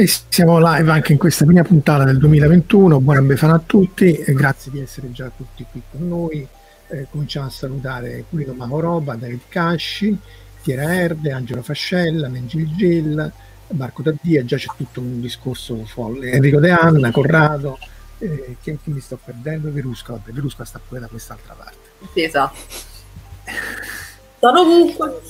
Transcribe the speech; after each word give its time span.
E 0.00 0.08
siamo 0.30 0.58
live 0.58 0.90
anche 0.90 1.12
in 1.12 1.18
questa 1.18 1.44
prima 1.44 1.62
puntata 1.62 2.04
del 2.04 2.16
2021. 2.16 3.00
Buona 3.00 3.20
Befana 3.20 3.56
a 3.56 3.58
tutti 3.58 4.14
e 4.14 4.32
grazie 4.32 4.70
di 4.72 4.80
essere 4.80 5.12
già 5.12 5.30
tutti 5.36 5.62
qui 5.70 5.82
con 5.90 6.08
noi. 6.08 6.48
Eh, 6.88 7.06
cominciamo 7.10 7.48
a 7.48 7.50
salutare 7.50 8.24
Pulito 8.26 8.54
Mahoroba, 8.54 9.16
David 9.16 9.42
Casci, 9.50 10.16
Tiera 10.62 10.94
Erde, 10.94 11.32
Angelo 11.32 11.60
Fascella, 11.60 12.30
Mengil 12.30 12.74
Gil, 12.74 13.32
Marco 13.72 14.02
Taddia. 14.02 14.42
Già 14.42 14.56
c'è 14.56 14.68
tutto 14.74 15.00
un 15.00 15.20
discorso 15.20 15.84
folle. 15.84 16.30
Enrico 16.30 16.60
De 16.60 16.70
Anna, 16.70 17.10
Corrado. 17.10 17.78
Eh, 18.20 18.56
chi, 18.62 18.78
chi 18.82 18.92
mi 18.92 19.00
sto 19.00 19.18
perdendo? 19.22 19.70
Verusca, 19.70 20.14
vabbè, 20.14 20.32
Verusca 20.32 20.64
sta 20.64 20.80
pure 20.82 21.00
da 21.00 21.08
quest'altra 21.08 21.52
parte. 21.52 21.76
Sì, 22.14 22.22
esatto. 22.22 22.56
Sono 24.38 24.60
ovunque. 24.62 25.20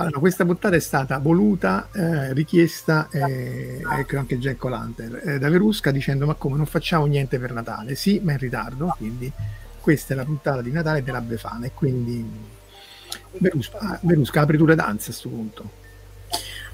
Allora, 0.00 0.18
questa 0.18 0.46
puntata 0.46 0.74
è 0.76 0.80
stata 0.80 1.18
voluta, 1.18 1.90
eh, 1.92 2.32
richiesta 2.32 3.08
eh, 3.12 3.82
ecco 3.98 4.16
anche 4.16 4.38
Jack 4.38 4.64
O'Lantern 4.64 5.20
eh, 5.22 5.38
da 5.38 5.50
Verusca 5.50 5.90
dicendo 5.90 6.24
ma 6.24 6.32
come 6.32 6.56
non 6.56 6.64
facciamo 6.64 7.04
niente 7.04 7.38
per 7.38 7.52
Natale? 7.52 7.94
Sì, 7.96 8.18
ma 8.24 8.32
in 8.32 8.38
ritardo, 8.38 8.94
quindi 8.96 9.30
questa 9.78 10.14
è 10.14 10.16
la 10.16 10.24
puntata 10.24 10.62
di 10.62 10.72
Natale 10.72 11.02
della 11.02 11.20
Befana 11.20 11.66
e 11.66 11.72
quindi 11.74 12.26
Verusca, 13.32 13.76
ah, 13.78 13.98
Verusca 14.00 14.40
apri 14.40 14.56
tu 14.56 14.64
le 14.64 14.74
danze 14.74 15.10
a 15.10 15.12
questo 15.12 15.28
punto. 15.28 15.70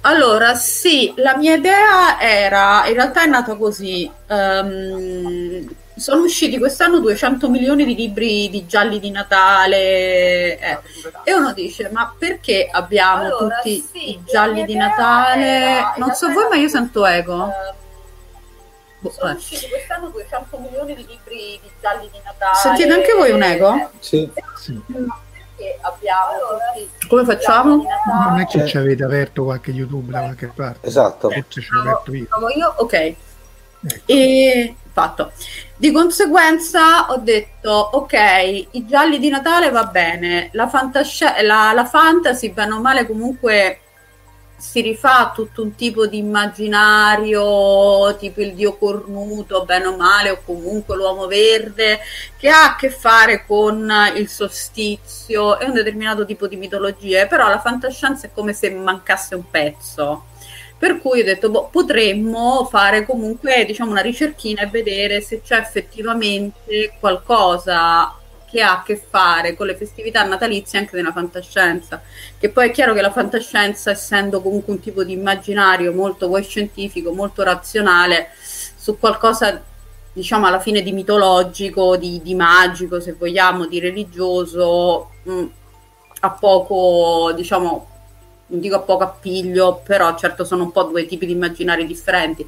Allora, 0.02 0.54
sì, 0.54 1.12
la 1.16 1.36
mia 1.36 1.56
idea 1.56 2.20
era, 2.20 2.86
in 2.86 2.94
realtà 2.94 3.24
è 3.24 3.26
nata 3.26 3.56
così, 3.56 4.08
um, 4.28 5.68
sono 5.96 6.24
usciti 6.24 6.58
quest'anno 6.58 7.00
200 7.00 7.48
milioni 7.48 7.84
di 7.84 7.94
libri 7.94 8.50
di 8.50 8.66
gialli 8.66 9.00
di 9.00 9.10
Natale 9.10 10.58
eh. 10.58 10.78
e 11.24 11.34
uno 11.34 11.54
dice 11.54 11.88
ma 11.90 12.14
perché 12.16 12.68
abbiamo 12.70 13.24
allora, 13.24 13.56
tutti 13.56 13.88
sì, 13.90 14.10
i 14.10 14.22
gialli 14.24 14.64
di 14.66 14.74
Natale 14.74 15.94
non 15.96 16.12
so 16.12 16.30
voi 16.30 16.48
ma 16.50 16.56
io 16.56 16.68
sento 16.68 17.06
ego 17.06 17.48
uh, 19.00 19.10
sono 19.10 19.30
eh. 19.30 19.34
usciti 19.34 19.68
quest'anno 19.68 20.08
200 20.10 20.58
milioni 20.58 20.94
di 20.94 21.06
libri 21.06 21.58
di 21.62 21.70
gialli 21.80 22.10
di 22.12 22.20
Natale 22.22 22.56
sentite 22.56 22.92
anche 22.92 23.14
voi 23.14 23.30
un 23.30 23.42
ego? 23.42 23.90
sì, 23.98 24.30
sì. 24.54 24.78
abbiamo 25.80 26.30
come 27.08 27.24
facciamo? 27.24 27.84
non 28.28 28.38
è 28.38 28.46
che 28.46 28.66
ci 28.66 28.76
avete 28.76 29.02
aperto 29.02 29.44
qualche 29.44 29.70
youtube 29.70 30.12
da 30.12 30.20
qualche 30.20 30.52
parte 30.54 30.86
esatto 30.86 31.30
ci 31.48 31.60
ho 31.74 31.80
aperto 31.80 32.12
io. 32.12 32.26
io 32.54 32.74
ok 32.76 32.92
ecco. 32.92 33.16
e 34.04 34.76
fatto. 34.96 35.30
Di 35.78 35.92
conseguenza 35.92 37.10
ho 37.10 37.18
detto, 37.18 37.70
ok, 37.70 38.12
i 38.70 38.86
gialli 38.86 39.18
di 39.18 39.28
Natale 39.28 39.70
va 39.70 39.84
bene, 39.84 40.48
la, 40.52 40.68
fantasci- 40.68 41.42
la, 41.42 41.72
la 41.74 41.84
fantasy, 41.84 42.50
bene 42.50 42.72
o 42.72 42.80
male, 42.80 43.06
comunque 43.06 43.80
si 44.56 44.80
rifà 44.80 45.32
tutto 45.34 45.62
un 45.62 45.74
tipo 45.74 46.06
di 46.06 46.16
immaginario, 46.16 48.16
tipo 48.16 48.40
il 48.40 48.54
dio 48.54 48.78
cornuto, 48.78 49.66
bene 49.66 49.88
o 49.88 49.96
male, 49.96 50.30
o 50.30 50.40
comunque 50.42 50.96
l'uomo 50.96 51.26
verde, 51.26 52.00
che 52.38 52.48
ha 52.48 52.70
a 52.70 52.76
che 52.76 52.88
fare 52.88 53.44
con 53.44 53.92
il 54.14 54.28
solstizio 54.28 55.58
e 55.58 55.66
un 55.66 55.74
determinato 55.74 56.24
tipo 56.24 56.46
di 56.46 56.56
mitologie, 56.56 57.26
però 57.26 57.48
la 57.48 57.60
fantascienza 57.60 58.28
è 58.28 58.30
come 58.32 58.54
se 58.54 58.70
mancasse 58.70 59.34
un 59.34 59.50
pezzo 59.50 60.24
per 60.78 61.00
cui 61.00 61.20
ho 61.20 61.24
detto, 61.24 61.50
boh, 61.50 61.68
potremmo 61.70 62.66
fare 62.70 63.06
comunque 63.06 63.64
diciamo, 63.64 63.90
una 63.90 64.02
ricerchina 64.02 64.62
e 64.62 64.66
vedere 64.66 65.20
se 65.20 65.40
c'è 65.42 65.56
effettivamente 65.56 66.92
qualcosa 67.00 68.14
che 68.48 68.62
ha 68.62 68.78
a 68.78 68.82
che 68.82 68.96
fare 68.96 69.56
con 69.56 69.66
le 69.66 69.74
festività 69.74 70.22
natalizie 70.22 70.78
anche 70.78 70.96
nella 70.96 71.12
fantascienza. 71.12 72.02
Che 72.38 72.48
poi 72.50 72.68
è 72.68 72.70
chiaro 72.70 72.94
che 72.94 73.00
la 73.00 73.10
fantascienza, 73.10 73.90
essendo 73.90 74.40
comunque 74.40 74.72
un 74.72 74.80
tipo 74.80 75.02
di 75.02 75.12
immaginario 75.12 75.92
molto 75.92 76.30
scientifico, 76.42 77.12
molto 77.12 77.42
razionale, 77.42 78.28
su 78.38 78.98
qualcosa 78.98 79.62
diciamo 80.12 80.46
alla 80.46 80.60
fine 80.60 80.82
di 80.82 80.92
mitologico, 80.92 81.96
di, 81.96 82.22
di 82.22 82.34
magico, 82.34 83.00
se 83.00 83.12
vogliamo, 83.12 83.66
di 83.66 83.80
religioso, 83.80 85.10
mh, 85.24 85.32
mm, 85.32 85.46
a 86.20 86.30
poco, 86.30 87.32
diciamo, 87.34 87.95
non 88.48 88.60
dico 88.60 88.76
a 88.76 88.80
poco 88.80 89.02
appiglio, 89.02 89.80
però 89.84 90.16
certo 90.16 90.44
sono 90.44 90.64
un 90.64 90.72
po' 90.72 90.84
due 90.84 91.06
tipi 91.06 91.26
di 91.26 91.32
immaginari 91.32 91.86
differenti. 91.86 92.46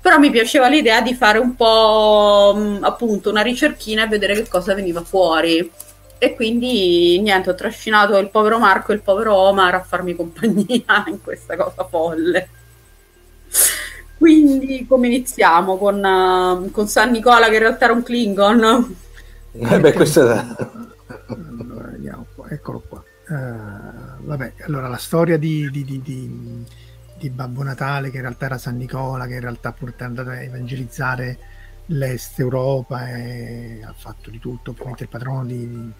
Però 0.00 0.18
mi 0.18 0.30
piaceva 0.30 0.68
l'idea 0.68 1.00
di 1.00 1.14
fare 1.14 1.38
un 1.38 1.54
po' 1.54 2.54
mh, 2.56 2.78
appunto 2.82 3.30
una 3.30 3.42
ricerchina 3.42 4.04
e 4.04 4.08
vedere 4.08 4.34
che 4.34 4.48
cosa 4.48 4.74
veniva 4.74 5.02
fuori. 5.02 5.70
E 6.18 6.34
quindi 6.34 7.20
niente, 7.20 7.50
ho 7.50 7.54
trascinato 7.54 8.16
il 8.16 8.30
povero 8.30 8.58
Marco 8.58 8.92
e 8.92 8.94
il 8.94 9.02
povero 9.02 9.34
Omar 9.34 9.74
a 9.74 9.82
farmi 9.82 10.14
compagnia 10.14 11.04
in 11.06 11.20
questa 11.22 11.56
cosa 11.56 11.84
folle. 11.84 12.48
Quindi 14.16 14.86
come 14.88 15.08
iniziamo? 15.08 15.76
Con, 15.76 16.02
uh, 16.02 16.70
con 16.70 16.88
San 16.88 17.10
Nicola 17.10 17.48
che 17.48 17.54
in 17.54 17.60
realtà 17.60 17.84
era 17.84 17.94
un 17.94 18.02
Klingon? 18.02 18.96
Eh 19.52 19.80
beh, 19.80 19.92
questo 19.92 20.30
è... 20.30 20.44
Allora, 21.26 21.88
vediamo 21.90 22.26
qua, 22.34 22.48
eccolo 22.48 22.82
qua. 22.88 23.02
Uh 23.28 24.05
vabbè, 24.26 24.54
allora 24.66 24.88
la 24.88 24.96
storia 24.96 25.38
di, 25.38 25.70
di, 25.70 25.84
di, 25.84 26.02
di, 27.18 27.30
Babbo 27.30 27.62
Natale, 27.62 28.10
che 28.10 28.16
in 28.16 28.22
realtà 28.22 28.46
era 28.46 28.58
San 28.58 28.76
Nicola, 28.76 29.26
che 29.26 29.34
in 29.34 29.40
realtà 29.40 29.74
è 29.74 30.02
andato 30.02 30.30
a 30.30 30.42
evangelizzare 30.42 31.38
l'Est 31.86 32.38
Europa 32.40 33.08
e 33.08 33.80
ha 33.84 33.94
fatto 33.96 34.30
di 34.30 34.40
tutto, 34.40 34.72
ovviamente 34.72 35.04
il 35.04 35.08
patrono 35.08 35.44
di 35.44 35.92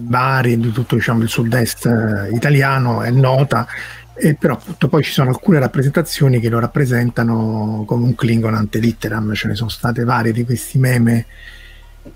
Bari 0.00 0.52
e 0.52 0.58
di 0.58 0.72
tutto 0.72 0.94
diciamo, 0.94 1.22
il 1.22 1.28
sud-est 1.28 1.84
eh, 1.84 2.34
italiano 2.34 3.02
è 3.02 3.10
nota, 3.10 3.66
e 4.14 4.34
però 4.34 4.54
appunto, 4.54 4.88
poi 4.88 5.02
ci 5.02 5.12
sono 5.12 5.28
alcune 5.28 5.58
rappresentazioni 5.58 6.40
che 6.40 6.48
lo 6.48 6.58
rappresentano 6.58 7.84
come 7.86 8.06
un 8.06 8.14
Klingon 8.14 8.54
ante 8.54 8.78
litteram, 8.78 9.34
ce 9.34 9.48
ne 9.48 9.54
sono 9.54 9.68
state 9.68 10.04
varie 10.04 10.32
di 10.32 10.44
questi 10.44 10.78
meme 10.78 11.26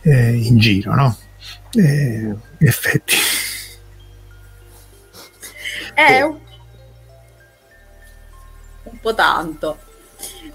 eh, 0.00 0.32
in 0.32 0.56
giro, 0.56 0.94
no? 0.94 1.16
Eh, 1.72 2.34
in 2.58 2.66
effetti 2.66 3.14
è 5.96 6.20
un, 6.20 6.38
un 8.82 9.00
po' 9.00 9.14
tanto. 9.14 9.78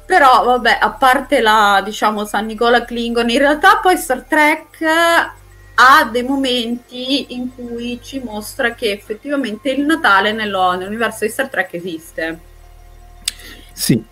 Però 0.06 0.44
vabbè, 0.44 0.78
a 0.79 0.91
parte 0.91 1.41
la, 1.41 1.81
diciamo, 1.84 2.25
San 2.25 2.46
Nicola 2.46 2.84
Klingon, 2.84 3.29
in 3.29 3.38
realtà 3.38 3.78
poi 3.78 3.97
Star 3.97 4.24
Trek 4.24 4.84
ha 5.74 6.03
dei 6.12 6.24
momenti 6.24 7.34
in 7.34 7.56
cui 7.56 8.00
ci 8.03 8.19
mostra 8.19 8.74
che 8.74 8.91
effettivamente 8.91 9.72
il 9.72 9.85
Natale 9.85 10.31
nello, 10.31 10.75
nell'universo 10.75 11.25
di 11.25 11.31
Star 11.31 11.50
Trek 11.50 11.74
esiste. 11.74 12.40
Sì. 13.72 14.03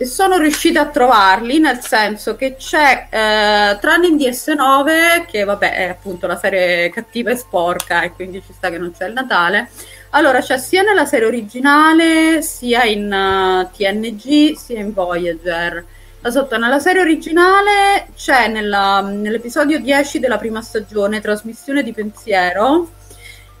E 0.00 0.06
sono 0.06 0.38
riuscita 0.38 0.80
a 0.80 0.86
trovarli, 0.86 1.58
nel 1.58 1.80
senso 1.80 2.36
che 2.36 2.54
c'è, 2.56 3.08
eh, 3.10 3.78
tranne 3.80 4.06
in 4.06 4.16
DS9, 4.16 5.26
che 5.26 5.42
vabbè 5.42 5.74
è 5.74 5.88
appunto 5.88 6.28
la 6.28 6.38
serie 6.38 6.88
cattiva 6.90 7.32
e 7.32 7.36
sporca 7.36 8.02
e 8.02 8.12
quindi 8.12 8.40
ci 8.46 8.52
sta 8.52 8.70
che 8.70 8.78
non 8.78 8.92
c'è 8.96 9.06
il 9.06 9.12
Natale, 9.12 9.70
allora, 10.10 10.40
c'è 10.40 10.58
sia 10.58 10.82
nella 10.82 11.04
serie 11.04 11.26
originale, 11.26 12.40
sia 12.42 12.84
in 12.84 13.12
uh, 13.12 13.76
TNG, 13.76 14.54
sia 14.56 14.80
in 14.80 14.92
Voyager. 14.92 15.84
La 16.20 16.30
sotto, 16.30 16.56
nella 16.56 16.78
serie 16.78 17.02
originale 17.02 18.08
c'è 18.16 18.48
nella, 18.48 19.00
nell'episodio 19.00 19.78
10 19.78 20.18
della 20.18 20.38
prima 20.38 20.62
stagione, 20.62 21.20
trasmissione 21.20 21.82
di 21.82 21.92
pensiero, 21.92 22.88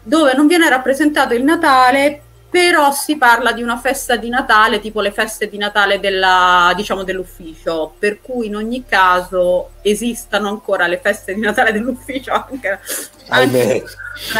dove 0.02 0.34
non 0.34 0.46
viene 0.46 0.68
rappresentato 0.68 1.34
il 1.34 1.44
Natale 1.44 2.22
però 2.50 2.92
si 2.92 3.16
parla 3.16 3.52
di 3.52 3.62
una 3.62 3.78
festa 3.78 4.16
di 4.16 4.30
Natale, 4.30 4.80
tipo 4.80 5.00
le 5.00 5.12
feste 5.12 5.48
di 5.48 5.58
Natale 5.58 6.00
della, 6.00 6.72
diciamo, 6.74 7.02
dell'ufficio, 7.02 7.94
per 7.98 8.20
cui 8.22 8.46
in 8.46 8.56
ogni 8.56 8.84
caso 8.86 9.72
esistano 9.82 10.48
ancora 10.48 10.86
le 10.86 10.98
feste 10.98 11.34
di 11.34 11.40
Natale 11.40 11.72
dell'ufficio 11.72 12.32
anche, 12.32 12.80
anche 13.28 13.84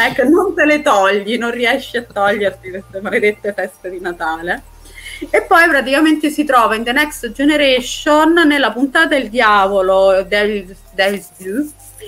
ecco, 0.06 0.24
non 0.24 0.54
te 0.54 0.64
le 0.64 0.80
togli, 0.80 1.36
non 1.36 1.50
riesci 1.50 1.98
a 1.98 2.02
toglierti 2.02 2.70
queste 2.70 3.00
maledette 3.00 3.52
feste 3.52 3.90
di 3.90 4.00
Natale. 4.00 4.62
E 5.30 5.42
poi 5.42 5.68
praticamente 5.68 6.30
si 6.30 6.44
trova 6.44 6.76
in 6.76 6.84
The 6.84 6.92
Next 6.92 7.32
Generation 7.32 8.32
nella 8.46 8.70
puntata 8.70 9.16
Il 9.16 9.28
Diavolo, 9.28 10.22
Devil's, 10.22 10.78
Devil's 10.92 11.30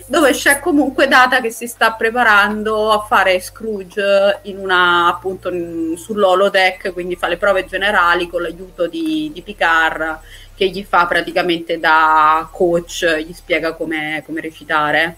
dove 0.07 0.33
c'è 0.33 0.61
comunque 0.61 1.09
Data 1.09 1.41
che 1.41 1.51
si 1.51 1.67
sta 1.67 1.93
preparando 1.93 2.93
a 2.93 3.01
fare 3.01 3.41
Scrooge 3.41 4.41
in 4.43 4.59
una 4.59 5.09
appunto 5.09 5.51
in, 5.53 5.95
sull'holodeck, 5.97 6.93
quindi 6.93 7.17
fa 7.17 7.29
le 7.29 7.37
prove 7.37 7.67
generali 7.67 8.29
con 8.29 8.43
l'aiuto 8.43 8.87
di, 8.87 9.31
di 9.33 9.43
Picard 9.43 10.21
che 10.55 10.69
gli 10.69 10.85
fa 10.85 11.07
praticamente 11.07 11.81
da 11.81 12.47
coach, 12.53 13.07
gli 13.25 13.33
spiega 13.33 13.73
come, 13.75 14.23
recitare. 14.35 15.17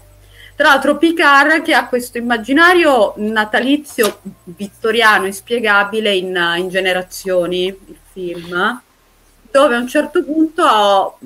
Tra 0.55 0.69
l'altro 0.69 0.97
Picard 0.97 1.63
che 1.63 1.73
ha 1.73 1.87
questo 1.87 2.17
immaginario 2.17 3.13
natalizio 3.17 4.19
vittoriano 4.43 5.25
inspiegabile 5.25 6.15
in, 6.15 6.53
in 6.57 6.69
generazioni, 6.69 7.65
il 7.65 7.97
film, 8.11 8.81
dove 9.51 9.75
a 9.75 9.79
un 9.79 9.87
certo 9.87 10.23
punto 10.23 11.17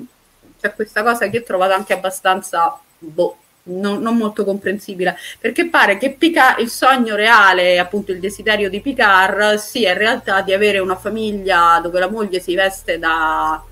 c'è 0.60 0.74
questa 0.74 1.02
cosa 1.02 1.28
che 1.28 1.38
ho 1.38 1.42
trovato 1.44 1.74
anche 1.74 1.92
abbastanza 1.92 2.80
boh, 2.98 3.36
non, 3.68 4.00
non, 4.00 4.16
molto 4.16 4.44
comprensibile, 4.44 5.16
perché 5.38 5.68
pare 5.68 5.98
che 5.98 6.12
Picard, 6.12 6.60
il 6.60 6.68
sogno 6.68 7.14
reale, 7.14 7.78
appunto 7.78 8.12
il 8.12 8.20
desiderio 8.20 8.70
di 8.70 8.80
Picard, 8.80 9.56
sia 9.56 9.92
in 9.92 9.98
realtà 9.98 10.40
di 10.40 10.52
avere 10.52 10.78
una 10.78 10.96
famiglia 10.96 11.78
dove 11.82 11.98
la 12.00 12.08
moglie 12.08 12.40
si 12.40 12.54
veste 12.54 12.98
da, 12.98 13.62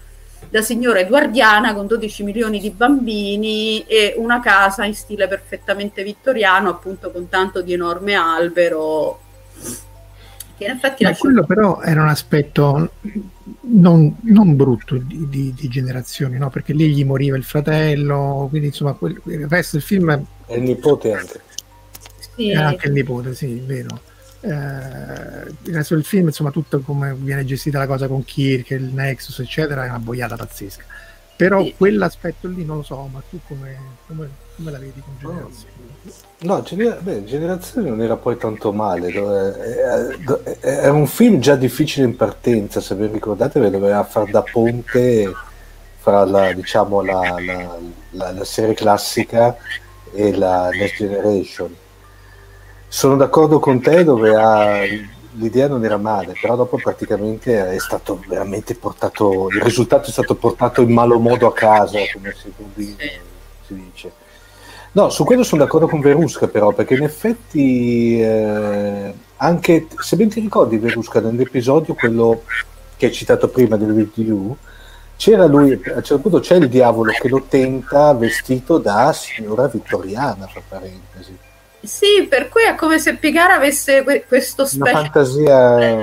da 0.48 0.62
signora 0.62 1.00
edoardiana 1.00 1.74
con 1.74 1.86
12 1.86 2.22
milioni 2.22 2.60
di 2.60 2.70
bambini 2.70 3.84
e 3.86 4.14
una 4.16 4.40
casa 4.40 4.84
in 4.84 4.94
stile 4.94 5.28
perfettamente 5.28 6.02
vittoriano, 6.02 6.68
appunto 6.68 7.10
con 7.10 7.28
tanto 7.28 7.62
di 7.62 7.72
enorme 7.72 8.14
albero. 8.14 9.20
Che 10.56 10.64
in 10.64 10.70
effetti 10.70 11.04
Ma 11.04 11.14
quello 11.14 11.44
però 11.44 11.82
era 11.82 12.02
un 12.02 12.08
aspetto 12.08 12.90
non, 13.60 14.16
non 14.22 14.56
brutto 14.56 14.96
di, 14.96 15.28
di, 15.28 15.54
di, 15.54 15.68
generazioni, 15.68 16.38
no? 16.38 16.50
perché 16.50 16.72
lì 16.72 16.92
gli 16.92 17.04
moriva 17.04 17.36
il 17.36 17.44
fratello, 17.44 18.46
quindi 18.48 18.68
insomma 18.68 18.92
quel, 18.92 19.20
il 19.24 19.46
resto 19.48 19.76
del 19.76 19.86
film... 19.86 20.26
E 20.46 20.56
il 20.56 20.62
nipote 20.62 21.12
anche. 21.12 21.40
Sì. 22.34 22.52
Anche 22.52 22.88
il 22.88 22.92
nipote, 22.92 23.34
sì, 23.34 23.62
vero. 23.64 24.00
Eh, 24.40 24.48
il 24.48 25.74
resto 25.74 25.94
del 25.94 26.04
film, 26.04 26.26
insomma, 26.26 26.50
tutto 26.50 26.80
come 26.80 27.14
viene 27.18 27.44
gestita 27.44 27.78
la 27.78 27.86
cosa 27.86 28.06
con 28.06 28.24
Kirk, 28.24 28.70
il 28.70 28.84
Nexus, 28.84 29.38
eccetera, 29.40 29.84
è 29.84 29.88
una 29.88 29.98
boiata 29.98 30.36
pazzesca. 30.36 30.84
Però 31.36 31.62
sì. 31.62 31.74
quell'aspetto 31.76 32.48
lì 32.48 32.64
non 32.64 32.78
lo 32.78 32.82
so, 32.82 33.08
ma 33.12 33.22
tu 33.28 33.38
come, 33.46 33.76
come, 34.06 34.30
come 34.56 34.70
la 34.70 34.78
vedi 34.78 35.02
con 35.04 35.14
Generazione? 35.18 35.74
No, 36.38 36.62
Gener- 36.62 37.00
beh, 37.00 37.24
Generazione 37.24 37.90
non 37.90 38.00
era 38.00 38.16
poi 38.16 38.38
tanto 38.38 38.72
male. 38.72 39.12
Era 40.60 40.92
un 40.92 41.06
film 41.06 41.40
già 41.40 41.56
difficile 41.56 42.06
in 42.06 42.16
partenza, 42.16 42.80
se 42.80 42.94
vi 42.94 43.06
ricordate, 43.06 43.70
doveva 43.70 44.02
far 44.04 44.30
da 44.30 44.42
ponte 44.42 45.30
fra 45.98 46.24
la, 46.24 46.52
diciamo, 46.52 47.02
la, 47.02 47.34
la, 47.38 47.78
la, 48.10 48.32
la 48.32 48.44
serie 48.44 48.74
classica 48.74 49.56
e 50.12 50.34
la 50.34 50.70
Next 50.70 50.96
Generation. 50.96 51.74
Sono 52.88 53.16
d'accordo 53.16 53.58
con 53.58 53.82
te 53.82 54.04
dove 54.04 54.34
ha 54.34 54.80
l'idea 55.38 55.68
non 55.68 55.84
era 55.84 55.96
male, 55.96 56.34
però 56.40 56.56
dopo 56.56 56.76
praticamente 56.76 57.70
è 57.70 57.78
stato 57.78 58.22
veramente 58.26 58.74
portato, 58.74 59.48
il 59.50 59.62
risultato 59.62 60.08
è 60.08 60.12
stato 60.12 60.34
portato 60.34 60.82
in 60.82 60.92
malo 60.92 61.18
modo 61.18 61.46
a 61.46 61.52
casa, 61.52 61.98
come 62.12 62.34
si, 62.34 62.52
si 63.66 63.74
dice. 63.74 64.12
No, 64.92 65.10
su 65.10 65.24
quello 65.24 65.42
sono 65.42 65.62
d'accordo 65.62 65.88
con 65.88 66.00
Verusca 66.00 66.48
però, 66.48 66.72
perché 66.72 66.94
in 66.94 67.02
effetti 67.02 68.18
eh, 68.18 69.12
anche, 69.36 69.86
se 69.98 70.16
ben 70.16 70.30
ti 70.30 70.40
ricordi 70.40 70.78
Verusca, 70.78 71.20
nell'episodio 71.20 71.94
quello 71.94 72.42
che 72.96 73.06
hai 73.06 73.12
citato 73.12 73.48
prima 73.48 73.76
del 73.76 73.92
review, 73.92 74.56
c'era 75.16 75.46
lui, 75.46 75.72
a 75.72 75.96
un 75.96 76.02
certo 76.02 76.18
punto 76.18 76.40
c'è 76.40 76.56
il 76.56 76.68
diavolo 76.68 77.12
che 77.12 77.28
lo 77.28 77.44
tenta 77.48 78.12
vestito 78.14 78.78
da 78.78 79.12
signora 79.12 79.66
vittoriana, 79.66 80.46
fra 80.46 80.62
parentesi. 80.66 81.36
Sì, 81.82 82.26
per 82.28 82.48
cui 82.48 82.64
è 82.64 82.74
come 82.74 82.98
se 82.98 83.16
Picard 83.16 83.52
avesse 83.52 84.04
questo 84.26 84.66
specie 84.66 84.90
Una 84.90 85.00
fantasia 85.02 85.96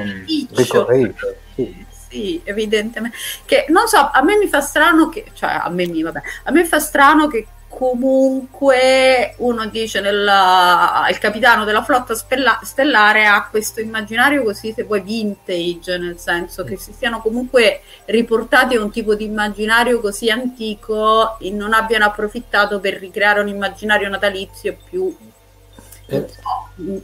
ricorrente. 0.51 1.39
Sì. 1.55 1.85
sì. 2.09 2.41
evidentemente. 2.43 3.17
Che 3.45 3.65
non 3.69 3.87
so, 3.87 4.09
a 4.11 4.21
me 4.23 4.37
mi 4.37 4.47
fa 4.47 4.61
strano 4.61 5.09
che, 5.09 5.25
cioè 5.33 5.59
a 5.63 5.69
me 5.69 5.87
mi, 5.87 6.01
vabbè, 6.01 6.21
a 6.43 6.51
me 6.51 6.65
fa 6.65 6.79
strano 6.79 7.27
che 7.27 7.47
comunque 7.75 9.33
uno 9.37 9.65
dice 9.65 9.99
nella, 9.99 11.07
il 11.09 11.17
capitano 11.17 11.65
della 11.65 11.83
flotta 11.83 12.13
spella, 12.13 12.59
stellare 12.63 13.25
ha 13.25 13.47
questo 13.49 13.81
immaginario 13.81 14.43
così 14.43 14.73
se 14.73 14.83
vuoi 14.83 15.01
vintage 15.01 15.97
nel 15.97 16.19
senso 16.19 16.63
che 16.63 16.77
si 16.77 16.93
siano 16.93 17.19
comunque 17.19 17.81
riportati 18.05 18.75
a 18.75 18.81
un 18.81 18.91
tipo 18.91 19.15
di 19.15 19.25
immaginario 19.25 19.99
così 19.99 20.29
antico 20.29 21.39
e 21.39 21.49
non 21.49 21.73
abbiano 21.73 22.05
approfittato 22.05 22.79
per 22.79 22.99
ricreare 22.99 23.39
un 23.39 23.47
immaginario 23.47 24.07
natalizio 24.07 24.77
più 24.87 25.15
eh, 26.05 26.27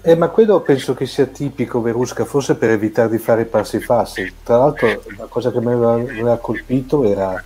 eh, 0.02 0.16
ma 0.16 0.30
quello 0.30 0.62
penso 0.62 0.94
che 0.94 1.06
sia 1.06 1.26
tipico 1.26 1.82
Verusca, 1.82 2.26
forse 2.26 2.56
per 2.56 2.72
evitare 2.72 3.10
di 3.10 3.18
fare 3.18 3.46
passi 3.46 3.80
falsi. 3.80 4.34
Tra 4.44 4.58
l'altro, 4.58 5.04
la 5.18 5.28
cosa 5.28 5.52
che 5.52 5.60
mi 5.60 5.72
aveva, 5.72 6.38
colpito 6.38 7.04
era, 7.04 7.42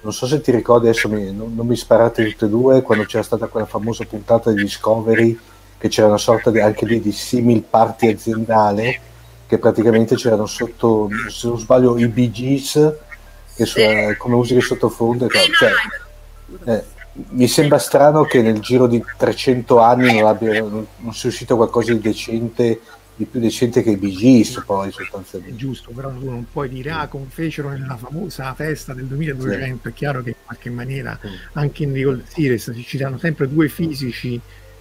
non 0.00 0.12
so 0.12 0.26
se 0.26 0.40
ti 0.40 0.50
ricordi, 0.50 0.88
adesso 0.88 1.08
mi, 1.08 1.32
non, 1.32 1.54
non, 1.54 1.66
mi 1.66 1.76
sparate 1.76 2.24
tutte 2.24 2.46
e 2.46 2.48
due, 2.48 2.82
quando 2.82 3.04
c'era 3.04 3.22
stata 3.22 3.46
quella 3.46 3.66
famosa 3.66 4.04
puntata 4.04 4.50
di 4.50 4.62
Discovery, 4.62 5.38
che 5.76 5.88
c'era 5.88 6.08
una 6.08 6.18
sorta 6.18 6.50
di, 6.50 6.58
anche 6.58 6.86
lì 6.86 7.00
di 7.00 7.12
simil 7.12 7.62
party 7.62 8.12
aziendale, 8.12 9.00
che 9.46 9.58
praticamente 9.58 10.16
c'erano 10.16 10.46
sotto, 10.46 11.08
se 11.28 11.48
non 11.48 11.58
sbaglio, 11.58 11.98
i 11.98 12.08
Bee 12.08 12.30
Gees, 12.30 12.94
che 13.54 13.66
sì. 13.66 14.14
come 14.16 14.36
musica 14.36 14.60
sottofondo. 14.60 15.28
Cioè, 15.28 15.70
eh, 16.64 16.84
mi 17.30 17.48
sembra 17.48 17.78
strano 17.78 18.24
che 18.24 18.42
nel 18.42 18.60
giro 18.60 18.86
di 18.86 19.02
300 19.16 19.78
anni 19.78 20.18
non, 20.20 20.28
abbia, 20.28 20.60
non, 20.60 20.86
non 20.98 21.14
sia 21.14 21.28
uscito 21.28 21.56
qualcosa 21.56 21.92
di 21.92 22.00
decente 22.00 22.80
di 23.18 23.24
più 23.24 23.40
decente 23.40 23.82
che 23.82 23.90
i 23.90 24.12
Gees 24.12 24.62
poi 24.64 24.92
sostanzialmente 24.92 25.56
giusto 25.56 25.90
però 25.90 26.08
tu 26.12 26.30
non 26.30 26.46
puoi 26.52 26.68
dire 26.68 26.92
ah 26.92 27.08
come 27.08 27.26
fecero 27.28 27.70
nella 27.70 27.96
famosa 27.96 28.54
festa 28.54 28.94
del 28.94 29.06
2200 29.06 29.80
sì. 29.82 29.88
è 29.88 29.92
chiaro 29.92 30.22
che 30.22 30.28
in 30.28 30.34
qualche 30.44 30.70
maniera 30.70 31.18
sì. 31.20 31.28
anche 31.54 31.82
in 31.82 31.90
Nicole 31.90 32.22
Series 32.28 32.72
ci 32.84 32.96
saranno 32.96 33.18
sempre 33.18 33.48
due 33.48 33.68
fisici 33.68 34.40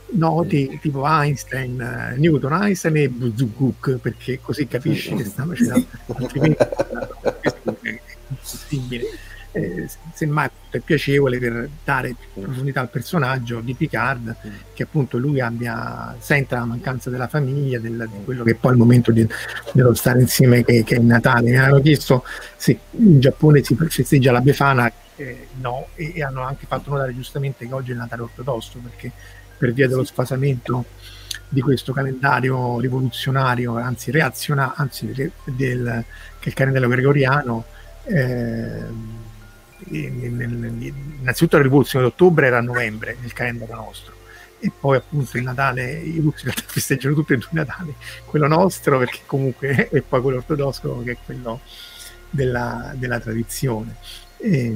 noti 0.09 0.69
sì. 0.69 0.79
tipo 0.79 1.03
Einstein, 1.03 2.13
uh, 2.13 2.19
Newton, 2.19 2.53
Einstein 2.53 2.97
e 2.97 3.09
Buzuguk 3.09 3.97
perché 3.97 4.39
così 4.39 4.67
capisci 4.67 5.15
che 5.15 5.25
stanno 5.25 5.55
citando 5.55 5.87
altrimenti 6.13 6.63
è 6.63 7.99
impossibile 8.27 9.05
eh, 9.57 9.87
semmai 10.13 10.49
è 10.69 10.79
piacevole 10.79 11.39
per 11.39 11.69
dare 11.83 12.15
profondità 12.33 12.81
al 12.81 12.89
personaggio 12.89 13.59
di 13.61 13.73
Picard 13.73 14.35
che 14.73 14.83
appunto 14.83 15.17
lui 15.17 15.41
abbia 15.41 16.15
senta 16.19 16.57
la 16.57 16.65
mancanza 16.65 17.09
della 17.09 17.27
famiglia 17.27 17.79
del, 17.79 18.07
di 18.11 18.23
quello 18.23 18.43
che 18.43 18.55
poi 18.55 18.71
è 18.71 18.73
il 18.73 18.79
momento 18.79 19.11
di, 19.11 19.27
dello 19.71 19.93
stare 19.93 20.19
insieme 20.19 20.63
che, 20.63 20.83
che, 20.83 20.95
è 20.95 20.99
Natale. 20.99 21.49
Mi 21.49 21.57
hanno 21.57 21.81
chiesto 21.81 22.23
se 22.55 22.77
in 22.91 23.19
Giappone 23.19 23.63
si 23.63 23.75
festeggia 23.75 24.31
la 24.31 24.41
Befana 24.41 24.91
eh, 25.15 25.47
no 25.59 25.87
e, 25.95 26.13
e, 26.15 26.23
hanno 26.23 26.43
anche 26.43 26.65
fatto 26.67 26.91
notare 26.91 27.15
giustamente 27.15 27.67
che 27.67 27.73
oggi 27.73 27.89
è 27.89 27.93
il 27.93 27.99
Natale 27.99 28.23
ortodosso 28.23 28.79
perché 28.79 29.11
per 29.57 29.73
via 29.73 29.87
dello 29.87 30.03
sfasamento 30.03 30.85
di 31.49 31.61
questo 31.61 31.93
calendario 31.93 32.79
rivoluzionario 32.79 33.77
anzi 33.77 34.11
reazionario 34.11 34.73
anzi 34.75 35.31
del, 35.45 36.03
che 36.39 36.45
è 36.45 36.47
il 36.49 36.53
calendario 36.53 36.89
gregoriano 36.89 37.65
eh, 38.03 38.83
innanzitutto 39.89 41.57
la 41.57 41.63
rivoluzione 41.63 42.05
d'ottobre 42.05 42.47
era 42.47 42.57
a 42.57 42.61
novembre 42.61 43.17
nel 43.21 43.33
calendario 43.33 43.75
nostro 43.75 44.15
e 44.59 44.71
poi 44.77 44.97
appunto 44.97 45.37
il 45.37 45.43
Natale, 45.43 45.93
i 45.93 46.19
russi 46.19 46.49
festeggiano 46.65 47.15
tutti 47.15 47.33
e 47.33 47.37
due 47.37 47.47
i 47.51 47.55
Natali, 47.55 47.93
quello 48.25 48.47
nostro 48.47 48.97
perché 48.97 49.19
comunque 49.25 49.89
e 49.91 50.01
poi 50.01 50.21
quello 50.21 50.37
ortodosso 50.37 51.01
che 51.03 51.11
è 51.11 51.17
quello 51.23 51.61
della, 52.29 52.93
della 52.95 53.19
tradizione. 53.19 53.95
E 54.37 54.75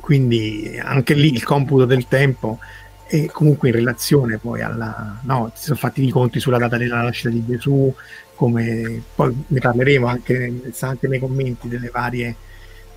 quindi 0.00 0.78
anche 0.82 1.14
lì 1.14 1.32
il 1.32 1.44
computo 1.44 1.84
del 1.84 2.06
tempo 2.08 2.58
è 3.06 3.26
comunque 3.26 3.68
in 3.68 3.74
relazione 3.74 4.38
poi 4.38 4.62
alla... 4.62 5.20
No, 5.22 5.52
si 5.54 5.64
sono 5.64 5.76
fatti 5.76 6.04
i 6.04 6.10
conti 6.10 6.40
sulla 6.40 6.58
data 6.58 6.76
della 6.76 7.02
nascita 7.02 7.28
di 7.28 7.44
Gesù, 7.46 7.94
come 8.34 9.00
poi 9.14 9.44
ne 9.46 9.60
parleremo 9.60 10.06
anche, 10.06 10.60
anche 10.80 11.08
nei 11.08 11.20
commenti 11.20 11.68
delle 11.68 11.88
varie 11.88 12.36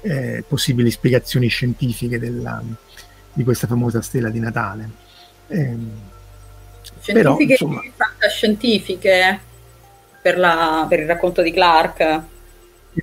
eh, 0.01 0.43
possibili 0.47 0.91
spiegazioni 0.91 1.47
scientifiche 1.47 2.19
della, 2.19 2.61
di 3.33 3.43
questa 3.43 3.67
famosa 3.67 4.01
stella 4.01 4.29
di 4.29 4.39
Natale. 4.39 4.89
Eh, 5.47 5.77
però, 7.05 7.37
insomma, 7.39 7.81
fantascientifiche 7.95 9.39
per, 10.21 10.37
la, 10.37 10.85
per 10.87 10.99
il 10.99 11.07
racconto 11.07 11.41
di 11.41 11.51
Clark. 11.51 12.21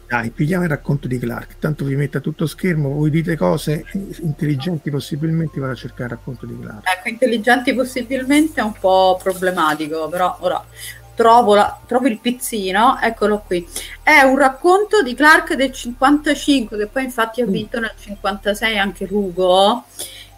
Dai, 0.07 0.31
pigliamo 0.31 0.65
il 0.65 0.69
racconto 0.69 1.09
di 1.09 1.19
Clark, 1.19 1.59
tanto 1.59 1.85
vi 1.85 1.97
metta 1.97 2.21
tutto 2.21 2.47
schermo, 2.47 2.91
voi 2.91 3.09
dite 3.09 3.37
cose 3.37 3.85
intelligenti 4.21 4.91
possibilmente, 4.91 5.59
vado 5.61 5.73
a 5.73 5.77
cercare 5.77 6.05
il 6.05 6.11
racconto 6.11 6.45
di 6.45 6.59
Clark. 6.59 6.87
Ecco, 6.87 7.09
intelligenti 7.09 7.73
possibilmente 7.73 8.61
è 8.61 8.65
un 8.65 8.75
po' 8.79 9.19
problematico, 9.23 10.09
però 10.09 10.37
ora 10.41 10.63
trovo, 11.17 11.55
la, 11.55 11.81
trovo 11.87 12.07
il 12.07 12.19
pizzino, 12.19 12.99
eccolo 13.01 13.43
qui. 13.45 13.67
È 14.03 14.21
un 14.21 14.39
racconto 14.39 15.03
di 15.03 15.15
Clark 15.15 15.55
del 15.55 15.73
55, 15.73 16.77
che 16.77 16.87
poi 16.87 17.05
infatti 17.05 17.41
ha 17.41 17.47
mm. 17.47 17.51
vinto 17.51 17.81
nel 17.81 17.95
56 17.99 18.79
anche 18.79 19.07
Rugo. 19.07 19.85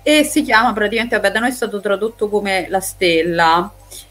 e 0.03 0.25
si 0.25 0.43
chiama 0.43 0.73
praticamente, 0.73 1.17
vabbè, 1.17 1.33
da 1.33 1.41
noi 1.41 1.51
è 1.51 1.53
stato 1.53 1.81
tradotto 1.81 2.31
come 2.31 2.67
La 2.71 2.81
Stella 2.81 3.71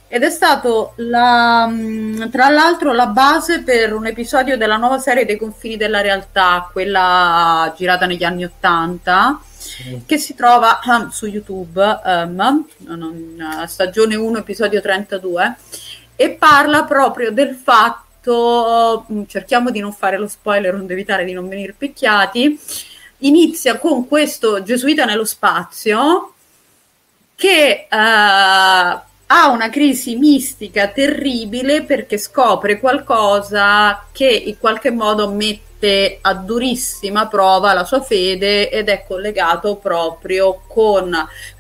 ed 0.09 0.24
è 0.24 0.29
stato 0.29 0.93
la, 0.97 1.67
mm, 1.67 2.29
tra 2.29 2.50
l'altro 2.50 2.93
la 2.93 3.07
base 3.07 3.62
per 3.62 3.93
un 3.93 4.07
episodio 4.07 4.55
della 4.55 4.77
nuova 4.77 5.00
serie 5.00 5.25
dei 5.25 5.38
confini 5.38 5.75
della 5.75 6.00
realtà, 6.00 6.69
quella 6.71 7.74
girata 7.75 8.05
negli 8.05 8.24
anni 8.24 8.45
Ottanta, 8.45 9.38
mm. 9.89 9.97
che 10.05 10.17
si 10.17 10.33
trova 10.33 10.79
su 11.12 11.25
YouTube, 11.25 12.01
um, 12.05 12.65
stagione 13.65 14.15
1, 14.15 14.38
episodio 14.38 14.79
32, 14.79 15.55
e 16.17 16.31
parla 16.31 16.83
proprio 16.83 17.31
del 17.31 17.55
fatto, 17.55 19.05
mm, 19.09 19.24
cerchiamo 19.27 19.71
di 19.71 19.79
non 19.79 19.93
fare 19.93 20.17
lo 20.17 20.27
spoiler, 20.27 20.74
onde 20.74 20.91
evitare 20.91 21.24
di 21.24 21.31
non 21.31 21.47
venire 21.47 21.71
picchiati, 21.71 22.59
inizia 23.19 23.77
con 23.77 24.05
questo 24.05 24.62
gesuita 24.62 25.05
nello 25.05 25.24
spazio 25.24 26.33
che... 27.36 27.88
Uh, 27.89 29.05
ha 29.27 29.50
una 29.50 29.69
crisi 29.69 30.15
mistica 30.15 30.88
terribile 30.88 31.83
perché 31.83 32.17
scopre 32.17 32.79
qualcosa 32.79 34.05
che 34.12 34.27
in 34.27 34.57
qualche 34.57 34.89
modo 34.89 35.29
mette 35.29 36.19
a 36.21 36.33
durissima 36.33 37.27
prova 37.27 37.74
la 37.74 37.83
sua 37.83 38.01
fede 38.01 38.69
ed 38.69 38.88
è 38.88 39.03
collegato 39.05 39.75
proprio 39.75 40.62
con 40.67 41.13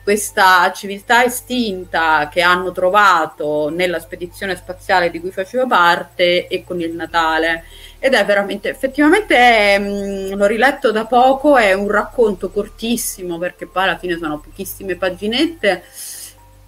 questa 0.07 0.71
civiltà 0.71 1.25
estinta 1.25 2.29
che 2.31 2.39
hanno 2.39 2.71
trovato 2.71 3.67
nella 3.67 3.99
spedizione 3.99 4.55
spaziale 4.55 5.09
di 5.09 5.19
cui 5.19 5.31
faceva 5.31 5.65
parte 5.65 6.47
e 6.47 6.63
con 6.63 6.79
il 6.79 6.93
Natale. 6.93 7.65
Ed 7.99 8.13
è 8.13 8.23
veramente, 8.23 8.69
effettivamente, 8.69 9.77
mh, 9.77 10.37
l'ho 10.37 10.45
riletto 10.45 10.93
da 10.93 11.05
poco, 11.05 11.57
è 11.57 11.73
un 11.73 11.89
racconto 11.89 12.49
cortissimo 12.51 13.37
perché 13.37 13.67
poi 13.67 13.83
alla 13.83 13.97
fine 13.97 14.17
sono 14.17 14.39
pochissime 14.39 14.95
paginette 14.95 15.83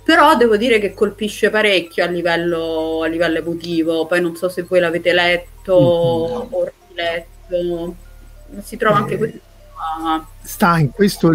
però 0.04 0.36
devo 0.36 0.58
dire 0.58 0.80
che 0.80 0.94
colpisce 0.94 1.50
parecchio 1.50 2.04
a 2.04 2.08
livello, 2.08 3.04
a 3.04 3.08
livello 3.08 3.38
emotivo. 3.38 4.06
Poi 4.06 4.20
non 4.20 4.36
so 4.36 4.50
se 4.50 4.64
voi 4.64 4.80
l'avete 4.82 5.14
letto 5.14 6.50
mm-hmm. 6.50 6.54
o 6.54 6.72
riletto, 6.90 7.96
si 8.64 8.76
trova 8.76 8.98
eh, 8.98 9.02
anche 9.02 9.18
questo. 9.18 9.40
Sta 10.42 10.78
in 10.78 10.92
questo 10.92 11.32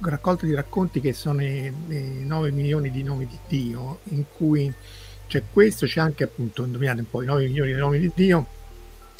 raccolto 0.00 0.46
di 0.46 0.54
racconti 0.54 1.00
che 1.00 1.12
sono 1.12 1.42
i, 1.42 1.72
i 1.88 2.24
9 2.24 2.50
milioni 2.50 2.90
di 2.90 3.02
nomi 3.02 3.26
di 3.26 3.38
Dio, 3.46 4.00
in 4.04 4.24
cui 4.36 4.72
c'è 5.26 5.42
questo, 5.52 5.86
c'è 5.86 6.00
anche 6.00 6.24
appunto, 6.24 6.64
indovinate 6.64 7.00
un 7.00 7.10
po', 7.10 7.22
i 7.22 7.26
9 7.26 7.46
milioni 7.46 7.72
di 7.72 7.78
nomi 7.78 7.98
di 7.98 8.10
Dio, 8.14 8.46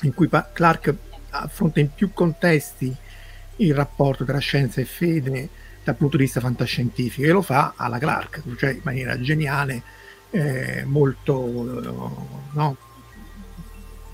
in 0.03 0.15
cui 0.15 0.29
Clark 0.29 0.95
affronta 1.31 1.81
in 1.81 1.93
più 1.93 2.13
contesti 2.13 2.95
il 3.57 3.75
rapporto 3.75 4.25
tra 4.25 4.39
scienza 4.39 4.81
e 4.81 4.85
fede 4.85 5.49
dal 5.83 5.97
punto 5.97 6.17
di 6.17 6.25
vista 6.25 6.41
fantascientifico 6.41 7.27
e 7.27 7.31
lo 7.31 7.43
fa 7.43 7.75
alla 7.77 7.99
Clark, 7.99 8.43
cioè 8.57 8.71
in 8.71 8.81
maniera 8.83 9.21
geniale, 9.21 9.83
eh, 10.31 10.85
molto 10.85 12.43
no, 12.53 12.77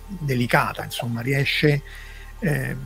delicata, 0.06 0.84
insomma, 0.84 1.20
riesce, 1.20 1.82
eh, 2.40 2.76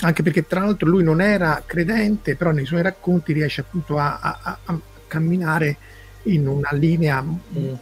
anche 0.00 0.22
perché 0.22 0.46
tra 0.46 0.60
l'altro 0.60 0.88
lui 0.88 1.02
non 1.02 1.20
era 1.20 1.62
credente, 1.64 2.36
però 2.36 2.50
nei 2.50 2.66
suoi 2.66 2.82
racconti 2.82 3.32
riesce 3.32 3.60
appunto 3.60 3.98
a, 3.98 4.18
a, 4.20 4.58
a 4.64 4.80
camminare 5.06 5.76
in 6.24 6.46
una 6.46 6.70
linea 6.72 7.22
mm. 7.22 7.74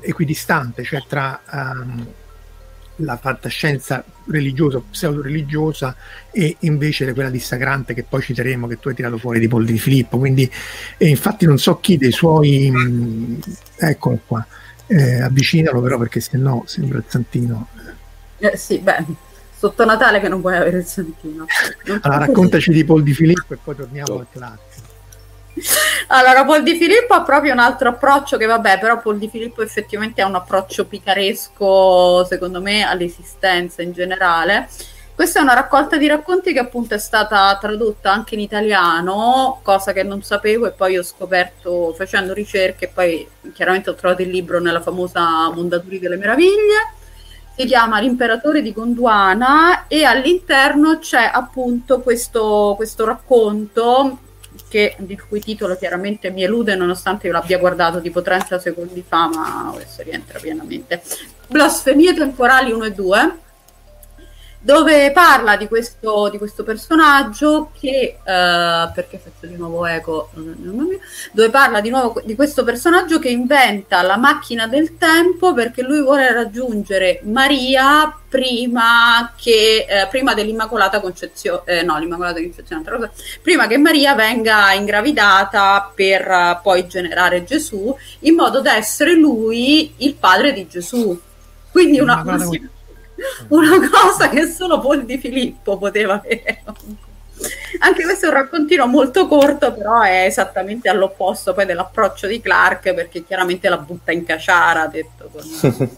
equidistante, 0.00 0.82
cioè 0.84 1.02
tra... 1.06 1.40
Um, 1.50 2.06
la 2.96 3.16
fantascienza 3.16 4.04
religiosa, 4.26 4.80
pseudo-religiosa 4.88 5.96
e 6.30 6.56
invece 6.60 7.12
quella 7.12 7.30
dissacrante 7.30 7.94
che 7.94 8.04
poi 8.04 8.22
citeremo 8.22 8.66
che 8.66 8.78
tu 8.78 8.88
hai 8.88 8.94
tirato 8.94 9.18
fuori 9.18 9.40
di 9.40 9.48
Paul 9.48 9.64
di 9.64 9.78
Filippo. 9.78 10.18
Quindi 10.18 10.48
eh, 10.98 11.08
infatti 11.08 11.46
non 11.46 11.58
so 11.58 11.80
chi 11.80 11.96
dei 11.96 12.12
suoi 12.12 12.70
mh, 12.70 12.78
mm, 12.78 13.40
eccolo 13.78 14.20
qua. 14.26 14.46
Eh, 14.86 15.22
avvicinalo 15.22 15.80
però 15.80 15.98
perché 15.98 16.20
se 16.20 16.36
no 16.36 16.62
sembra 16.66 16.98
il 16.98 17.04
santino. 17.06 17.68
Eh, 18.38 18.56
sì 18.56 18.78
beh 18.78 19.04
sotto 19.64 19.84
Natale 19.86 20.20
che 20.20 20.28
non 20.28 20.42
puoi 20.42 20.56
avere 20.56 20.78
il 20.78 20.84
santino 20.84 21.46
allora 22.02 22.26
raccontaci 22.26 22.70
di 22.70 22.84
Paul 22.84 23.02
di 23.02 23.14
Filippo 23.14 23.54
e 23.54 23.58
poi 23.62 23.74
torniamo 23.74 24.18
al 24.18 24.26
classico 24.30 24.82
allora, 26.08 26.44
Paul 26.44 26.64
Di 26.64 26.74
Filippo 26.74 27.14
ha 27.14 27.22
proprio 27.22 27.52
un 27.52 27.60
altro 27.60 27.90
approccio 27.90 28.36
che 28.36 28.46
vabbè, 28.46 28.80
però 28.80 29.00
Paul 29.00 29.18
Di 29.18 29.28
Filippo 29.28 29.62
effettivamente 29.62 30.20
ha 30.20 30.26
un 30.26 30.34
approccio 30.34 30.84
picaresco, 30.84 32.24
secondo 32.24 32.60
me, 32.60 32.82
all'esistenza 32.82 33.80
in 33.80 33.92
generale. 33.92 34.68
Questa 35.14 35.38
è 35.38 35.42
una 35.42 35.54
raccolta 35.54 35.96
di 35.96 36.08
racconti 36.08 36.52
che 36.52 36.58
appunto 36.58 36.94
è 36.94 36.98
stata 36.98 37.56
tradotta 37.60 38.10
anche 38.10 38.34
in 38.34 38.40
italiano, 38.40 39.60
cosa 39.62 39.92
che 39.92 40.02
non 40.02 40.22
sapevo 40.22 40.66
e 40.66 40.72
poi 40.72 40.98
ho 40.98 41.04
scoperto 41.04 41.94
facendo 41.96 42.32
ricerche 42.32 42.86
e 42.86 42.88
poi 42.88 43.28
chiaramente 43.52 43.90
ho 43.90 43.94
trovato 43.94 44.22
il 44.22 44.30
libro 44.30 44.58
nella 44.58 44.80
famosa 44.80 45.48
Mondatori 45.52 46.00
delle 46.00 46.16
Meraviglie. 46.16 46.94
Si 47.56 47.66
chiama 47.66 48.00
L'imperatore 48.00 48.62
di 48.62 48.72
Gondwana 48.72 49.86
e 49.86 50.04
all'interno 50.04 50.98
c'è 50.98 51.30
appunto 51.32 52.00
questo, 52.00 52.74
questo 52.76 53.04
racconto 53.04 54.18
che, 54.68 54.96
il 55.06 55.26
cui 55.28 55.40
titolo 55.40 55.76
chiaramente 55.76 56.30
mi 56.30 56.42
elude 56.42 56.74
nonostante 56.74 57.28
io 57.28 57.32
l'abbia 57.32 57.58
guardato 57.58 58.00
tipo 58.00 58.22
30 58.22 58.58
secondi 58.58 59.04
fa, 59.06 59.28
ma 59.28 59.70
adesso 59.72 60.02
rientra 60.02 60.40
pienamente. 60.40 61.00
Blasfemie 61.46 62.12
temporali 62.12 62.72
1 62.72 62.84
e 62.84 62.92
2 62.92 63.38
dove 64.64 65.12
parla 65.12 65.56
di 65.56 65.68
questo, 65.68 66.30
di 66.30 66.38
questo 66.38 66.64
personaggio 66.64 67.70
che, 67.78 68.16
uh, 68.18 68.90
perché 68.94 69.20
faccio 69.22 69.46
di 69.46 69.56
nuovo 69.56 69.84
eco, 69.84 70.30
dove 71.32 71.50
parla 71.50 71.82
di 71.82 71.90
nuovo 71.90 72.22
di 72.24 72.34
questo 72.34 72.64
personaggio 72.64 73.18
che 73.18 73.28
inventa 73.28 74.00
la 74.00 74.16
macchina 74.16 74.66
del 74.66 74.96
tempo 74.96 75.52
perché 75.52 75.82
lui 75.82 76.00
vuole 76.00 76.32
raggiungere 76.32 77.20
Maria 77.24 78.18
prima, 78.26 79.34
che, 79.36 79.84
eh, 79.86 80.06
prima 80.08 80.32
dell'Immacolata 80.32 80.98
Concezione, 80.98 81.62
eh, 81.66 81.82
no, 81.82 81.98
l'Immacolata 81.98 82.40
Concezione, 82.40 82.82
cosa, 82.82 83.12
prima 83.42 83.66
che 83.66 83.76
Maria 83.76 84.14
venga 84.14 84.72
ingravidata 84.72 85.92
per 85.94 86.26
uh, 86.26 86.62
poi 86.62 86.88
generare 86.88 87.44
Gesù, 87.44 87.94
in 88.20 88.34
modo 88.34 88.62
da 88.62 88.76
essere 88.76 89.12
lui 89.12 89.92
il 89.98 90.14
padre 90.14 90.54
di 90.54 90.66
Gesù. 90.66 91.20
Quindi 91.70 92.00
una, 92.00 92.22
una, 92.24 92.38
una 93.48 93.88
cosa 93.88 94.28
che 94.28 94.46
solo 94.46 94.80
Paul 94.80 95.04
di 95.04 95.18
Filippo 95.18 95.76
poteva 95.76 96.14
avere. 96.14 96.62
Anche 97.80 98.04
questo 98.04 98.26
è 98.26 98.28
un 98.28 98.34
raccontino 98.34 98.86
molto 98.86 99.26
corto, 99.26 99.72
però 99.74 100.00
è 100.00 100.24
esattamente 100.24 100.88
all'opposto 100.88 101.52
poi 101.52 101.66
dell'approccio 101.66 102.26
di 102.26 102.40
Clark, 102.40 102.94
perché 102.94 103.24
chiaramente 103.24 103.68
la 103.68 103.78
butta 103.78 104.12
in 104.12 104.24
caciara, 104.24 104.86
detto 104.86 105.30
con, 105.32 105.42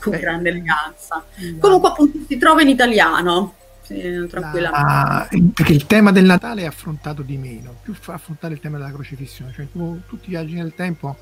con 0.00 0.18
grande 0.18 0.50
eleganza. 0.50 1.24
Comunque 1.58 1.88
appunto 1.88 2.18
si 2.28 2.36
trova 2.36 2.62
in 2.62 2.68
italiano. 2.68 3.54
Sì, 3.82 4.26
tranquillamente. 4.30 4.70
La, 4.70 5.28
perché 5.52 5.72
il 5.72 5.86
tema 5.86 6.10
del 6.10 6.24
Natale 6.24 6.62
è 6.62 6.66
affrontato 6.66 7.22
di 7.22 7.36
meno, 7.36 7.74
più 7.82 7.94
fa 7.94 8.14
affrontare 8.14 8.54
il 8.54 8.60
tema 8.60 8.78
della 8.78 8.92
crocifissione, 8.92 9.52
cioè 9.52 9.66
tutti 9.70 10.26
i 10.26 10.30
viaggi 10.30 10.54
nel 10.54 10.74
tempo, 10.74 11.16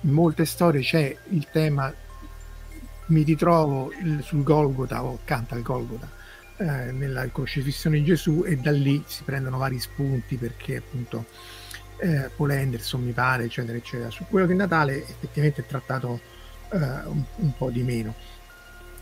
in 0.00 0.10
molte 0.10 0.44
storie 0.44 0.82
c'è 0.82 1.16
il 1.30 1.46
tema 1.50 1.92
mi 3.06 3.22
ritrovo 3.22 3.92
sul 4.20 4.42
Golgota 4.42 5.02
o 5.02 5.18
accanto 5.22 5.54
al 5.54 5.62
Golgota 5.62 6.08
eh, 6.56 6.92
nella 6.92 7.28
crocifissione 7.30 7.98
di 7.98 8.04
Gesù 8.04 8.44
e 8.46 8.56
da 8.56 8.70
lì 8.70 9.02
si 9.06 9.22
prendono 9.24 9.58
vari 9.58 9.78
spunti 9.78 10.36
perché 10.36 10.76
appunto 10.76 11.26
eh, 11.98 12.30
Paul 12.34 12.50
Anderson 12.50 13.02
mi 13.02 13.12
pare 13.12 13.44
eccetera 13.44 13.76
eccetera. 13.76 14.10
Su 14.10 14.24
quello 14.28 14.46
che 14.46 14.54
Natale 14.54 14.98
effettivamente 15.02 15.62
è 15.62 15.66
trattato 15.66 16.20
eh, 16.70 16.76
un, 16.78 17.22
un, 17.36 17.56
po' 17.56 17.70
di 17.70 17.82
meno. 17.82 18.14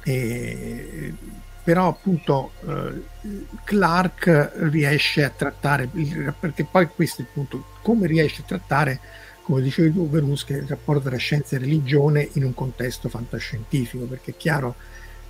E, 0.02 1.14
però 1.62 1.88
appunto 1.88 2.52
eh, 2.66 3.02
Clark 3.64 4.52
riesce 4.70 5.24
a 5.24 5.30
trattare 5.30 5.88
perché 6.38 6.64
poi 6.64 6.88
questo 6.88 7.20
è 7.20 7.24
il 7.24 7.30
punto 7.32 7.64
come 7.82 8.06
riesce 8.06 8.42
a 8.42 8.44
trattare 8.46 9.00
come 9.42 9.62
dicevi 9.62 9.92
tu 9.92 10.08
Veruschi, 10.08 10.52
il 10.52 10.66
rapporto 10.66 11.08
tra 11.08 11.16
scienza 11.16 11.56
e 11.56 11.58
religione 11.58 12.28
in 12.34 12.44
un 12.44 12.54
contesto 12.54 13.08
fantascientifico, 13.08 14.04
perché 14.04 14.32
è 14.32 14.36
chiaro 14.36 14.74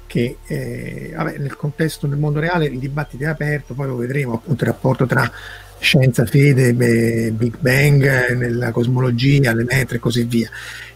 che 0.07 0.39
eh, 0.47 1.13
vabbè, 1.15 1.39
nel 1.39 1.55
contesto 1.55 2.07
del 2.07 2.19
mondo 2.19 2.41
reale 2.41 2.67
il 2.67 2.79
dibattito 2.79 3.23
è 3.23 3.27
aperto, 3.29 3.75
poi 3.75 3.87
lo 3.87 3.97
vedremo 3.97 4.35
appunto 4.35 4.65
il 4.65 4.71
rapporto 4.71 5.07
tra 5.07 5.31
scienza, 5.79 6.27
fede, 6.27 6.75
beh, 6.75 7.31
Big 7.31 7.59
Bang, 7.59 8.33
nella 8.33 8.73
cosmologia, 8.73 9.55
le 9.55 9.65
metre 9.65 9.97
e 9.97 10.01
così 10.01 10.25
via. 10.25 10.51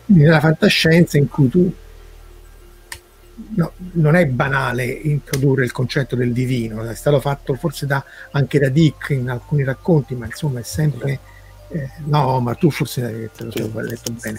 Nella 0.06 0.40
fantascienza 0.40 1.16
in 1.16 1.28
cui 1.28 1.49
tu 1.49 1.73
no, 3.56 3.73
non 3.92 4.16
è 4.16 4.26
banale 4.26 4.85
introdurre 4.85 5.64
il 5.64 5.73
concetto 5.73 6.16
del 6.16 6.33
divino, 6.33 6.83
è 6.83 6.94
stato 6.94 7.21
fatto 7.21 7.54
forse 7.54 7.87
da, 7.87 8.04
anche 8.33 8.59
da 8.59 8.68
Dick 8.68 9.11
in 9.11 9.30
alcuni 9.30 9.64
racconti, 9.64 10.14
ma 10.14 10.26
insomma 10.26 10.61
è 10.61 10.64
sempre 10.64 11.21
eh, 11.74 11.90
no, 12.04 12.38
ma 12.40 12.54
tu 12.54 12.70
forse 12.70 13.30
te 13.36 13.44
lo 13.44 13.50
sì. 13.50 13.70
letto 13.74 14.12
bene. 14.12 14.38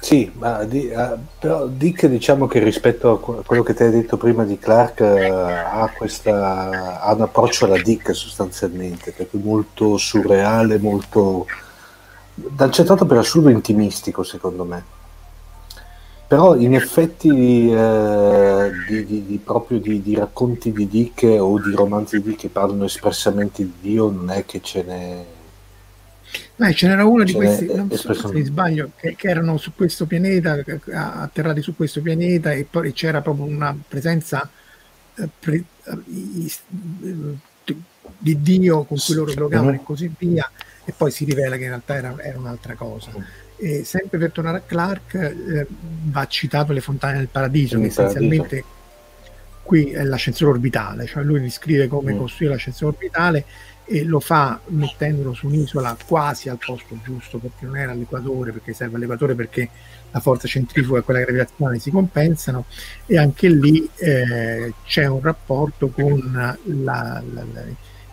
Sì, 0.00 0.30
ma 0.38 0.62
di, 0.62 0.90
uh, 0.94 1.18
però 1.38 1.66
Dick 1.66 2.06
diciamo 2.06 2.46
che 2.46 2.60
rispetto 2.60 3.12
a 3.12 3.42
quello 3.42 3.62
che 3.62 3.74
ti 3.74 3.82
hai 3.82 3.90
detto 3.90 4.16
prima 4.16 4.44
di 4.44 4.58
Clark 4.58 5.00
uh, 5.00 5.04
ha, 5.04 5.92
questa, 5.96 7.00
ha 7.00 7.12
un 7.12 7.22
approccio 7.22 7.64
alla 7.64 7.82
Dick 7.82 8.14
sostanzialmente, 8.14 9.12
perché 9.12 9.36
molto 9.36 9.96
surreale, 9.96 10.78
molto 10.78 11.46
dal 12.32 12.70
centrato 12.70 13.04
per 13.04 13.18
assurdo 13.18 13.48
intimistico 13.48 14.22
secondo 14.22 14.64
me. 14.64 14.96
Però 16.28 16.54
in 16.56 16.74
effetti 16.74 17.70
eh, 17.70 18.70
di, 18.86 19.04
di, 19.06 19.26
di, 19.26 19.38
proprio 19.38 19.80
di, 19.80 20.14
racconti 20.14 20.72
di 20.72 20.86
Dick 20.86 21.22
o 21.24 21.58
di 21.58 21.74
romanzi 21.74 22.18
di 22.20 22.28
Dick 22.28 22.40
che 22.40 22.48
parlano 22.48 22.84
espressamente 22.84 23.62
di 23.62 23.72
Dio 23.80 24.10
non 24.10 24.30
è 24.30 24.44
che 24.44 24.60
ce 24.60 24.82
n'è 24.82 25.24
Beh, 26.58 26.74
ce 26.74 26.88
n'era 26.88 27.04
uno 27.04 27.22
di 27.22 27.32
questi, 27.32 27.66
non 27.72 27.88
so 27.92 28.12
se 28.12 28.32
mi 28.32 28.42
sbaglio, 28.42 28.90
che, 28.96 29.14
che, 29.14 29.28
erano 29.28 29.58
su 29.58 29.74
questo 29.76 30.06
pianeta, 30.06 30.60
atterrati 30.90 31.62
su 31.62 31.76
questo 31.76 32.02
pianeta 32.02 32.50
e 32.50 32.66
poi 32.68 32.92
c'era 32.92 33.20
proprio 33.20 33.44
una 33.44 33.76
presenza 33.86 34.50
eh, 35.14 35.28
pre, 35.38 35.62
eh, 35.84 36.56
di 38.18 38.42
Dio 38.42 38.82
con 38.82 38.98
cui 38.98 39.14
loro 39.14 39.30
dialogavano 39.30 39.74
e 39.76 39.80
così 39.84 40.12
via, 40.18 40.50
e 40.84 40.92
poi 40.96 41.12
si 41.12 41.24
rivela 41.24 41.56
che 41.56 41.62
in 41.62 41.68
realtà 41.68 41.94
era, 41.94 42.16
era 42.20 42.38
un'altra 42.38 42.74
cosa. 42.74 43.12
E 43.56 43.84
sempre 43.84 44.18
per 44.18 44.32
tornare 44.32 44.56
a 44.56 44.62
Clark, 44.66 45.14
eh, 45.14 45.66
va 45.68 46.26
citato 46.26 46.72
le 46.72 46.80
fontane 46.80 47.18
del 47.18 47.28
paradiso, 47.28 47.78
che 47.78 47.86
essenzialmente 47.86 48.64
qui 49.62 49.92
è 49.92 50.02
l'ascensore 50.02 50.50
orbitale, 50.50 51.06
cioè 51.06 51.22
lui 51.22 51.40
descrive 51.40 51.86
come 51.86 52.14
mm. 52.14 52.18
costruire 52.18 52.54
l'ascensore 52.54 52.96
orbitale 52.96 53.44
e 53.90 54.04
lo 54.04 54.20
fa 54.20 54.60
mettendolo 54.66 55.32
su 55.32 55.46
un'isola 55.46 55.96
quasi 56.06 56.50
al 56.50 56.58
posto 56.58 56.98
giusto 57.02 57.38
perché 57.38 57.64
non 57.64 57.78
era 57.78 57.92
all'equatore, 57.92 58.52
perché 58.52 58.74
serve 58.74 58.96
all'equatore 58.96 59.34
perché 59.34 59.70
la 60.10 60.20
forza 60.20 60.46
centrifuga 60.46 60.98
e 60.98 61.02
quella 61.02 61.20
gravitazionale 61.20 61.78
si 61.78 61.90
compensano 61.90 62.66
e 63.06 63.16
anche 63.16 63.48
lì 63.48 63.88
eh, 63.96 64.74
c'è 64.84 65.06
un 65.06 65.22
rapporto 65.22 65.88
con 65.88 66.30
la, 66.32 66.56
la, 66.64 67.22
la, 67.32 67.44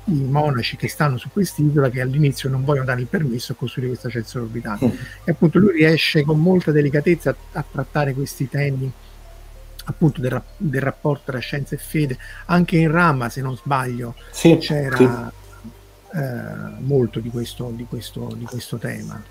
i 0.05 0.13
monaci 0.13 0.77
che 0.77 0.87
stanno 0.87 1.17
su 1.17 1.29
quest'isola 1.29 1.89
che 1.89 1.99
all'inizio 1.99 2.47
non 2.49 2.63
vogliono 2.63 2.85
dare 2.85 3.01
il 3.01 3.07
permesso 3.07 3.51
a 3.51 3.55
costruire 3.55 3.89
questa 3.89 4.07
ascensore 4.07 4.45
orbitale 4.45 4.85
mm. 4.85 4.89
e 5.25 5.31
appunto 5.31 5.59
lui 5.59 5.73
riesce 5.73 6.23
con 6.23 6.39
molta 6.39 6.71
delicatezza 6.71 7.31
a, 7.31 7.35
a 7.51 7.65
trattare 7.69 8.13
questi 8.13 8.47
temi 8.47 8.89
appunto 9.87 10.21
del, 10.21 10.41
del, 10.55 10.81
rapporto 10.81 11.31
tra 11.31 11.39
scienza 11.39 11.75
e 11.75 11.79
fede 11.79 12.17
anche 12.45 12.77
in 12.77 12.89
Rama 12.89 13.27
se 13.27 13.41
non 13.41 13.57
sbaglio 13.57 14.15
sì, 14.31 14.57
c'era 14.57 14.95
sì 14.95 15.43
eh, 16.15 16.79
molto 16.79 17.19
di 17.19 17.29
questo, 17.29 17.71
di, 17.73 17.85
questo, 17.87 18.31
di 18.35 18.45
questo 18.45 18.77
tema. 18.77 19.21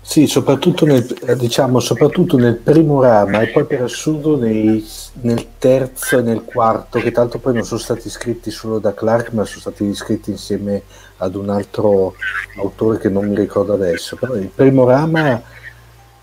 Sì, 0.00 0.26
soprattutto 0.26 0.86
nel, 0.86 1.04
diciamo, 1.36 1.80
soprattutto 1.80 2.38
nel 2.38 2.56
primo 2.56 3.02
rama 3.02 3.40
e 3.42 3.48
poi 3.48 3.66
per 3.66 3.82
assurdo 3.82 4.38
nei, 4.38 4.86
nel 5.20 5.46
terzo 5.58 6.18
e 6.18 6.22
nel 6.22 6.44
quarto, 6.44 6.98
che 6.98 7.12
tanto 7.12 7.38
poi 7.38 7.54
non 7.54 7.64
sono 7.64 7.80
stati 7.80 8.08
scritti 8.08 8.50
solo 8.50 8.78
da 8.78 8.94
Clark, 8.94 9.32
ma 9.32 9.44
sono 9.44 9.60
stati 9.60 9.92
scritti 9.94 10.30
insieme 10.30 10.82
ad 11.18 11.34
un 11.34 11.50
altro 11.50 12.14
autore 12.56 12.98
che 12.98 13.10
non 13.10 13.28
mi 13.28 13.36
ricordo 13.36 13.74
adesso. 13.74 14.16
Però 14.16 14.34
il 14.34 14.48
primo 14.48 14.86
rama, 14.86 15.42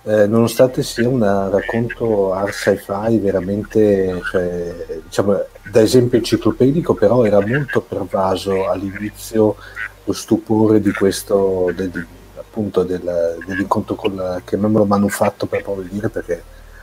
eh, 0.03 0.25
nonostante 0.25 0.81
sia 0.81 1.07
un 1.07 1.19
racconto 1.51 2.33
art 2.33 2.53
sci-fi 2.53 3.19
veramente, 3.19 4.19
cioè, 4.31 5.01
diciamo, 5.03 5.43
da 5.71 5.81
esempio 5.81 6.17
enciclopedico, 6.17 6.95
però 6.95 7.24
era 7.24 7.45
molto 7.45 7.81
pervaso 7.81 8.67
all'inizio 8.67 9.57
lo 10.05 10.13
stupore 10.13 10.79
di 10.79 10.91
questo, 10.91 11.71
del, 11.75 12.07
appunto 12.38 12.83
del, 12.83 13.38
dell'incontro 13.45 13.95
con 13.95 14.15
la, 14.15 14.41
chiamiamolo 14.45 14.85
manufatto 14.85 15.45
per 15.45 15.63
proprio 15.63 15.88
dire 15.89 16.09
perché 16.09 16.41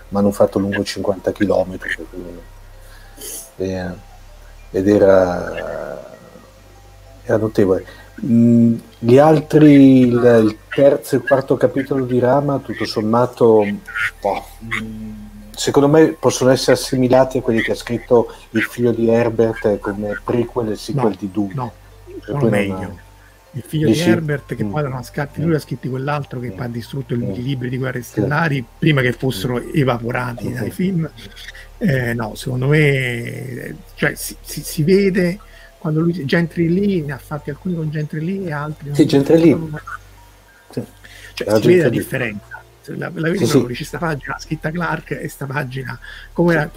manufatto 0.08 0.58
lungo 0.58 0.82
50 0.82 1.32
km 1.32 1.78
e, 3.56 3.90
ed 4.70 4.88
era, 4.88 6.16
era 7.22 7.36
notevole. 7.38 7.84
Mm, 8.24 8.74
gli 8.98 9.18
altri, 9.18 10.00
il, 10.00 10.44
il, 10.44 10.58
terzo 10.68 11.14
e 11.14 11.18
il 11.18 11.24
quarto 11.24 11.56
capitolo 11.56 12.04
di 12.04 12.18
Rama, 12.18 12.58
tutto 12.58 12.84
sommato, 12.84 13.64
boh, 14.20 14.44
secondo 15.50 15.88
me 15.88 16.08
possono 16.08 16.50
essere 16.50 16.72
assimilati 16.72 17.38
a 17.38 17.42
quelli 17.42 17.62
che 17.62 17.72
ha 17.72 17.76
scritto 17.76 18.32
il 18.50 18.62
figlio 18.62 18.92
di 18.92 19.08
Herbert 19.08 19.78
come 19.78 20.20
prequel 20.22 20.72
e 20.72 20.76
sequel 20.76 21.12
no, 21.12 21.16
di 21.18 21.30
Dune. 21.30 21.54
No, 21.54 21.72
sono 22.20 22.48
meglio 22.48 23.10
il 23.52 23.62
figlio 23.66 23.88
Dici? 23.88 24.04
di 24.04 24.10
Herbert 24.10 24.54
che 24.54 24.64
mm. 24.64 24.70
poi 24.70 24.88
non 24.88 25.02
scatti, 25.04 25.42
lui 25.42 25.54
ha 25.54 25.58
scritto 25.58 25.88
quell'altro 25.90 26.40
che 26.40 26.50
poi 26.50 26.64
ha 26.64 26.68
distrutto 26.68 27.14
mm. 27.14 27.34
i 27.34 27.42
libri 27.42 27.68
di 27.68 27.76
guerre 27.76 28.02
stellari 28.02 28.64
prima 28.78 29.02
che 29.02 29.12
fossero 29.12 29.60
mm. 29.60 29.70
evaporati 29.74 30.48
mm. 30.48 30.54
dai 30.54 30.70
film 30.70 31.10
eh, 31.78 32.14
no 32.14 32.34
secondo 32.34 32.68
me 32.68 33.76
cioè, 33.94 34.14
si, 34.14 34.36
si, 34.40 34.62
si, 34.62 34.82
vede 34.82 35.38
quando 35.78 36.00
lui 36.00 36.24
Gentry 36.24 36.68
Lee 36.68 37.02
ne 37.02 37.12
ha 37.12 37.18
fatti 37.18 37.50
alcuni 37.50 37.74
con 37.74 37.90
Gentry 37.90 38.24
Lee 38.24 38.48
e 38.48 38.52
altri 38.52 38.94
sì, 38.94 39.04
Gentry 39.04 39.38
Lee 39.38 39.58
sì. 40.70 40.82
cioè, 41.34 41.60
si 41.60 41.66
vede 41.66 41.82
la 41.82 41.88
differenza 41.88 42.62
la, 42.84 43.10
la 43.14 43.30
vedi 43.30 43.46
sì, 43.46 43.64
sì. 43.74 43.84
sta 43.84 43.98
pagina 43.98 44.36
scritta 44.38 44.70
Clark 44.70 45.10
e 45.10 45.28
sta 45.28 45.46
pagina 45.46 45.98
come 46.32 46.54
era, 46.54 46.70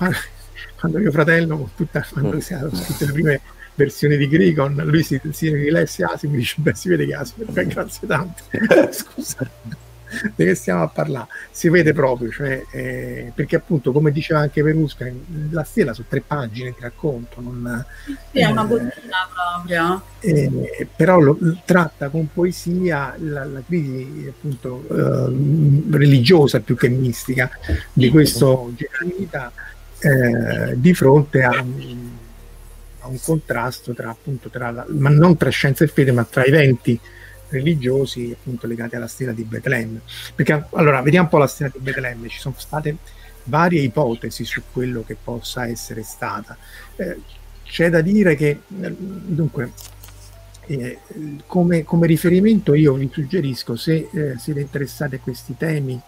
quando 0.80 1.00
mio 1.00 1.12
fratello 1.12 1.58
con 1.58 1.70
tutta, 1.76 2.06
quando 2.12 2.36
mm. 2.36 2.40
si 2.40 2.54
erano 2.54 2.76
scritte 2.76 3.06
le 3.06 3.12
prime 3.12 3.42
versione 3.76 4.18
di 4.18 4.28
Gricon, 4.28 4.76
lui 4.86 5.04
si, 5.04 5.20
si 5.32 5.54
rilesse 5.54 6.04
Asimov 6.04 6.38
dice, 6.38 6.56
beh 6.58 6.76
si 6.76 6.90
vede 6.90 7.06
che 7.06 7.14
Asimov, 7.14 7.52
beh, 7.52 7.66
grazie 7.68 8.08
tanto, 8.08 8.44
scusa, 8.92 9.50
di 10.36 10.46
che 10.46 10.56
stiamo 10.56 10.84
a 10.84 10.88
parlare? 10.88 11.28
Si 11.52 11.70
vede 11.70 11.94
proprio, 11.94 12.30
cioè, 12.32 12.64
eh, 12.72 13.32
perché 13.34 13.58
appunto, 13.58 13.92
come 13.92 14.12
diceva 14.12 14.40
anche 14.40 14.64
Perusca, 14.64 15.06
la 15.50 15.64
stella 15.64 15.94
su 15.94 16.06
tre 16.08 16.22
pagine 16.22 16.70
di 16.70 16.78
racconto, 16.80 17.42
non, 17.42 17.86
sì, 18.32 18.40
è 18.40 18.46
una 18.46 18.64
eh, 18.64 18.68
bottina 18.68 19.18
proprio. 19.34 20.04
Eh, 20.20 20.88
però 20.96 21.20
lo, 21.20 21.38
tratta 21.66 22.10
con 22.10 22.30
poesia 22.32 23.16
la, 23.20 23.46
la 23.46 23.62
crisi 23.66 24.26
appunto 24.28 24.84
eh, 24.90 25.96
religiosa 25.96 26.60
più 26.60 26.76
che 26.76 26.90
mistica 26.90 27.50
di 27.94 28.10
questo 28.10 28.74
Geranita 28.76 29.52
eh, 30.00 30.80
di 30.80 30.94
fronte 30.94 31.44
a 31.44 31.64
a 33.06 33.08
un 33.08 33.20
contrasto 33.22 33.94
tra 33.94 34.10
appunto 34.10 34.50
tra 34.50 34.72
la, 34.72 34.86
ma 34.90 35.10
non 35.10 35.38
tra 35.38 35.50
scienza 35.50 35.84
e 35.84 35.88
fede, 35.88 36.12
ma 36.12 36.24
tra 36.24 36.44
eventi 36.44 37.00
religiosi 37.50 38.36
appunto 38.38 38.68
legati 38.68 38.96
alla 38.96 39.08
stella 39.08 39.32
di 39.32 39.44
Betlemme. 39.44 40.02
Perché 40.34 40.66
allora 40.72 41.02
vediamo 41.02 41.26
un 41.26 41.32
po' 41.32 41.38
la 41.38 41.48
stella 41.48 41.72
di 41.72 41.80
Betlemme, 41.80 42.28
ci 42.28 42.40
sono 42.40 42.56
state 42.58 42.98
varie 43.44 43.82
ipotesi 43.82 44.44
su 44.44 44.64
quello 44.72 45.04
che 45.06 45.16
possa 45.22 45.68
essere 45.68 46.04
stata. 46.04 46.58
Eh, 46.96 47.18
c'è 47.64 47.90
da 47.90 48.02
dire 48.02 48.36
che 48.36 48.60
dunque 48.68 49.72
eh, 50.68 51.00
come, 51.46 51.84
come, 51.84 52.08
riferimento 52.08 52.74
io 52.74 52.94
vi 52.94 53.10
suggerisco 53.12 53.76
se 53.76 54.10
eh, 54.12 54.38
siete 54.38 54.62
interessati 54.62 55.16
a 55.16 55.20
questi 55.20 55.56
temi 55.58 56.00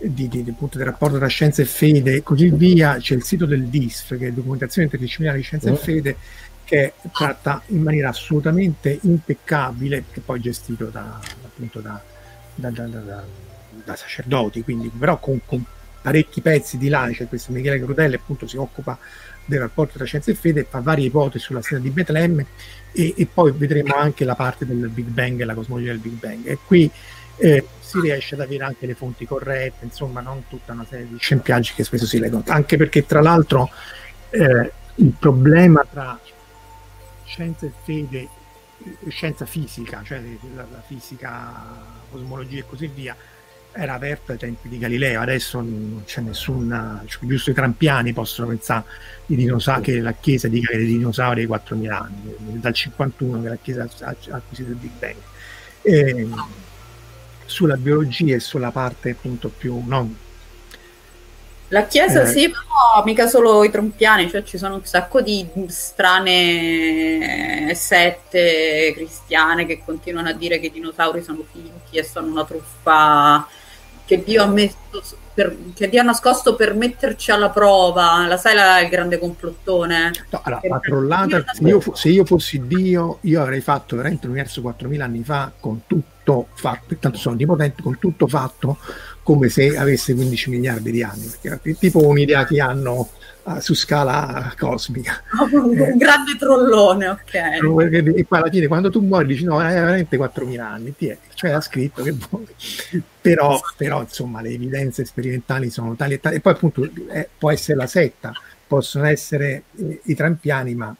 di, 0.00 0.28
di, 0.28 0.44
appunto, 0.48 0.78
del 0.78 0.86
rapporto 0.86 1.18
tra 1.18 1.26
scienza 1.26 1.62
e 1.62 1.66
fede 1.66 2.16
e 2.16 2.22
così 2.22 2.50
via, 2.50 2.96
c'è 2.96 3.14
il 3.14 3.22
sito 3.22 3.46
del 3.46 3.64
DISF, 3.64 4.16
che 4.16 4.28
è 4.28 4.32
Documentazione 4.32 4.86
Interdisciplinare 4.86 5.38
di 5.38 5.44
Scienza 5.44 5.70
mm. 5.70 5.72
e 5.72 5.76
Fede, 5.76 6.16
che 6.64 6.92
tratta 7.12 7.62
in 7.66 7.82
maniera 7.82 8.08
assolutamente 8.08 8.98
impeccabile, 9.02 10.04
che 10.10 10.20
poi 10.20 10.40
gestito 10.40 10.86
da, 10.86 11.20
appunto 11.44 11.80
da, 11.80 12.00
da, 12.54 12.70
da, 12.70 13.96
sacerdoti, 13.96 14.62
quindi 14.62 14.88
però 14.88 15.18
con, 15.18 15.40
con 15.44 15.64
parecchi 16.00 16.40
pezzi 16.40 16.78
di 16.78 16.88
là, 16.88 17.08
c'è 17.12 17.28
questo 17.28 17.52
Michele 17.52 17.82
Crudelli 17.82 18.14
appunto 18.14 18.46
si 18.46 18.56
occupa 18.56 18.98
del 19.44 19.58
rapporto 19.58 19.96
tra 19.96 20.04
scienza 20.04 20.30
e 20.30 20.34
fede, 20.34 20.64
fa 20.68 20.80
varie 20.80 21.06
ipotesi 21.06 21.44
sulla 21.44 21.60
stella 21.60 21.80
di 21.80 21.90
Betlemme 21.90 22.46
e, 22.92 23.14
e, 23.16 23.26
poi 23.26 23.52
vedremo 23.52 23.94
anche 23.94 24.24
la 24.24 24.36
parte 24.36 24.64
del 24.64 24.88
Big 24.88 25.08
Bang 25.08 25.40
e 25.40 25.44
la 25.44 25.54
cosmologia 25.54 25.90
del 25.90 25.98
Big 25.98 26.12
Bang. 26.12 26.46
E 26.46 26.58
qui 26.64 26.90
eh, 27.40 27.66
si 27.80 28.00
riesce 28.00 28.34
ad 28.34 28.42
avere 28.42 28.64
anche 28.64 28.86
le 28.86 28.94
fonti 28.94 29.26
corrette, 29.26 29.84
insomma, 29.84 30.20
non 30.20 30.44
tutta 30.48 30.72
una 30.72 30.86
serie 30.88 31.08
di 31.08 31.16
scempiaggi 31.18 31.72
che 31.74 31.84
spesso 31.84 32.06
si 32.06 32.18
leggono. 32.18 32.44
Anche 32.46 32.76
perché, 32.76 33.06
tra 33.06 33.20
l'altro, 33.20 33.70
eh, 34.30 34.72
il 34.96 35.14
problema 35.18 35.84
tra 35.90 36.18
scienza 37.24 37.66
e 37.66 37.72
fede, 37.82 38.28
scienza 39.08 39.46
fisica, 39.46 40.02
cioè 40.04 40.20
la, 40.54 40.66
la 40.70 40.82
fisica, 40.86 41.52
cosmologia 42.10 42.60
e 42.60 42.64
così 42.68 42.86
via, 42.88 43.16
era 43.72 43.94
aperto 43.94 44.32
ai 44.32 44.38
tempi 44.38 44.68
di 44.68 44.78
Galileo, 44.78 45.20
adesso 45.20 45.60
non 45.60 46.02
c'è 46.04 46.20
nessun, 46.20 47.02
cioè, 47.06 47.26
giusto 47.26 47.50
i 47.50 47.54
trampiani 47.54 48.12
possono 48.12 48.48
pensare 48.48 48.84
che 49.80 50.00
la 50.00 50.12
Chiesa 50.12 50.48
dica 50.48 50.72
che 50.72 50.78
i 50.78 50.86
dinosauri 50.86 51.42
hai 51.42 51.46
4.000 51.46 51.90
anni, 51.92 52.34
dal 52.60 52.74
51 52.74 53.42
che 53.42 53.48
la 53.48 53.56
Chiesa 53.56 53.88
ha 54.00 54.16
acquisito 54.30 54.70
il 54.70 54.76
Big 54.76 54.90
Bang. 54.98 55.16
E, 55.82 56.28
sulla 57.50 57.76
biologia 57.76 58.36
e 58.36 58.40
sulla 58.40 58.70
parte 58.70 59.10
appunto 59.10 59.48
più 59.48 59.82
non 59.84 60.16
la 61.72 61.86
chiesa 61.86 62.22
eh. 62.22 62.26
sì, 62.26 62.48
però 62.48 63.04
mica 63.04 63.28
solo 63.28 63.62
i 63.62 63.70
trompiani, 63.70 64.28
cioè 64.28 64.42
ci 64.42 64.58
sono 64.58 64.74
un 64.74 64.84
sacco 64.84 65.20
di 65.20 65.46
strane 65.68 67.72
sette 67.76 68.92
cristiane 68.92 69.66
che 69.66 69.80
continuano 69.84 70.30
a 70.30 70.32
dire 70.32 70.58
che 70.58 70.66
i 70.66 70.72
dinosauri 70.72 71.22
sono 71.22 71.44
finti 71.52 71.96
e 71.96 72.02
sono 72.02 72.26
una 72.26 72.44
truffa 72.44 73.46
che 74.04 74.24
Dio 74.24 74.42
ha 74.42 74.46
messo 74.46 74.76
per, 75.32 75.56
che 75.72 75.88
Dio 75.88 76.00
ha 76.00 76.04
nascosto 76.04 76.56
per 76.56 76.74
metterci 76.74 77.30
alla 77.30 77.50
prova, 77.50 78.26
la 78.26 78.36
sai 78.36 78.56
la, 78.56 78.80
il 78.80 78.88
grande 78.88 79.18
complottone? 79.18 80.10
No, 80.30 80.40
allora, 80.42 80.60
la 80.68 80.80
trollata, 80.80 81.44
io, 81.60 81.80
se 81.94 82.08
io 82.08 82.24
fossi 82.24 82.66
Dio, 82.66 83.18
io 83.20 83.40
avrei 83.40 83.60
fatto 83.60 83.94
veramente 83.94 84.26
l'universo 84.26 84.60
4.000 84.60 85.00
anni 85.00 85.22
fa 85.22 85.52
con 85.60 85.82
tutto 85.86 86.19
fatto, 86.52 86.96
tanto 86.98 87.18
sono 87.18 87.34
onnipotente, 87.34 87.82
con 87.82 87.98
tutto 87.98 88.26
fatto 88.26 88.78
come 89.22 89.48
se 89.48 89.76
avesse 89.76 90.14
15 90.14 90.50
miliardi 90.50 90.90
di 90.90 91.02
anni, 91.02 91.30
perché 91.40 91.76
tipo 91.78 92.06
un'idea 92.06 92.44
che 92.44 92.60
hanno 92.60 93.10
su 93.58 93.74
scala 93.74 94.54
cosmica. 94.56 95.22
un 95.52 95.76
eh, 95.76 95.94
grande 95.96 96.36
trollone, 96.38 97.08
ok. 97.08 97.34
E 97.34 98.24
poi 98.24 98.38
alla 98.38 98.50
fine 98.50 98.66
quando 98.66 98.90
tu 98.90 99.00
muori 99.00 99.26
dici 99.26 99.44
no, 99.44 99.58
hai 99.58 99.74
veramente 99.74 100.16
4.000 100.16 100.60
anni, 100.60 100.94
ti 100.96 101.08
è, 101.08 101.18
cioè 101.34 101.50
ha 101.50 101.60
scritto 101.60 102.02
che 102.02 102.12
vuoi. 102.12 102.46
Però, 103.20 103.60
però 103.76 104.02
insomma 104.02 104.40
le 104.40 104.50
evidenze 104.50 105.04
sperimentali 105.04 105.70
sono 105.70 105.94
tali 105.96 106.14
e 106.14 106.20
tali, 106.20 106.36
e 106.36 106.40
poi 106.40 106.52
appunto 106.52 106.88
eh, 107.10 107.28
può 107.36 107.50
essere 107.50 107.76
la 107.76 107.86
setta, 107.86 108.32
possono 108.66 109.06
essere 109.06 109.64
eh, 109.76 110.00
i 110.04 110.14
trampiani, 110.14 110.74
ma 110.74 110.94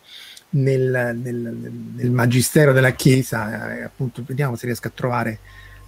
nel, 0.51 1.19
nel, 1.23 1.73
nel, 1.95 2.11
magistero 2.11 2.73
della 2.73 2.91
Chiesa, 2.91 3.77
eh, 3.77 3.83
appunto 3.83 4.23
vediamo 4.27 4.57
se 4.57 4.67
riesco 4.67 4.89
a 4.89 4.93
trovare 4.95 5.39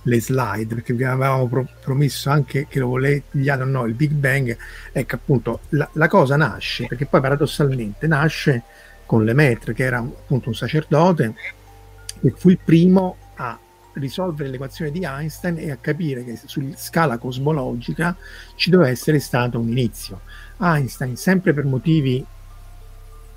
le 0.03 0.21
slide 0.21 0.75
perché 0.75 0.93
vi 0.95 1.05
avevamo 1.05 1.47
pro- 1.47 1.69
promesso 1.81 2.31
anche 2.31 2.67
che 2.69 2.79
lo 2.81 2.89
vogliate 2.89 3.63
o 3.63 3.65
no 3.65 3.85
il 3.85 3.95
Big 3.95 4.11
Bang 4.11 4.57
ecco 4.91 5.15
appunto 5.15 5.61
la, 5.71 5.89
la, 5.93 6.09
cosa 6.09 6.37
nasce 6.37 6.87
perché 6.87 7.07
poi 7.07 7.21
paradossalmente 7.21 8.09
nasce 8.09 8.63
con 9.07 9.25
Lemaitre 9.25 9.75
che 9.75 9.85
era 9.85 9.99
appunto 9.99 10.49
un 10.49 10.57
sacerdote 10.57 11.35
e 12.21 12.35
fu 12.37 12.51
il 12.51 12.59
primo 12.63 13.17
a 13.37 13.59
risolvere 13.95 14.49
l'equazione 14.49 14.91
di 14.91 15.05
Einstein 15.05 15.59
e 15.59 15.71
a 15.71 15.77
capire 15.77 16.25
che 16.25 16.39
su 16.45 16.73
scala 16.77 17.19
cosmologica 17.19 18.17
ci 18.55 18.71
doveva 18.71 18.91
essere 18.91 19.19
stato 19.19 19.59
un 19.59 19.69
inizio. 19.69 20.21
Einstein 20.59 21.17
sempre 21.17 21.53
per 21.53 21.65
motivi 21.65 22.25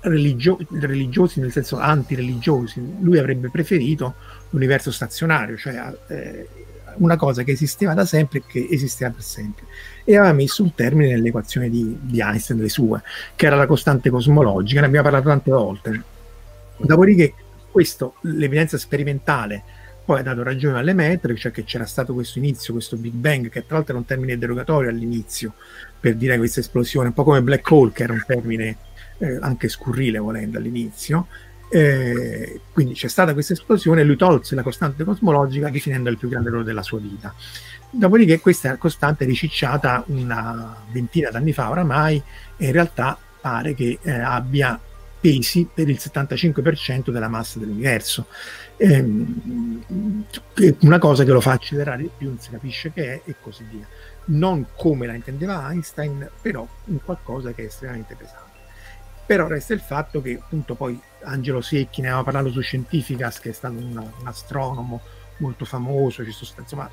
religio- 0.08 0.58
religiosi 0.70 1.40
nel 1.40 1.52
senso 1.52 1.78
antireligiosi 1.78 2.96
lui 3.00 3.18
avrebbe 3.18 3.50
preferito 3.50 4.14
l'universo 4.50 4.90
stazionario, 4.90 5.56
cioè 5.56 5.96
eh, 6.08 6.48
una 6.96 7.16
cosa 7.16 7.42
che 7.42 7.52
esisteva 7.52 7.94
da 7.94 8.04
sempre 8.06 8.38
e 8.38 8.42
che 8.46 8.68
esisteva 8.70 9.10
per 9.10 9.22
sempre. 9.22 9.66
E 10.04 10.16
aveva 10.16 10.32
messo 10.32 10.62
un 10.62 10.74
termine 10.74 11.10
nell'equazione 11.10 11.68
di, 11.68 11.98
di 12.00 12.20
Einstein, 12.20 12.60
le 12.60 12.68
sue, 12.68 13.02
che 13.34 13.46
era 13.46 13.56
la 13.56 13.66
costante 13.66 14.08
cosmologica, 14.10 14.80
ne 14.80 14.86
abbiamo 14.86 15.08
parlato 15.08 15.28
tante 15.28 15.50
volte. 15.50 16.02
Dopodiché, 16.78 17.34
questo, 17.70 18.14
l'evidenza 18.22 18.78
sperimentale 18.78 19.62
poi 20.06 20.20
ha 20.20 20.22
dato 20.22 20.44
ragione 20.44 20.78
alle 20.78 20.92
metriche, 20.92 21.40
cioè 21.40 21.50
che 21.50 21.64
c'era 21.64 21.84
stato 21.84 22.14
questo 22.14 22.38
inizio, 22.38 22.72
questo 22.72 22.96
Big 22.96 23.12
Bang, 23.12 23.48
che 23.48 23.66
tra 23.66 23.74
l'altro 23.74 23.94
era 23.94 23.98
un 23.98 24.06
termine 24.06 24.38
derogatorio 24.38 24.88
all'inizio, 24.88 25.54
per 25.98 26.14
dire 26.14 26.38
questa 26.38 26.60
esplosione, 26.60 27.08
un 27.08 27.12
po' 27.12 27.24
come 27.24 27.42
black 27.42 27.68
hole, 27.68 27.90
che 27.90 28.04
era 28.04 28.12
un 28.12 28.22
termine 28.24 28.76
eh, 29.18 29.38
anche 29.40 29.68
scurrile 29.68 30.18
volendo 30.18 30.58
all'inizio, 30.58 31.26
eh, 31.68 32.60
quindi 32.72 32.94
c'è 32.94 33.08
stata 33.08 33.32
questa 33.32 33.54
esplosione 33.54 34.04
lui 34.04 34.16
tolse 34.16 34.54
la 34.54 34.62
costante 34.62 35.02
cosmologica 35.04 35.68
definendo 35.68 36.08
il 36.10 36.16
più 36.16 36.28
grande 36.28 36.48
errore 36.48 36.64
della 36.64 36.82
sua 36.82 37.00
vita. 37.00 37.34
Dopodiché 37.90 38.40
questa 38.40 38.76
costante 38.76 39.24
è 39.24 39.26
ricicciata 39.26 40.04
una 40.08 40.76
ventina 40.90 41.30
d'anni 41.30 41.52
fa 41.52 41.70
oramai 41.70 42.22
e 42.56 42.66
in 42.66 42.72
realtà 42.72 43.18
pare 43.40 43.74
che 43.74 43.98
eh, 44.02 44.10
abbia 44.10 44.78
pesi 45.18 45.68
per 45.72 45.88
il 45.88 45.98
75% 45.98 47.10
della 47.10 47.28
massa 47.28 47.58
dell'universo. 47.58 48.26
Eh, 48.76 49.02
una 50.80 50.98
cosa 50.98 51.24
che 51.24 51.30
lo 51.30 51.40
fa 51.40 51.52
accelerare 51.52 52.02
di 52.02 52.10
più, 52.16 52.28
non 52.28 52.38
si 52.38 52.50
capisce 52.50 52.92
che 52.92 53.14
è 53.14 53.20
e 53.24 53.34
così 53.40 53.64
via. 53.70 53.86
Non 54.26 54.66
come 54.76 55.06
la 55.06 55.14
intendeva 55.14 55.70
Einstein, 55.70 56.28
però 56.42 56.66
un 56.84 56.98
qualcosa 57.04 57.52
che 57.52 57.62
è 57.62 57.66
estremamente 57.66 58.14
pesante. 58.14 58.45
Però 59.26 59.46
resta 59.48 59.74
il 59.74 59.80
fatto 59.80 60.22
che 60.22 60.38
appunto 60.40 60.74
poi 60.74 60.98
Angelo 61.24 61.60
Secchi, 61.60 62.00
ne 62.00 62.08
aveva 62.08 62.22
parlato 62.22 62.50
su 62.50 62.60
Scientificas, 62.60 63.40
che 63.40 63.50
è 63.50 63.52
stato 63.52 63.74
un, 63.74 63.96
un 63.96 64.26
astronomo 64.26 65.00
molto 65.38 65.64
famoso, 65.64 66.24
ci 66.24 66.30
sono, 66.30 66.52
insomma, 66.60 66.90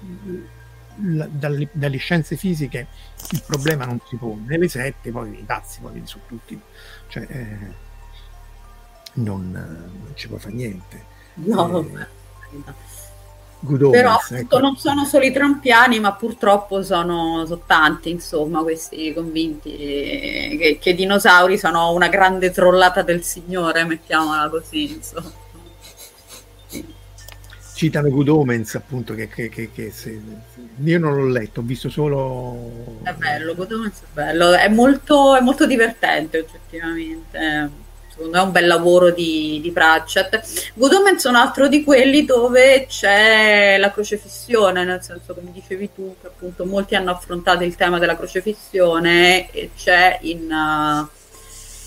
l- 0.98 1.28
dalle, 1.30 1.70
dalle, 1.72 1.98
scienze 1.98 2.36
fisiche 2.36 2.88
il 3.32 3.44
problema 3.46 3.86
non 3.86 4.00
si 4.08 4.16
pone, 4.16 4.44
nelle 4.46 4.68
sette 4.68 5.12
poi 5.12 5.40
i 5.40 5.46
cazzi 5.46 5.80
poi 5.80 6.02
su 6.06 6.20
tutti, 6.28 6.60
cioè 7.08 7.26
eh, 7.30 7.58
non, 9.14 9.52
non, 9.52 10.12
ci 10.16 10.28
può 10.28 10.38
fare 10.38 10.54
niente. 10.54 11.12
No, 11.36 11.80
eh, 11.80 12.08
Good 13.64 13.92
Però 13.92 14.20
ecco. 14.30 14.60
non 14.60 14.76
sono 14.76 15.06
solo 15.06 15.24
i 15.24 15.32
trampiani, 15.32 15.98
ma 16.02 16.14
purtroppo 16.14 16.84
sono, 16.84 17.46
sono 17.46 17.62
tanti, 17.66 18.10
insomma, 18.10 18.62
questi 18.62 19.14
convinti 19.14 19.72
che, 19.72 20.78
che, 20.82 20.90
i 20.90 20.96
dinosauri 20.96 21.58
sono 21.58 21.94
una 21.94 22.10
grande 22.10 22.52
trollata 22.52 23.04
del 23.04 23.24
Signore, 23.24 23.86
mettiamola 23.86 24.50
così, 24.50 24.92
insomma. 24.92 25.32
Citano 27.74 28.10
Good 28.10 28.28
Omens, 28.28 28.76
appunto, 28.76 29.14
che, 29.16 29.30
che, 29.30 29.50
che 29.50 29.92
se, 29.92 30.22
io 30.84 31.00
non 31.00 31.16
l'ho 31.16 31.28
letto, 31.28 31.62
ho 31.62 31.64
visto 31.64 31.90
solo... 31.90 33.00
È 33.04 33.14
bello, 33.14 33.56
Good 33.56 33.72
Omens 33.72 34.02
è 34.02 34.06
bello, 34.12 34.52
è 34.52 34.68
molto, 34.68 35.36
è 35.36 35.40
molto 35.40 35.66
divertente 35.66 36.40
oggettivamente 36.40 37.82
secondo 38.14 38.32
me 38.32 38.44
è 38.44 38.46
un 38.46 38.52
bel 38.52 38.68
lavoro 38.68 39.10
di, 39.10 39.60
di 39.62 39.72
Pratchett. 39.72 40.72
Good 40.76 40.94
Omens 40.94 41.26
è 41.26 41.30
un 41.30 41.36
altro 41.36 41.68
di 41.68 41.84
quelli 41.84 42.26
dove 42.26 42.86
c'è 42.88 43.78
la 43.80 43.92
crocefissione, 43.92 44.84
nel 44.84 45.02
senso 45.02 45.34
come 45.34 45.52
dicevi 45.52 45.90
tu, 45.94 46.16
che 46.22 46.28
appunto 46.28 46.66
molti 46.66 46.94
hanno 46.96 47.12
affrontato 47.12 47.64
il 47.64 47.76
tema 47.76 47.98
della 47.98 48.16
crocefissione 48.16 49.50
e 49.52 49.72
c'è 49.76 50.20
in, 50.22 50.44
uh, 50.52 51.08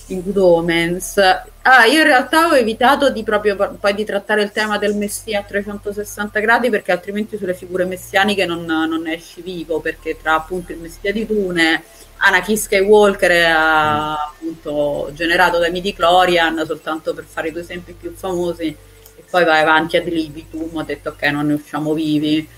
in 0.09 0.23
Good 0.23 0.37
Omens. 0.37 1.19
Ah, 1.63 1.85
io 1.85 1.99
in 1.99 2.05
realtà 2.05 2.49
ho 2.49 2.57
evitato 2.57 3.11
di 3.11 3.23
proprio 3.23 3.57
poi 3.57 3.95
di 3.95 4.05
trattare 4.05 4.43
il 4.43 4.53
tema 4.53 4.79
del 4.79 4.95
Messia 4.95 5.41
a 5.41 5.43
360 5.43 6.39
gradi 6.41 6.71
perché 6.71 6.93
altrimenti 6.93 7.37
sulle 7.37 7.55
figure 7.55 7.85
messianiche 7.85 8.47
non, 8.47 8.65
non 8.65 9.03
ne 9.03 9.15
esci 9.15 9.41
vivo, 9.41 9.81
perché 9.81 10.17
tra 10.21 10.35
appunto 10.35 10.73
il 10.73 10.79
Messia 10.79 11.13
di 11.13 11.27
Dune 11.27 11.83
Anakin 12.19 12.57
Skywalker 12.57 13.31
è 13.31 13.45
appunto 13.45 15.11
generato 15.13 15.59
da 15.59 15.69
midi 15.69 15.93
Clorian 15.93 16.63
soltanto 16.65 17.13
per 17.13 17.25
fare 17.25 17.49
i 17.49 17.53
due 17.53 17.61
esempi 17.61 17.93
più 17.93 18.15
famosi 18.15 18.65
e 18.65 19.25
poi 19.29 19.45
vai 19.45 19.61
avanti 19.61 19.97
ad 19.97 20.07
libitum 20.07 20.77
ho 20.77 20.83
detto 20.83 21.11
ok 21.11 21.23
non 21.25 21.47
ne 21.47 21.55
usciamo 21.55 21.93
vivi 21.93 22.49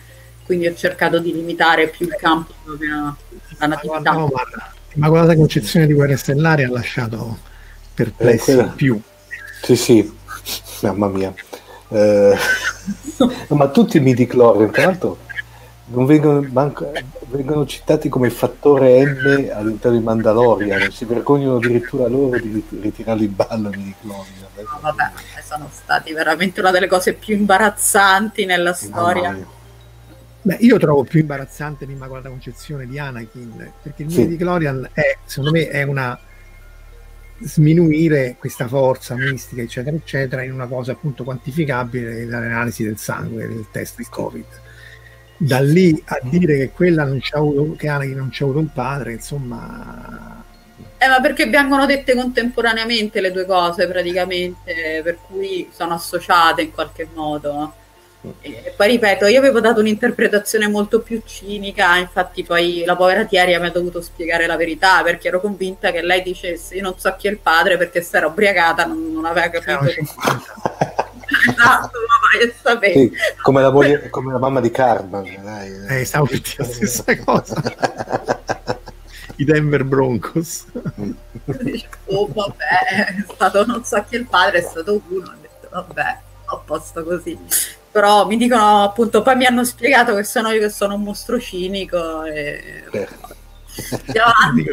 quindi 0.45 0.69
ho 0.69 0.75
cercato 0.75 1.19
di 1.19 1.33
limitare 1.33 1.89
più 1.89 2.07
il 2.07 2.15
campo 2.15 2.55
proprio 2.63 3.17
la 3.59 3.67
natività 3.67 4.13
no, 4.13 4.31
ma 4.33 4.43
quella 4.95 5.37
concezione 5.37 5.87
di 5.87 5.93
guerra 5.93 6.17
stellare 6.17 6.65
ha 6.65 6.71
lasciato 6.71 7.39
perplessi 7.95 8.53
eh, 8.53 8.69
più 8.75 9.01
sì 9.63 9.77
sì 9.77 10.13
mamma 10.83 11.09
mia 11.09 11.33
eh, 11.89 12.37
ma 13.49 13.69
tutti 13.69 13.97
i 13.97 14.01
midi 14.01 14.27
Clorian 14.27 14.71
tra 14.71 14.85
l'altro 14.85 15.27
non 15.91 16.05
vengono, 16.05 16.47
manco, 16.51 16.91
vengono, 17.29 17.65
citati 17.65 18.09
come 18.09 18.31
fattore 18.31 19.05
M 19.05 19.51
all'interno 19.55 19.97
di 19.97 20.05
Mandalorian, 20.05 20.91
si 20.91 21.05
vergognano 21.05 21.57
addirittura 21.57 22.07
loro 22.09 22.39
di 22.39 22.63
ritirarli 22.81 23.25
in 23.25 23.35
ballo 23.35 23.71
di 23.71 23.95
cloni. 24.01 24.29
No, 24.57 24.79
vabbè, 24.81 25.11
sono 25.43 25.69
stati 25.73 26.13
veramente 26.13 26.61
una 26.61 26.71
delle 26.71 26.89
cose 26.89 27.15
più 27.15 27.37
imbarazzanti 27.37 28.45
nella 28.45 28.75
storia. 28.75 29.31
No, 29.31 29.47
Beh, 30.43 30.57
io 30.61 30.79
trovo 30.79 31.05
più 31.05 31.21
imbarazzante 31.21 31.85
l'Immacolata 31.85 32.29
Concezione 32.29 32.87
di 32.87 32.99
Anakin, 32.99 33.73
perché 33.83 34.05
il 34.05 34.11
sì. 34.11 34.29
di 34.29 34.37
Clorian 34.37 34.89
è, 34.93 35.19
secondo 35.25 35.51
me, 35.51 35.69
è 35.69 35.83
una 35.83 36.19
sminuire 37.41 38.37
questa 38.39 38.67
forza 38.67 39.15
mistica, 39.15 39.63
eccetera, 39.63 39.97
eccetera, 39.97 40.43
in 40.43 40.53
una 40.53 40.67
cosa 40.67 40.93
appunto 40.93 41.25
quantificabile 41.25 42.27
dall'analisi 42.27 42.85
del 42.85 42.99
sangue, 42.99 43.47
del 43.47 43.67
test 43.71 43.97
del 43.97 44.09
Covid 44.09 44.47
da 45.41 45.61
lì 45.61 46.03
a 46.07 46.19
dire 46.21 46.57
che 46.57 46.71
quella 46.71 47.05
non 47.05 47.21
c'ha 47.21 47.39
avuto, 47.39 47.77
che 47.77 47.89
Anakin 47.89 48.17
non 48.17 48.29
c'ha 48.31 48.45
avuto 48.45 48.59
un 48.59 48.73
padre, 48.73 49.13
insomma. 49.13 50.43
Eh, 50.99 51.07
ma 51.07 51.21
perché 51.21 51.49
vengono 51.49 51.87
dette 51.87 52.17
contemporaneamente 52.17 53.21
le 53.21 53.31
due 53.31 53.47
cose 53.47 53.87
praticamente, 53.87 55.01
per 55.05 55.19
cui 55.27 55.69
sono 55.73 55.95
associate 55.95 56.63
in 56.63 56.73
qualche 56.73 57.09
modo. 57.15 57.73
E 58.41 58.75
poi 58.77 58.89
ripeto, 58.89 59.27
io 59.27 59.39
avevo 59.39 59.61
dato 59.61 59.79
un'interpretazione 59.79 60.69
molto 60.69 61.01
più 61.01 61.23
cinica, 61.25 61.97
infatti 61.97 62.43
poi 62.43 62.83
la 62.85 62.97
povera 62.97 63.25
Thierry 63.25 63.59
mi 63.61 63.67
ha 63.67 63.71
dovuto 63.71 64.01
spiegare 64.01 64.47
la 64.47 64.57
verità 64.57 65.03
perché 65.03 65.29
ero 65.29 65.41
convinta 65.41 65.93
che 65.93 66.03
lei 66.03 66.23
dicesse 66.23 66.75
io 66.75 66.83
non 66.83 66.99
so 66.99 67.15
chi 67.17 67.29
è 67.29 67.31
il 67.31 67.39
padre 67.39 67.77
perché 67.77 68.03
se 68.03 68.17
era 68.17 68.27
ubriacata 68.27 68.87
non, 68.87 69.13
non 69.13 69.25
aveva 69.25 69.49
capito. 69.49 69.85
esatto, 71.49 71.99
vai 72.33 72.49
a 72.49 72.53
sapere. 72.61 72.93
Sì, 72.93 73.13
come, 73.41 73.63
la 73.63 73.71
moglie, 73.71 74.11
come, 74.11 74.33
la 74.33 74.39
mamma 74.39 74.61
di 74.61 74.71
Carmen. 74.71 75.41
Dai. 75.43 76.01
Eh, 76.01 76.05
stavo 76.05 76.27
per 76.27 76.41
dire 76.41 76.55
la 76.59 76.65
stessa 76.65 77.17
cosa. 77.19 77.63
I 79.37 79.45
Denver 79.45 79.85
Broncos. 79.85 80.65
oh, 82.07 82.29
vabbè, 82.33 83.07
è 83.07 83.25
stato, 83.33 83.65
non 83.65 83.85
so 83.85 84.05
chi 84.09 84.17
è 84.17 84.19
il 84.19 84.27
padre, 84.27 84.59
è 84.59 84.63
stato 84.63 85.01
uno, 85.09 85.27
ho 85.27 85.35
detto 85.41 85.69
vabbè, 85.71 86.19
a 86.47 86.57
posto 86.57 87.05
così. 87.05 87.39
Però 87.99 88.29
mi 88.29 88.37
dicono 88.37 88.85
appunto, 88.85 89.23
poi 89.23 89.35
mi 89.35 89.45
hanno 89.45 89.65
spiegato 89.65 90.15
che 90.15 90.23
sono 90.23 90.51
io 90.53 90.61
che 90.61 90.69
sono 90.69 90.95
un 90.95 91.03
mostro 91.03 91.41
cinico 91.41 92.23
e... 92.23 92.85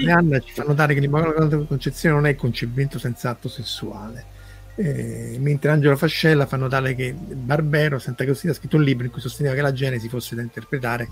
Anna 0.07 0.39
ci 0.39 0.53
fanno 0.53 0.69
notare 0.69 0.93
che 0.93 0.99
l'Immacolata 0.99 1.57
Concezione 1.57 2.13
non 2.13 2.27
è 2.27 2.31
il 2.31 2.35
concepimento 2.35 2.99
senza 2.99 3.31
atto 3.31 3.49
sessuale. 3.49 4.33
Eh, 4.75 5.37
mentre 5.39 5.71
Angelo 5.71 5.95
Fascella 5.95 6.45
fa 6.45 6.57
notare 6.57 6.93
che 6.93 7.13
Barbero 7.13 7.97
Santa 7.97 8.25
Cristina 8.25 8.51
ha 8.51 8.55
scritto 8.55 8.75
un 8.75 8.83
libro 8.83 9.05
in 9.05 9.11
cui 9.11 9.21
sosteneva 9.21 9.55
che 9.55 9.61
la 9.61 9.73
Genesi 9.73 10.07
fosse 10.07 10.35
da 10.35 10.41
interpretare 10.41 11.09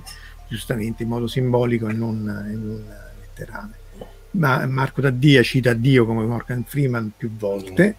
giustamente 0.47 1.01
in 1.03 1.09
modo 1.09 1.25
simbolico 1.25 1.87
e 1.87 1.93
non, 1.93 2.47
e 2.47 2.53
non 2.53 2.83
letterale. 3.21 3.79
Ma 4.31 4.65
Marco 4.67 5.01
Taddia 5.01 5.41
cita 5.41 5.73
Dio 5.73 6.05
come 6.05 6.25
Morgan 6.25 6.63
Freeman 6.63 7.11
più 7.17 7.31
volte 7.35 7.95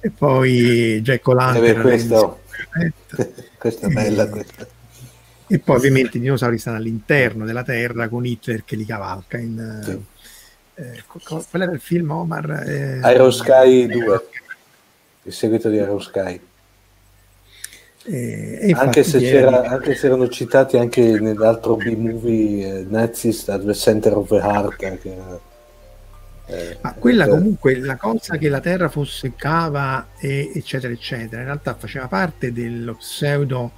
e 0.00 0.10
poi 0.10 1.00
Jack 1.02 1.26
O'Lantern 1.26 1.78
eh 1.78 1.82
questo, 1.82 2.40
questa 3.58 3.86
è 3.86 3.90
bella 3.90 4.24
e, 4.24 4.28
questa. 4.28 4.66
e 5.46 5.58
poi 5.58 5.76
ovviamente 5.76 6.18
i 6.18 6.20
dinosauri 6.20 6.58
stanno 6.58 6.76
all'interno 6.76 7.44
della 7.44 7.64
terra 7.64 8.08
con 8.08 8.24
Hitler 8.24 8.64
che 8.64 8.76
li 8.76 8.84
cavalca 8.84 9.38
in, 9.38 9.80
sì. 9.84 10.00
eh, 10.82 11.02
qual 11.06 11.62
era 11.62 11.72
il 11.72 11.80
film 11.80 12.10
Omar? 12.10 12.50
Eh, 12.66 13.00
Iron 13.12 13.32
Sky 13.32 13.86
2 13.86 14.28
il 15.24 15.32
seguito 15.32 15.68
di 15.68 15.76
Iron 15.76 16.00
Sky 16.00 16.40
e, 18.10 18.72
anche, 18.74 19.04
se 19.04 19.18
c'era, 19.18 19.64
anche, 19.64 19.94
se 19.94 20.06
erano 20.06 20.28
citati 20.28 20.78
anche 20.78 21.20
nell'altro 21.20 21.76
B-movie 21.76 22.78
eh, 22.78 22.86
Nazis 22.88 23.46
at 23.48 23.62
the 23.64 23.74
Center 23.74 24.16
of 24.16 24.28
the 24.28 24.36
Heart 24.36 24.76
che 24.76 25.12
era 25.12 25.38
eh, 26.50 26.78
Ma 26.80 26.94
quella 26.94 27.26
eh, 27.26 27.28
comunque, 27.28 27.78
la 27.78 27.96
cosa 27.96 28.38
che 28.38 28.48
la 28.48 28.60
Terra 28.60 28.88
fosse 28.88 29.34
cava, 29.36 30.08
e, 30.18 30.50
eccetera, 30.54 30.92
eccetera, 30.92 31.42
in 31.42 31.46
realtà 31.46 31.74
faceva 31.74 32.08
parte 32.08 32.52
dello 32.52 32.94
pseudo 32.94 33.72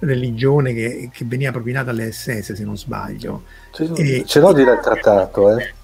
religione 0.00 0.72
che, 0.74 1.10
che 1.12 1.24
veniva 1.24 1.52
propinata 1.52 1.90
alle 1.90 2.10
SS, 2.10 2.54
se 2.54 2.64
non 2.64 2.76
sbaglio. 2.76 3.44
Ce, 3.72 3.88
e, 3.94 4.24
ce 4.26 4.40
l'ho 4.40 4.52
di 4.52 4.64
dal 4.64 4.80
trattato, 4.80 5.56
eh. 5.56 5.74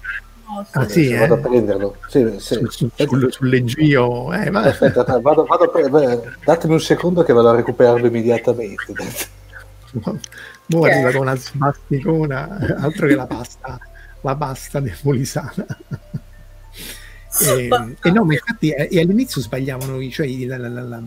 Ah, 0.71 0.87
sì, 0.87 1.09
eh? 1.09 1.17
vado 1.17 1.33
a 1.33 1.37
prenderlo 1.37 1.97
sì, 2.07 2.23
sì. 2.37 2.53
Su, 2.53 2.69
su, 2.69 2.91
sul, 2.93 3.33
sull'eggio 3.33 4.31
eh, 4.31 4.47
Aspetta, 4.53 5.03
vado, 5.19 5.43
vado 5.43 5.63
a 5.63 5.67
pre- 5.67 6.37
datemi 6.45 6.73
un 6.73 6.79
secondo 6.79 7.23
che 7.23 7.33
vado 7.33 7.49
a 7.49 7.55
recuperarlo 7.55 8.05
immediatamente 8.05 8.93
Mo 10.67 10.83
arriva 10.83 11.11
con 11.11 11.21
una 11.21 11.35
smasticona 11.35 12.75
altro 12.77 13.07
che 13.07 13.15
la 13.15 13.25
pasta 13.25 13.79
la 14.21 14.35
pasta 14.35 14.79
nebulisana 14.79 15.65
e, 17.41 17.69
e, 18.01 18.11
no, 18.11 18.23
ma 18.23 18.33
infatti 18.33 18.69
e 18.69 18.99
all'inizio 18.99 19.41
sbagliavano, 19.41 20.09
cioè 20.09 20.27
la, 20.45 20.57
la, 20.57 20.69
la, 20.69 21.03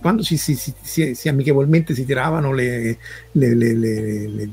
quando 0.00 0.22
si, 0.22 0.36
si, 0.36 0.54
si, 0.54 1.14
si, 1.14 1.28
amichevolmente 1.28 1.94
si 1.94 2.04
tiravano 2.04 2.52
le, 2.52 2.98
le, 3.32 3.54
le, 3.54 4.48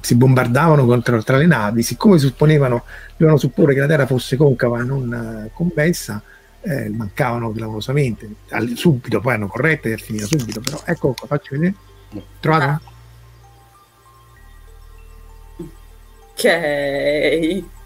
si 0.00 0.14
bombardavano 0.14 0.86
contro, 0.86 1.22
tra 1.22 1.36
le 1.36 1.46
navi, 1.46 1.82
siccome 1.82 2.18
supponevano, 2.18 2.84
dovevano 3.12 3.38
supporre 3.38 3.74
che 3.74 3.80
la 3.80 3.86
Terra 3.86 4.06
fosse 4.06 4.36
concava 4.36 4.80
e 4.80 4.84
non 4.84 5.50
convessa, 5.52 6.22
eh, 6.62 6.88
mancavano 6.88 7.52
clamorosamente. 7.52 8.28
All, 8.50 8.72
subito, 8.74 9.20
poi 9.20 9.34
hanno 9.34 9.48
corretto 9.48 9.88
e 9.88 9.94
è 9.94 9.96
finita 9.96 10.26
subito, 10.26 10.60
però 10.60 10.80
ecco 10.84 11.12
qua, 11.12 11.26
faccio 11.26 11.50
vedere. 11.52 11.74
Trovato? 12.40 12.90
Ok 16.32 17.80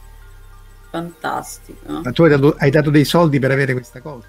fantastico. 0.96 2.00
Ma 2.02 2.12
tu 2.12 2.22
hai 2.22 2.30
dato, 2.30 2.54
hai 2.58 2.70
dato, 2.70 2.90
dei 2.90 3.04
soldi 3.04 3.38
per 3.38 3.50
avere 3.50 3.72
questa 3.72 4.00
cosa? 4.00 4.26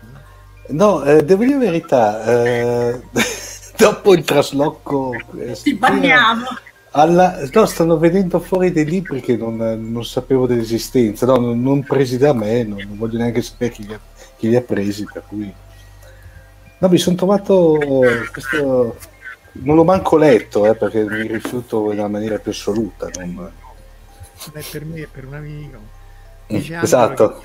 No, 0.69 1.03
eh, 1.03 1.23
devo 1.23 1.43
dire 1.43 1.53
la 1.53 1.59
verità. 1.59 2.23
Eh, 2.25 3.01
dopo 3.77 4.13
il 4.13 4.23
trasloco... 4.23 5.13
Eh, 5.39 5.53
Ti 5.53 5.73
banniamo! 5.75 6.45
Alla, 6.91 7.39
no, 7.51 7.65
stanno 7.65 7.97
venendo 7.97 8.39
fuori 8.39 8.71
dei 8.71 8.85
libri 8.85 9.21
che 9.21 9.37
non, 9.37 9.55
non 9.55 10.03
sapevo 10.03 10.47
dell'esistenza, 10.47 11.25
no, 11.27 11.35
non, 11.35 11.61
non, 11.61 11.83
presi 11.83 12.17
da 12.17 12.33
me, 12.33 12.63
non, 12.63 12.79
non 12.87 12.97
voglio 12.97 13.19
neanche 13.19 13.41
sapere 13.41 13.71
chi 13.71 13.85
li, 13.85 13.93
ha, 13.93 13.99
chi 14.35 14.49
li, 14.49 14.55
ha, 14.55 14.61
presi, 14.61 15.05
per 15.11 15.23
cui... 15.27 15.53
No, 16.79 16.87
mi 16.87 16.97
sono 16.97 17.15
trovato 17.15 17.77
questo... 18.31 18.97
Non 19.59 19.75
l'ho 19.75 19.83
manco 19.83 20.17
letto, 20.17 20.67
eh, 20.67 20.75
perché 20.75 21.03
mi 21.03 21.27
rifiuto 21.27 21.89
nella 21.89 22.07
maniera 22.07 22.37
più 22.37 22.51
assoluta. 22.51 23.09
Non... 23.15 23.51
Beh, 24.53 24.63
per 24.71 24.85
me 24.85 24.99
e 25.01 25.07
per 25.11 25.25
un 25.25 25.33
amico. 25.33 25.96
Dice 26.47 26.79
esatto. 26.81 27.41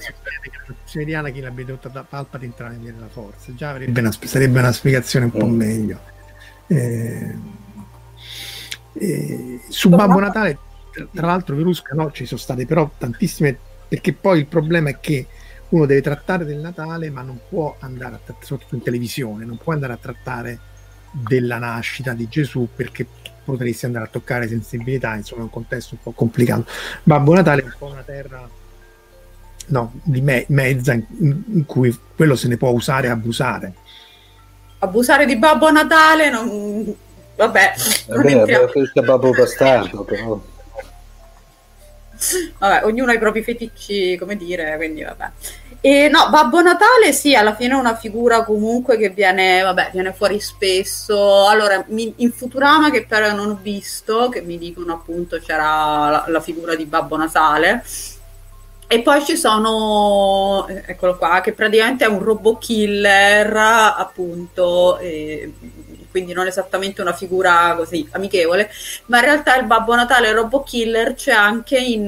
Che 0.85 1.05
chi 1.33 1.41
l'abbia 1.41 1.65
detto 1.65 1.89
da 1.89 2.05
Palpatine 2.05 2.55
tranne 2.55 2.95
la 2.99 3.09
forza. 3.09 3.53
Già 3.55 3.73
una, 3.73 4.13
sarebbe 4.25 4.59
una 4.61 4.73
spiegazione 4.73 5.27
un 5.27 5.31
po' 5.33 5.47
mm. 5.47 5.57
meglio. 5.57 6.01
Eh, 6.69 7.37
eh, 8.95 9.61
su 9.69 9.89
Babbo 9.89 10.21
Natale, 10.21 10.59
tra 11.13 11.27
l'altro, 11.27 11.57
Verusca 11.57 11.95
no, 11.95 12.13
ci 12.13 12.27
sono 12.27 12.41
state 12.41 12.67
però 12.67 12.91
tantissime, 12.97 13.57
perché 13.89 14.13
poi 14.13 14.41
il 14.41 14.47
problema 14.47 14.91
è 14.91 15.01
che 15.01 15.27
uno 15.71 15.87
deve 15.87 16.03
trattare 16.03 16.45
del 16.45 16.59
Natale, 16.59 17.11
ma 17.11 17.23
non 17.23 17.41
può 17.49 17.77
andare 17.81 18.15
a 18.15 18.19
trattare, 18.23 18.47
soprattutto 18.47 18.77
in 18.77 18.83
televisione, 18.83 19.45
non 19.45 19.57
può 19.57 19.73
andare 19.73 19.95
a 19.95 19.99
trattare 20.01 20.59
della 21.11 21.59
nascita 21.59 22.13
di 22.13 22.29
Gesù 22.29 22.69
perché 22.75 23.07
potresti 23.45 23.87
andare 23.87 24.05
a 24.05 24.09
toccare 24.09 24.47
sensibilità, 24.49 25.15
insomma 25.15 25.41
è 25.41 25.45
un 25.45 25.51
contesto 25.51 25.95
un 25.95 26.03
po' 26.03 26.13
complicato. 26.13 26.67
Babbo 27.03 27.35
Natale 27.35 27.63
è 27.63 27.65
un 27.65 27.75
po' 27.77 27.87
una 27.87 28.03
terra 28.03 28.49
no, 29.73 29.93
di 30.03 30.21
me- 30.21 30.45
mezza 30.49 30.93
in, 30.93 31.05
in, 31.19 31.67
cui 31.67 31.97
quello 32.15 32.37
se 32.37 32.47
ne 32.47 32.57
può 32.57 32.69
usare 32.71 33.07
e 33.09 33.11
abusare. 33.11 33.73
Abusare 34.79 35.27
di 35.27 35.37
Babbo 35.37 35.71
Natale 35.71 36.31
non... 36.31 36.95
Vabbè, 37.35 37.73
Vabbè 38.09 38.67
questo 38.71 39.01
è 39.01 39.03
Babbo 39.03 39.31
Bastardo 39.31 40.05
però. 40.05 40.41
Vabbè, 42.59 42.85
ognuno 42.85 43.11
ha 43.11 43.15
i 43.15 43.19
propri 43.19 43.43
feticci, 43.43 44.17
come 44.17 44.37
dire, 44.37 44.77
quindi 44.77 45.03
vabbè. 45.03 45.31
E 45.81 46.09
no, 46.09 46.29
Babbo 46.31 46.61
Natale 46.61 47.13
sì, 47.13 47.35
alla 47.35 47.57
fine 47.57 47.73
è 47.73 47.77
una 47.77 47.97
figura 47.97 48.45
comunque 48.45 48.97
che 48.97 49.09
viene, 49.09 49.63
vabbè, 49.63 49.91
viene 49.93 50.13
fuori 50.13 50.39
spesso. 50.39 51.49
Allora, 51.49 51.85
mi, 51.89 52.13
in 52.19 52.31
Futurama, 52.31 52.91
che 52.91 53.05
però 53.07 53.35
non 53.35 53.51
ho 53.51 53.59
visto, 53.61 54.29
che 54.29 54.43
mi 54.43 54.59
dicono 54.59 54.93
appunto 54.93 55.41
c'era 55.41 56.11
la, 56.11 56.25
la 56.29 56.41
figura 56.41 56.77
di 56.77 56.85
Babbo 56.85 57.17
Natale, 57.17 57.83
e 58.93 59.01
poi 59.01 59.25
ci 59.25 59.39
sono, 59.39 60.67
eh, 60.69 60.83
eccolo 60.89 61.17
qua, 61.17 61.41
che 61.41 61.55
praticamente 61.55 62.05
è 62.05 62.09
un 62.09 62.23
robot 62.23 62.59
killer, 62.63 63.57
appunto, 63.57 64.99
eh, 64.99 65.51
quindi 66.11 66.35
non 66.35 66.47
esattamente 66.47 67.01
una 67.01 67.15
figura 67.15 67.73
così 67.75 68.07
amichevole, 68.11 68.71
ma 69.07 69.17
in 69.21 69.25
realtà 69.25 69.57
il 69.57 69.65
Babbo 69.65 69.95
Natale 69.95 70.33
robot 70.33 70.69
killer 70.69 71.15
c'è 71.15 71.33
anche 71.33 71.79
in, 71.79 72.03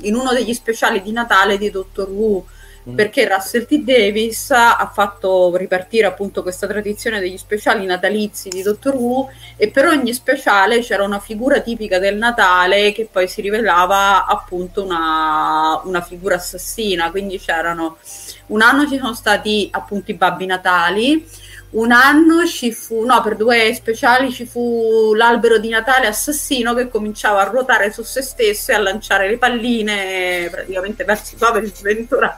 in 0.00 0.14
uno 0.16 0.32
degli 0.32 0.52
speciali 0.54 1.02
di 1.02 1.12
Natale 1.12 1.56
di 1.56 1.70
Doctor 1.70 2.10
Who 2.10 2.46
Mm. 2.88 2.94
perché 2.94 3.28
Russell 3.28 3.66
T. 3.66 3.82
Davis 3.82 4.50
ha 4.52 4.90
fatto 4.90 5.54
ripartire 5.54 6.06
appunto 6.06 6.42
questa 6.42 6.66
tradizione 6.66 7.20
degli 7.20 7.36
speciali 7.36 7.84
natalizi 7.84 8.48
di 8.48 8.62
Doctor 8.62 8.94
Who 8.94 9.28
e 9.58 9.68
per 9.68 9.84
ogni 9.84 10.14
speciale 10.14 10.80
c'era 10.80 11.04
una 11.04 11.18
figura 11.18 11.60
tipica 11.60 11.98
del 11.98 12.16
Natale 12.16 12.92
che 12.92 13.06
poi 13.10 13.28
si 13.28 13.42
rivelava 13.42 14.24
appunto 14.24 14.82
una, 14.82 15.78
una 15.84 16.00
figura 16.00 16.36
assassina, 16.36 17.10
quindi 17.10 17.38
c'erano 17.38 17.98
un 18.46 18.62
anno 18.62 18.88
ci 18.88 18.96
sono 18.96 19.14
stati 19.14 19.68
appunto 19.70 20.10
i 20.10 20.14
babbi 20.14 20.46
natali, 20.46 21.28
un 21.70 21.92
anno 21.92 22.44
ci 22.46 22.72
fu, 22.72 23.04
no, 23.04 23.20
per 23.22 23.36
due 23.36 23.72
speciali 23.74 24.32
ci 24.32 24.44
fu 24.44 25.14
l'albero 25.14 25.58
di 25.58 25.68
Natale 25.68 26.08
assassino 26.08 26.74
che 26.74 26.88
cominciava 26.88 27.42
a 27.42 27.44
ruotare 27.44 27.92
su 27.92 28.02
se 28.02 28.22
stesso 28.22 28.72
e 28.72 28.74
a 28.74 28.78
lanciare 28.78 29.28
le 29.28 29.36
palline 29.36 30.48
praticamente 30.50 31.04
verso 31.04 31.36
i 31.36 31.38
poveri 31.38 31.70
sventuravi. 31.72 32.36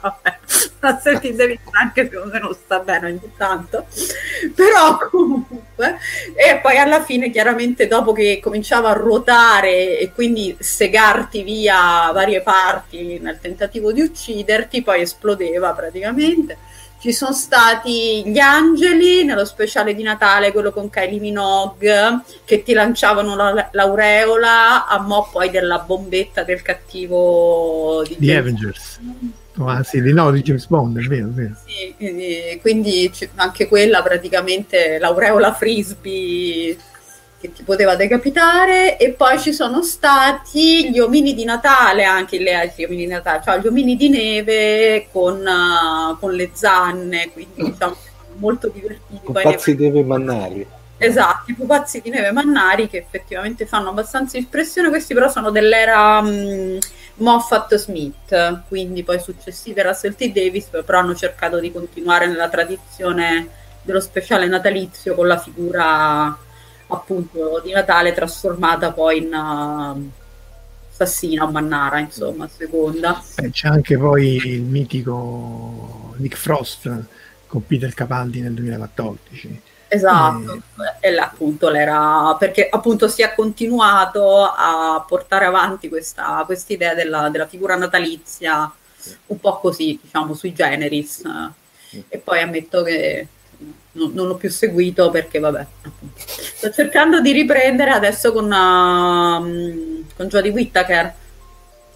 Ma 0.81 0.99
senti, 0.99 1.33
devi 1.33 1.57
anche 1.71 2.09
secondo 2.11 2.33
me 2.33 2.39
non 2.39 2.53
sta 2.53 2.79
bene 2.79 3.07
ogni 3.07 3.31
tanto. 3.35 3.87
Però 4.53 4.97
comunque, 5.09 5.97
e 6.35 6.59
poi 6.61 6.77
alla 6.77 7.01
fine, 7.01 7.31
chiaramente, 7.31 7.87
dopo 7.87 8.11
che 8.11 8.39
cominciava 8.43 8.89
a 8.89 8.93
ruotare 8.93 9.97
e 9.97 10.11
quindi 10.13 10.55
segarti 10.59 11.41
via 11.41 12.11
varie 12.13 12.41
parti 12.41 13.17
nel 13.19 13.39
tentativo 13.39 13.91
di 13.93 14.01
ucciderti, 14.01 14.83
poi 14.83 15.01
esplodeva 15.01 15.71
praticamente 15.71 16.57
ci 17.03 17.11
sono 17.11 17.33
stati 17.33 18.23
gli 18.25 18.39
angeli 18.39 19.25
nello 19.25 19.43
speciale 19.43 19.93
di 19.93 20.03
Natale, 20.03 20.53
quello 20.53 20.71
con 20.71 20.89
Kylie 20.89 21.19
Minogue, 21.19 22.21
che 22.45 22.63
ti 22.63 22.71
lanciavano 22.71 23.35
la, 23.35 23.67
l'aureola, 23.73 24.87
a 24.87 25.01
mo' 25.01 25.27
poi 25.29 25.49
della 25.49 25.79
bombetta 25.79 26.43
del 26.43 26.61
cattivo 26.61 28.05
di 28.07 28.15
The 28.17 28.37
Avengers. 28.37 29.01
Oh, 29.57 29.67
ah, 29.67 29.83
sì, 29.83 30.01
di 30.01 30.13
no, 30.13 30.31
di 30.31 30.43
James 30.43 30.65
Bond, 30.67 30.97
è 30.97 31.05
vero, 31.05 31.27
è 31.27 31.31
vero. 31.31 31.55
Sì, 31.65 31.93
quindi, 31.97 32.57
quindi 32.61 33.11
anche 33.35 33.67
quella 33.67 34.01
praticamente 34.01 34.97
l'aureola 34.97 35.51
frisbee 35.51 36.77
che 37.43 37.51
ti 37.51 37.63
poteva 37.63 37.97
decapitare 37.97 38.97
e 38.97 39.09
poi 39.09 39.37
ci 39.37 39.51
sono 39.51 39.83
stati 39.83 40.89
gli 40.89 40.99
omini 40.99 41.33
di 41.33 41.43
Natale 41.43 42.05
anche 42.05 42.39
le, 42.39 42.73
gli 42.73 42.85
omini 42.85 43.03
di 43.03 43.11
Natale, 43.11 43.41
cioè 43.43 43.59
gli 43.59 43.67
omini 43.67 43.97
di 43.97 44.07
neve 44.07 45.07
con, 45.11 45.45
uh, 45.45 46.17
con 46.17 46.31
le 46.31 46.51
zanne 46.53 47.31
quindi 47.33 47.63
diciamo 47.65 47.97
molto 48.35 48.69
divertiti. 48.69 49.25
Con 49.25 49.33
pazzi 49.41 49.75
deve 49.75 50.03
mannari. 50.03 50.65
Esatto, 50.97 51.51
i 51.51 51.53
pupazzi 51.53 51.99
di 52.01 52.09
neve 52.09 52.31
mannari 52.31 52.87
che 52.87 52.97
effettivamente 52.97 53.65
fanno 53.65 53.89
abbastanza 53.89 54.37
impressione, 54.37 54.87
questi 54.87 55.13
però 55.13 55.27
sono 55.27 55.51
dell'era 55.51 56.19
um, 56.19 56.77
Moffat 57.15 57.75
Smith, 57.75 58.61
quindi 58.69 59.03
poi 59.03 59.19
successivi 59.19 59.81
a 59.81 59.89
Russell 59.89 60.15
T. 60.15 60.31
Davis, 60.31 60.69
però 60.85 60.99
hanno 60.99 61.13
cercato 61.13 61.59
di 61.59 61.73
continuare 61.73 62.27
nella 62.27 62.47
tradizione 62.47 63.49
dello 63.81 63.99
speciale 63.99 64.47
natalizio 64.47 65.13
con 65.13 65.27
la 65.27 65.37
figura 65.37 66.37
appunto 66.93 67.61
di 67.63 67.71
Natale 67.71 68.13
trasformata 68.13 68.91
poi 68.91 69.17
in 69.17 69.33
uh, 69.33 70.11
Sassina 70.89 71.43
o 71.43 71.51
Mannara, 71.51 71.99
insomma, 71.99 72.45
a 72.45 72.49
seconda. 72.49 73.21
Beh, 73.35 73.49
c'è 73.49 73.67
anche 73.67 73.97
poi 73.97 74.35
il 74.35 74.61
mitico 74.61 76.13
Nick 76.17 76.37
Frost 76.37 76.89
con 77.47 77.65
Peter 77.65 77.93
Capaldi 77.93 78.41
nel 78.41 78.53
2014 78.53 79.61
Esatto, 79.93 80.63
e, 81.01 81.09
e 81.11 81.17
appunto 81.17 81.69
l'era 81.69 82.35
perché 82.39 82.67
appunto 82.67 83.07
si 83.07 83.21
è 83.21 83.35
continuato 83.35 84.41
a 84.43 85.05
portare 85.07 85.45
avanti 85.45 85.87
questa 85.87 86.43
idea 86.67 86.95
della, 86.95 87.29
della, 87.29 87.45
figura 87.45 87.75
natalizia 87.75 88.71
un 89.27 89.39
po' 89.39 89.59
così, 89.59 89.99
diciamo, 90.01 90.33
sui 90.33 90.51
generis. 90.51 91.21
E 92.07 92.17
poi 92.17 92.41
ammetto 92.41 92.81
che 92.81 93.27
non, 93.93 94.11
non 94.13 94.27
l'ho 94.27 94.35
più 94.35 94.49
seguito 94.49 95.09
perché, 95.09 95.39
vabbè, 95.39 95.67
appunto. 95.83 96.21
sto 96.25 96.71
cercando 96.71 97.21
di 97.21 97.31
riprendere 97.31 97.91
adesso 97.91 98.31
con, 98.31 98.45
uh, 98.45 100.05
con 100.15 100.27
Jodie 100.27 100.51
Whittaker 100.51 101.13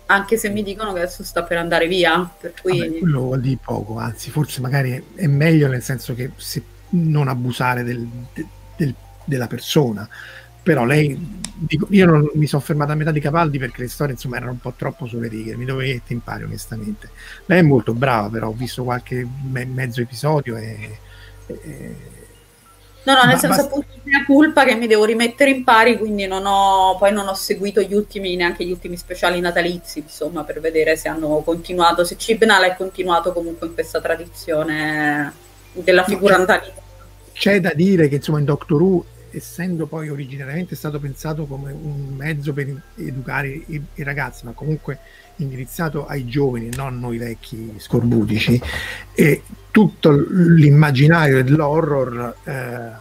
anche 0.08 0.38
se 0.38 0.50
mi 0.50 0.64
dicono 0.64 0.94
che 0.94 1.00
adesso 1.00 1.24
sta 1.24 1.44
per 1.44 1.58
andare 1.58 1.88
via. 1.88 2.30
Per 2.40 2.54
cui... 2.62 2.80
Vabbè, 2.80 3.00
quello 3.00 3.22
vuol 3.22 3.42
dire 3.42 3.60
poco, 3.64 3.98
anzi, 3.98 4.30
forse 4.30 4.62
magari 4.62 5.04
è 5.16 5.28
meglio 5.28 5.68
nel 5.68 5.82
senso 5.82 6.14
che 6.14 6.32
se 6.38 6.64
non 6.90 7.28
abusare 7.28 7.84
del, 7.84 8.08
del, 8.76 8.96
della 9.26 9.48
persona. 9.48 10.08
Però 10.64 10.84
lei, 10.84 11.18
io 11.90 12.06
non 12.06 12.30
mi 12.34 12.46
sono 12.46 12.62
fermata 12.62 12.92
a 12.92 12.96
metà 12.96 13.12
di 13.12 13.22
Capaldi 13.22 13.58
perché 13.58 13.82
le 13.82 13.88
storie 13.88 14.14
insomma 14.14 14.36
erano 14.36 14.52
un 14.52 14.60
po' 14.60 14.74
troppo 14.76 15.06
sulle 15.06 15.30
righe, 15.30 15.56
mi 15.56 15.64
dovete 15.64 16.12
impari 16.12 16.44
onestamente. 16.44 17.10
Lei 17.46 17.60
è 17.60 17.64
molto 17.64 17.94
brava, 17.94 18.30
però 18.30 18.50
ho 18.50 18.54
visto 18.54 18.84
qualche 18.84 19.26
me- 19.50 19.66
mezzo 19.66 20.02
episodio 20.02 20.58
e, 20.58 21.00
No, 23.04 23.14
no, 23.14 23.24
nel 23.24 23.36
Ma, 23.36 23.40
senso 23.40 23.62
appunto 23.62 23.88
mia 24.04 24.26
colpa 24.26 24.66
che 24.66 24.76
mi 24.76 24.86
devo 24.86 25.06
rimettere 25.06 25.50
in 25.50 25.64
pari, 25.64 25.98
quindi 25.98 26.28
non 26.28 26.46
ho, 26.46 26.98
poi 26.98 27.14
non 27.14 27.30
ho 27.30 27.34
seguito 27.34 27.82
gli 27.82 27.94
ultimi, 27.94 28.36
neanche 28.36 28.66
gli 28.66 28.72
ultimi 28.72 28.98
speciali 28.98 29.40
natalizi, 29.40 30.00
insomma, 30.00 30.44
per 30.44 30.60
vedere 30.60 30.98
se 30.98 31.08
hanno 31.08 31.40
continuato, 31.40 32.04
se 32.04 32.18
Cibnal 32.18 32.64
è 32.64 32.76
continuato 32.76 33.32
comunque 33.32 33.68
in 33.68 33.74
questa 33.74 34.02
tradizione 34.02 35.32
della 35.72 36.04
figura 36.04 36.36
natalizia. 36.38 36.82
C'è 37.32 37.62
da 37.62 37.72
dire 37.74 38.10
che 38.10 38.16
insomma 38.16 38.40
in 38.40 38.46
Doctor 38.46 38.82
Who, 38.82 39.06
essendo 39.32 39.86
poi 39.86 40.10
originariamente 40.10 40.76
stato 40.76 41.00
pensato 41.00 41.46
come 41.46 41.72
un 41.72 42.16
mezzo 42.18 42.52
per 42.52 42.76
educare 42.98 43.48
i, 43.48 43.82
i 43.94 44.04
ragazzi, 44.04 44.44
ma 44.44 44.52
comunque 44.52 45.00
indirizzato 45.38 46.06
ai 46.06 46.26
giovani, 46.26 46.70
non 46.76 47.00
noi 47.00 47.18
vecchi 47.18 47.74
scorbutici, 47.78 48.60
e 49.14 49.44
tutto 49.72 50.12
l'immaginario 50.12 51.44
dell'horror 51.44 52.36
eh, 52.44 52.92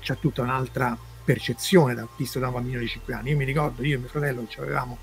c'è 0.00 0.16
tutta 0.18 0.42
un'altra 0.42 0.96
percezione 1.24 1.94
da, 1.94 2.06
visto 2.16 2.38
da 2.38 2.48
un 2.48 2.54
bambino 2.54 2.78
di 2.78 2.86
5 2.86 3.14
anni. 3.14 3.30
Io 3.30 3.36
mi 3.36 3.44
ricordo, 3.44 3.82
io 3.82 3.96
e 3.96 3.98
mio 3.98 4.08
fratello 4.08 4.46
avevamo 4.58 4.98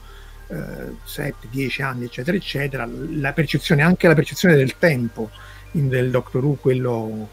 eh, 0.47 0.95
7, 1.03 1.47
10 1.49 1.81
anni, 1.81 2.05
eccetera, 2.05 2.37
eccetera, 2.37 2.87
la 2.87 3.33
percezione, 3.33 3.81
anche 3.81 4.07
la 4.07 4.15
percezione 4.15 4.55
del 4.55 4.77
tempo 4.77 5.29
in 5.71 5.87
del 5.87 6.11
Doctor 6.11 6.43
Who, 6.43 6.55
quello 6.55 7.29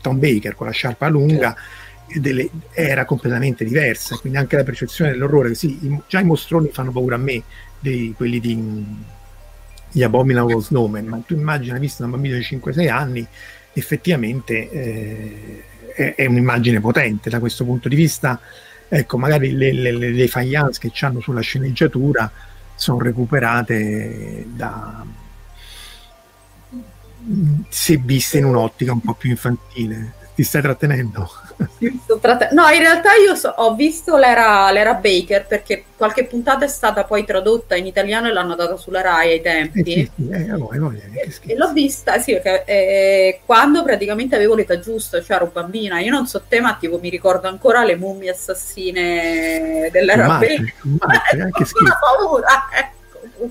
Tom 0.00 0.18
Baker 0.18 0.54
con 0.54 0.66
la 0.66 0.72
sciarpa 0.72 1.08
lunga, 1.08 1.56
delle, 2.16 2.48
era 2.72 3.04
completamente 3.04 3.64
diversa, 3.64 4.16
quindi 4.16 4.38
anche 4.38 4.56
la 4.56 4.64
percezione 4.64 5.10
dell'orrore, 5.10 5.54
sì, 5.54 5.78
i, 5.86 6.00
già 6.06 6.20
i 6.20 6.24
mostroni 6.24 6.68
fanno 6.72 6.90
paura 6.90 7.16
a 7.16 7.18
me, 7.18 7.42
dei, 7.80 8.14
quelli 8.16 8.40
di 8.40 9.06
gli 9.90 10.02
Abominable 10.02 10.60
Snowman, 10.60 11.06
ma 11.06 11.22
tu 11.26 11.34
immagina, 11.34 11.78
visto 11.78 12.02
da 12.02 12.06
un 12.06 12.12
bambino 12.12 12.36
di 12.36 12.42
5-6 12.42 12.90
anni, 12.90 13.26
effettivamente 13.72 14.70
eh, 14.70 15.64
è, 15.94 16.14
è, 16.14 16.26
un'immagine 16.26 16.80
potente 16.80 17.30
da 17.30 17.38
questo 17.38 17.64
punto 17.64 17.88
di 17.88 17.96
vista. 17.96 18.38
Ecco, 18.88 19.18
magari 19.18 19.52
le, 19.52 19.72
le, 19.72 19.92
le, 19.92 20.10
le 20.10 20.28
faglianze 20.28 20.80
che 20.80 20.92
hanno 21.04 21.20
sulla 21.20 21.40
sceneggiatura 21.40 22.30
sono 22.74 23.00
recuperate 23.00 24.46
da, 24.54 25.04
se 27.68 27.96
viste 27.96 28.38
in 28.38 28.44
un'ottica 28.44 28.92
un 28.92 29.00
po' 29.00 29.14
più 29.14 29.30
infantile. 29.30 30.14
Ti 30.38 30.44
stai 30.44 30.62
trattenendo? 30.62 31.28
No, 32.52 32.68
in 32.68 32.78
realtà 32.78 33.14
io 33.14 33.34
so, 33.34 33.52
ho 33.56 33.74
visto 33.74 34.16
l'era, 34.16 34.70
l'era, 34.70 34.94
Baker 34.94 35.44
perché 35.44 35.86
qualche 35.96 36.26
puntata 36.26 36.64
è 36.64 36.68
stata 36.68 37.02
poi 37.02 37.24
tradotta 37.24 37.74
in 37.74 37.86
italiano 37.86 38.28
e 38.28 38.32
l'hanno 38.32 38.54
data 38.54 38.76
sulla 38.76 39.00
Rai 39.00 39.32
ai 39.32 39.40
tempi. 39.40 39.80
Eh, 39.94 40.10
sì, 40.14 40.28
eh, 40.30 40.52
voi, 40.52 40.78
voi, 40.78 40.96
e, 40.96 41.34
e, 41.44 41.56
l'ho 41.56 41.72
vista, 41.72 42.20
sì, 42.20 42.34
perché 42.34 42.62
eh, 42.66 43.40
quando 43.44 43.82
praticamente 43.82 44.36
avevo 44.36 44.54
l'età 44.54 44.78
giusta, 44.78 45.20
cioè 45.20 45.38
ero 45.38 45.50
bambina, 45.52 45.98
io 45.98 46.12
non 46.12 46.28
so 46.28 46.44
te, 46.46 46.60
ma 46.60 46.76
tipo 46.78 47.00
mi 47.00 47.08
ricordo 47.08 47.48
ancora 47.48 47.82
le 47.82 47.96
mummie 47.96 48.30
assassine 48.30 49.88
dell'era 49.90 50.38
Baker. 50.38 50.72
Marte, 50.82 51.40
anche 51.40 51.64
schifo. 51.66 51.94
paura, 51.98 52.68
eh 52.78 52.96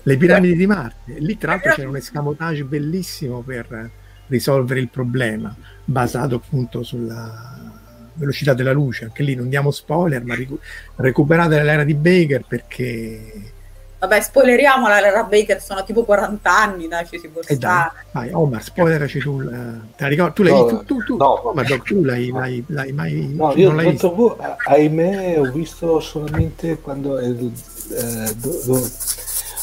le 0.04 0.16
piramidi 0.16 0.56
di 0.56 0.66
Marte. 0.66 1.16
Lì 1.18 1.38
tra 1.38 1.52
l'altro 1.52 1.74
c'era 1.74 1.90
un 1.90 1.98
escamotage 1.98 2.64
bellissimo 2.64 3.42
per 3.42 3.92
risolvere 4.28 4.80
il 4.80 4.90
problema, 4.90 5.56
basato 5.84 6.36
appunto 6.36 6.84
sulla 6.84 7.76
velocità 8.18 8.54
della 8.54 8.72
luce. 8.72 9.06
Anche 9.06 9.24
lì 9.24 9.36
non 9.36 9.50
diamo 9.50 9.72
spoiler, 9.72 10.24
ma 10.24 10.36
ricu- 10.36 10.60
recuperate 10.96 11.62
l'era 11.62 11.84
di 11.84 11.94
Baker 11.94 12.44
perché... 12.48 13.54
Vabbè, 14.00 14.22
spoileriamo 14.22 14.88
l'era 14.88 15.24
Baker, 15.24 15.60
sono 15.60 15.84
tipo 15.84 16.04
40 16.04 16.56
anni, 16.56 16.88
dai, 16.88 17.08
ci 17.08 17.18
si 17.18 17.30
può 17.30 17.42
e 17.42 17.54
eh 17.54 17.56
stare. 17.56 17.92
Dai, 18.12 18.30
vai, 18.30 18.34
Omar, 18.34 18.62
spoileraci 18.62 19.20
tu. 19.20 19.42
Uh, 19.42 19.50
te 19.96 20.04
la 20.04 20.08
ricordi? 20.08 20.34
Tu 20.34 20.44
l'hai, 20.44 20.54
no, 20.54 20.66
tu, 20.66 20.84
tu, 20.86 21.04
tu, 21.04 21.18
no, 21.18 21.50
Omar, 21.50 21.82
tu 21.82 22.04
l'hai, 22.04 22.30
l'hai, 22.30 22.64
l'hai 22.68 22.92
mai... 22.92 23.34
No, 23.34 23.54
io 23.56 23.70
non 23.70 23.78
l'hai 23.78 23.92
visto? 23.92 24.10
Who, 24.10 24.38
ahimè, 24.66 25.40
ho 25.40 25.52
visto 25.52 26.00
solamente 26.00 26.80
quando... 26.80 27.18
Eh, 27.18 27.34
do, 27.34 28.62
do, 28.66 28.88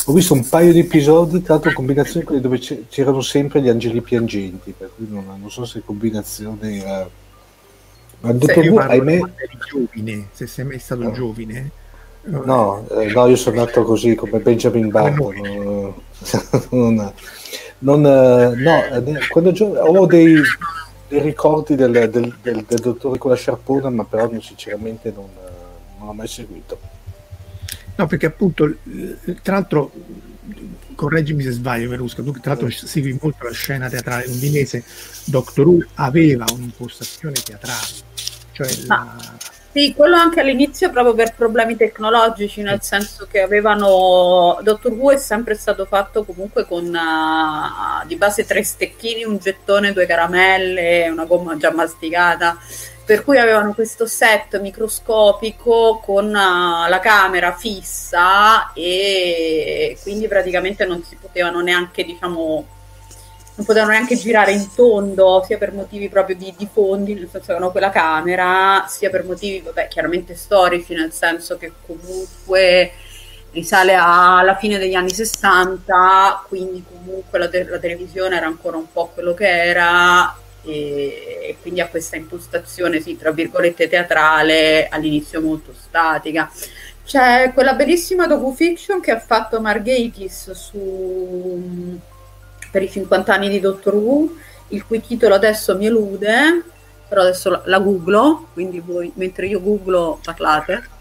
ho 0.07 0.13
visto 0.13 0.35
un 0.35 0.47
paio 0.47 0.73
di 0.73 0.81
episodi, 0.81 1.41
tra 1.41 1.55
l'altro 1.55 1.73
combinazioni 1.73 2.27
quelli 2.27 2.41
dove 2.41 2.59
c'erano 2.59 3.23
sempre 3.23 3.63
gli 3.63 3.69
angeli 3.69 4.03
piangenti, 4.03 4.75
per 4.77 4.91
cui 4.95 5.07
non, 5.09 5.25
non 5.41 5.51
so 5.51 5.65
se 5.65 5.83
combinazione 5.85 6.77
era... 6.77 7.09
Ma 8.21 8.31
il 8.31 8.37
dottor 8.37 8.69
Wu, 8.69 8.77
ahimè... 8.77 9.21
Giovine, 9.71 10.29
se 10.33 10.47
sei 10.47 10.65
mai 10.67 10.79
stato 10.79 11.03
no. 11.03 11.13
giovane... 11.13 11.71
No, 12.25 12.87
eh, 12.89 13.13
no, 13.13 13.27
io 13.27 13.37
sono 13.37 13.57
nato 13.57 13.83
così 13.83 14.15
come 14.15 14.39
Benjamin 14.41 14.89
Button. 14.89 15.95
non, 16.71 17.13
non, 17.79 18.07
eh, 18.07 18.55
no, 18.57 18.85
eh, 18.85 19.29
quando 19.29 19.53
gio- 19.53 19.75
ho 19.75 20.07
dei, 20.07 20.41
dei 21.09 21.21
ricordi 21.21 21.75
del, 21.75 21.93
del, 21.93 22.35
del, 22.41 22.65
del, 22.67 22.79
dottore 22.79 23.19
con 23.19 23.31
la 23.31 23.37
sciarpona, 23.37 23.91
ma 23.91 24.05
però 24.05 24.31
sinceramente 24.41 25.13
non, 25.15 25.29
non 25.99 26.07
l'ho 26.07 26.13
mai 26.15 26.29
seguito. 26.29 26.79
No, 27.97 28.07
perché 28.07 28.27
appunto, 28.27 28.75
tra 29.43 29.55
l'altro, 29.55 29.93
correggimi 30.95 31.43
se 31.43 31.53
sbaglio, 31.53 31.89
Verusca, 31.89 32.23
tu 32.23 32.33
tra 32.33 32.53
l'altro 32.53 32.71
segui 32.71 33.17
molto 33.21 33.45
la 33.45 33.53
scena 33.53 33.89
teatrale 33.89 34.27
londinese, 34.27 34.85
Doctor 35.27 35.67
Who 35.67 35.85
aveva 35.95 36.45
un'impostazione 36.53 37.35
teatrale, 37.35 37.87
cioè 38.53 38.69
ah, 38.89 39.17
la... 39.17 39.53
Sì, 39.71 39.93
quello 39.93 40.15
anche 40.15 40.41
all'inizio 40.41 40.91
proprio 40.91 41.15
per 41.15 41.35
problemi 41.35 41.77
tecnologici, 41.77 42.63
nel 42.63 42.81
senso 42.83 43.27
che 43.29 43.41
avevano... 43.41 44.59
Doctor 44.63 44.93
Who 44.93 45.11
è 45.13 45.17
sempre 45.17 45.55
stato 45.55 45.85
fatto 45.85 46.25
comunque 46.25 46.65
con 46.65 46.85
uh, 46.85 48.07
di 48.07 48.17
base 48.17 48.45
tre 48.45 48.63
stecchini, 48.63 49.25
un 49.25 49.39
gettone, 49.39 49.93
due 49.93 50.07
caramelle, 50.07 51.09
una 51.09 51.25
gomma 51.25 51.57
già 51.57 51.73
masticata 51.73 52.57
per 53.05 53.23
cui 53.23 53.39
avevano 53.39 53.75
questo 53.75 54.07
set 54.07 54.59
microscopico 54.61 56.01
con 56.03 56.27
uh, 56.27 56.89
la 56.89 57.01
camera 57.03 57.53
fissa 57.53 58.73
e 58.73 59.99
quindi 60.03 60.27
praticamente 60.27 60.87
non 60.87 61.03
si 61.03 61.17
potevano 61.21 61.61
neanche 61.61 62.05
diciamo 62.05 62.67
non 63.57 63.67
potevano 63.67 63.93
neanche 63.93 64.17
girare 64.17 64.53
in 64.53 64.75
tondo 64.75 65.45
sia 65.47 65.59
per 65.59 65.73
motivi 65.73 66.09
proprio 66.09 66.35
di, 66.35 66.55
di 66.57 66.69
fondi 66.73 67.15
nel 67.15 67.29
senso 67.31 67.47
che 67.47 67.53
avevano 67.53 67.71
quella 67.71 67.91
camera 67.91 68.87
sia 68.89 69.11
per 69.11 69.25
motivi 69.25 69.61
vabbè 69.61 69.87
chiaramente 69.89 70.35
storici 70.35 70.95
nel 70.95 71.13
senso 71.13 71.59
che 71.59 71.73
comunque 71.87 72.93
risale 73.53 73.95
alla 73.95 74.57
fine 74.57 74.79
degli 74.79 74.95
anni 74.95 75.11
60 75.11 76.45
quindi 76.49 76.83
comunque 76.91 77.39
la, 77.39 77.49
te- 77.49 77.69
la 77.69 77.79
televisione 77.79 78.37
era 78.37 78.47
ancora 78.47 78.79
un 78.79 78.91
po' 78.91 79.11
quello 79.13 79.35
che 79.35 79.47
era 79.47 80.35
e, 80.65 81.57
quindi 81.61 81.81
ha 81.81 81.89
questa 81.89 82.17
impostazione, 82.17 83.01
sì, 83.01 83.17
tra 83.17 83.31
virgolette, 83.31 83.89
teatrale, 83.89 84.89
all'inizio 84.89 85.41
molto 85.41 85.73
statica. 85.79 86.51
C'è 87.05 87.53
quella 87.53 87.75
bellissima 87.75 88.27
docu-fiction 88.27 89.01
che 89.01 89.11
ha 89.11 89.21
fatto 89.21 89.61
Margaitis 89.61 90.51
su, 90.53 91.99
per 92.71 92.83
i 92.83 92.91
50 92.91 93.35
anni 93.35 93.51
di 93.51 93.61
Doctor 93.61 93.95
Who, 93.95 94.37
il 94.69 94.87
cui 94.87 95.01
titolo 95.01 95.35
adesso 95.35 95.77
mi 95.77 95.87
elude, 95.87 96.65
però 97.07 97.21
adesso 97.21 97.63
la, 97.65 97.79
googlo, 97.79 98.49
quindi 98.55 98.81
voi 98.81 99.13
mentre 99.17 99.47
io 99.47 99.61
googlo 99.61 100.19
parlate. 100.25 100.93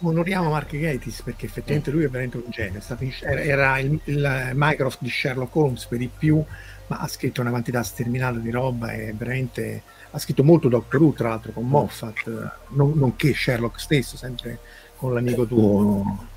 Onoriamo 0.00 0.50
Mark 0.50 0.76
Gatiss 0.76 1.22
perché 1.22 1.46
effettivamente 1.46 1.90
lui 1.90 2.04
è 2.04 2.08
veramente 2.08 2.36
un 2.36 2.50
genio, 2.50 2.80
era 3.20 3.78
il, 3.78 3.98
il 4.04 4.50
Mycroft 4.54 4.98
di 5.00 5.10
Sherlock 5.10 5.54
Holmes 5.54 5.86
per 5.86 5.98
di 5.98 6.10
più, 6.16 6.44
ma 6.88 6.98
ha 6.98 7.08
scritto 7.08 7.40
una 7.40 7.50
quantità 7.50 7.82
sterminata 7.82 8.38
di 8.38 8.50
roba 8.50 8.92
e 8.92 9.14
veramente 9.16 9.82
ha 10.10 10.18
scritto 10.18 10.44
molto 10.44 10.68
Doctor 10.68 11.00
Who 11.00 11.12
tra 11.12 11.30
l'altro 11.30 11.52
con 11.52 11.66
Moffat, 11.66 12.58
non, 12.68 12.92
nonché 12.94 13.32
Sherlock 13.34 13.80
stesso, 13.80 14.16
sempre 14.16 14.58
con 14.96 15.14
l'amico 15.14 15.46
tuo 15.46 16.30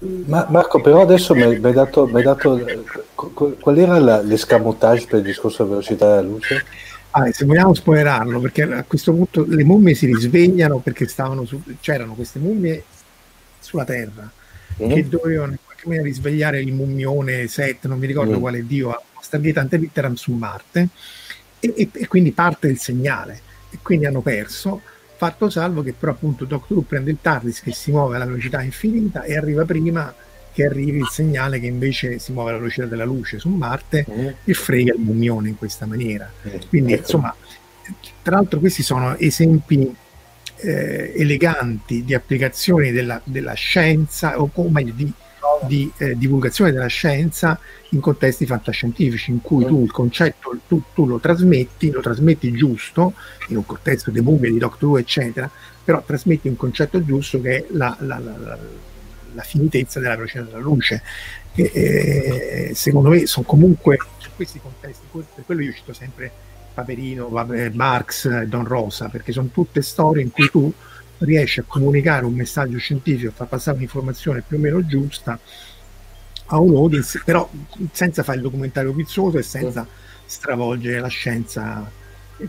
ma 0.00 0.46
Marco, 0.48 0.80
però 0.80 1.02
adesso 1.02 1.34
mi 1.34 1.42
hai 1.42 1.60
dato, 1.60 2.06
dato, 2.06 2.58
qual 3.14 3.78
era 3.78 4.22
l'escamotage 4.22 5.06
per 5.06 5.18
il 5.18 5.26
discorso 5.26 5.62
della 5.62 5.76
velocità 5.76 6.08
della 6.08 6.26
luce? 6.26 6.64
Ah, 7.10 7.30
se 7.32 7.44
vogliamo 7.44 7.74
spoilerarlo, 7.74 8.40
perché 8.40 8.62
a 8.62 8.84
questo 8.84 9.12
punto 9.12 9.44
le 9.46 9.64
mummie 9.64 9.94
si 9.94 10.06
risvegliano 10.06 10.78
perché 10.78 11.06
stavano 11.06 11.44
su, 11.44 11.60
c'erano 11.80 12.14
queste 12.14 12.38
mummie 12.38 12.84
sulla 13.58 13.84
Terra 13.84 14.30
mm. 14.82 14.90
che 14.90 15.08
dovevano 15.08 15.52
in 15.52 15.58
qualche 15.62 15.86
maniera 15.86 16.06
risvegliare 16.06 16.60
il 16.60 16.72
mummione 16.72 17.46
Set, 17.48 17.86
non 17.86 17.98
mi 17.98 18.06
ricordo 18.06 18.38
mm. 18.38 18.40
quale 18.40 18.66
dio, 18.66 19.02
a 19.30 19.38
Stargate 19.38 19.58
Antevitteram 19.58 20.14
su 20.14 20.32
Marte 20.32 20.88
e, 21.60 21.74
e, 21.76 21.88
e 21.92 22.06
quindi 22.08 22.32
parte 22.32 22.68
il 22.68 22.78
segnale 22.78 23.40
e 23.70 23.78
quindi 23.82 24.06
hanno 24.06 24.20
perso 24.20 24.80
fatto 25.20 25.50
salvo 25.50 25.82
che 25.82 25.92
però 25.92 26.12
appunto 26.12 26.46
Doctor 26.46 26.78
Who 26.78 26.84
prende 26.88 27.10
il 27.10 27.18
TARDIS 27.20 27.60
che 27.60 27.72
si 27.72 27.90
muove 27.90 28.16
alla 28.16 28.24
velocità 28.24 28.62
infinita 28.62 29.22
e 29.24 29.36
arriva 29.36 29.66
prima 29.66 30.14
che 30.52 30.64
arrivi 30.64 30.98
il 30.98 31.08
segnale 31.10 31.60
che 31.60 31.66
invece 31.66 32.18
si 32.18 32.32
muove 32.32 32.50
alla 32.50 32.58
velocità 32.58 32.86
della 32.86 33.04
luce 33.04 33.38
su 33.38 33.50
Marte 33.50 34.06
mm. 34.10 34.26
e 34.44 34.54
frega 34.54 34.94
il 34.94 35.00
mummione 35.00 35.50
in 35.50 35.58
questa 35.58 35.84
maniera. 35.84 36.30
Mm. 36.48 36.54
Quindi 36.68 36.92
ecco. 36.94 37.02
insomma, 37.02 37.34
tra 38.22 38.36
l'altro 38.36 38.60
questi 38.60 38.82
sono 38.82 39.14
esempi 39.18 39.94
eh, 40.56 41.12
eleganti 41.14 42.02
di 42.02 42.14
applicazioni 42.14 42.90
della, 42.90 43.20
della 43.22 43.52
scienza 43.52 44.40
o, 44.40 44.50
o 44.50 44.70
meglio 44.70 44.94
di 44.94 45.12
di 45.66 45.90
eh, 45.98 46.16
divulgazione 46.16 46.72
della 46.72 46.86
scienza 46.86 47.58
in 47.90 48.00
contesti 48.00 48.46
fantascientifici 48.46 49.30
in 49.30 49.40
cui 49.40 49.64
tu 49.64 49.82
il 49.82 49.90
concetto 49.90 50.56
tu, 50.66 50.82
tu, 50.94 51.06
lo 51.06 51.18
trasmetti, 51.18 51.90
lo 51.90 52.00
trasmetti 52.00 52.52
giusto 52.52 53.14
in 53.48 53.56
un 53.56 53.66
contesto 53.66 54.10
di 54.10 54.20
mummie, 54.20 54.50
di 54.50 54.58
Doctor 54.58 54.88
Who 54.88 54.98
eccetera, 54.98 55.50
però 55.82 56.02
trasmetti 56.02 56.48
un 56.48 56.56
concetto 56.56 57.04
giusto 57.04 57.40
che 57.40 57.56
è 57.56 57.64
la, 57.70 57.96
la, 58.00 58.18
la, 58.18 58.58
la 59.32 59.42
finitezza 59.42 60.00
della 60.00 60.16
velocità 60.16 60.42
della 60.42 60.58
luce 60.58 61.02
che 61.52 61.70
eh, 61.72 62.74
secondo 62.74 63.08
me 63.08 63.26
sono 63.26 63.44
comunque 63.46 63.98
questi 64.36 64.60
contesti, 64.60 65.04
per 65.10 65.44
quello 65.44 65.62
io 65.62 65.72
cito 65.72 65.92
sempre 65.92 66.30
Paperino, 66.72 67.28
Marx, 67.72 68.42
Don 68.44 68.64
Rosa 68.64 69.08
perché 69.08 69.32
sono 69.32 69.48
tutte 69.52 69.82
storie 69.82 70.22
in 70.22 70.30
cui 70.30 70.48
tu 70.48 70.72
riesce 71.20 71.60
a 71.60 71.64
comunicare 71.66 72.24
un 72.24 72.34
messaggio 72.34 72.78
scientifico, 72.78 73.30
a 73.30 73.34
far 73.34 73.48
passare 73.48 73.76
un'informazione 73.76 74.42
più 74.46 74.56
o 74.56 74.60
meno 74.60 74.84
giusta 74.84 75.38
a 76.46 76.58
un 76.58 76.74
audience, 76.74 77.22
però 77.24 77.48
senza 77.92 78.22
fare 78.22 78.38
il 78.38 78.44
documentario 78.44 78.92
pizzoso 78.92 79.38
e 79.38 79.42
senza 79.42 79.86
stravolgere 80.24 81.00
la 81.00 81.08
scienza 81.08 81.90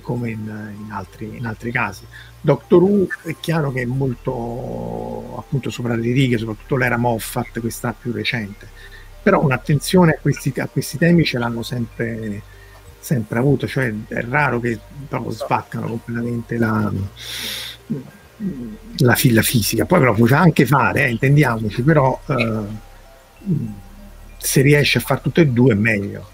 come 0.02 0.30
in, 0.30 0.74
in, 0.86 0.92
altri, 0.92 1.38
in 1.38 1.46
altri, 1.46 1.72
casi. 1.72 2.06
Doctor 2.40 2.82
Who 2.82 3.08
è 3.24 3.36
chiaro 3.40 3.72
che 3.72 3.82
è 3.82 3.86
molto 3.86 5.36
appunto 5.38 5.70
sopra 5.70 5.96
le 5.96 6.12
righe, 6.12 6.38
soprattutto 6.38 6.78
l'era 6.78 6.98
Moffat, 6.98 7.60
questa 7.60 7.94
più 8.00 8.12
recente, 8.12 8.68
però 9.22 9.44
un'attenzione 9.44 10.14
a 10.14 10.18
questi, 10.20 10.54
a 10.60 10.68
questi 10.68 10.98
temi 10.98 11.24
ce 11.26 11.38
l'hanno 11.38 11.62
sempre, 11.62 12.42
sempre 13.00 13.40
avuto, 13.40 13.68
cioè 13.68 13.94
è 14.08 14.22
raro 14.22 14.60
che 14.60 14.80
proprio 15.08 15.32
sbaccano 15.32 15.88
completamente 15.88 16.58
la 16.58 16.92
la, 18.98 19.16
la 19.32 19.42
fisica, 19.42 19.86
poi 19.86 20.02
lo 20.02 20.14
puoi 20.14 20.32
anche 20.34 20.66
fare, 20.66 21.06
eh, 21.06 21.12
intendiamoci, 21.12 21.82
però 21.82 22.20
eh, 22.28 22.60
se 24.38 24.62
riesci 24.62 24.98
a 24.98 25.02
fare 25.02 25.22
tutte 25.22 25.42
e 25.42 25.48
due 25.48 25.74
è 25.74 25.76
meglio. 25.76 26.30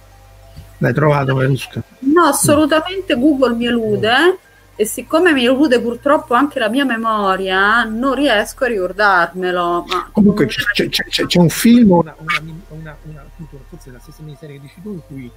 L'hai 0.80 0.94
trovato 0.94 1.34
Verusca? 1.34 1.82
No, 2.00 2.24
assolutamente 2.24 3.16
Google 3.16 3.56
mi 3.56 3.66
elude 3.66 4.38
e 4.76 4.86
siccome 4.86 5.34
mi 5.34 5.44
elude 5.44 5.82
purtroppo 5.82 6.36
anche 6.36 6.60
la 6.60 6.70
mia 6.70 6.86
memoria, 6.86 7.84
non 7.84 8.14
riesco 8.14 8.66
a 8.66 8.68
ricordarmelo. 8.68 9.86
Ma 9.88 10.10
Comunque 10.12 10.46
c'è, 10.46 10.62
c'è, 10.72 10.88
c'è, 10.90 11.26
c'è, 11.26 11.40
un 11.40 11.50
film, 11.50 11.92
una, 11.92 12.16
una, 12.20 12.42
una, 12.70 12.98
una, 13.02 13.26
forse 13.70 13.90
la 13.92 14.00
stessa 14.00 14.22
miniserie 14.22 14.58
che 14.58 14.62
dici 14.62 14.82
tu, 14.84 14.92
in 14.92 15.02
cui 15.08 15.32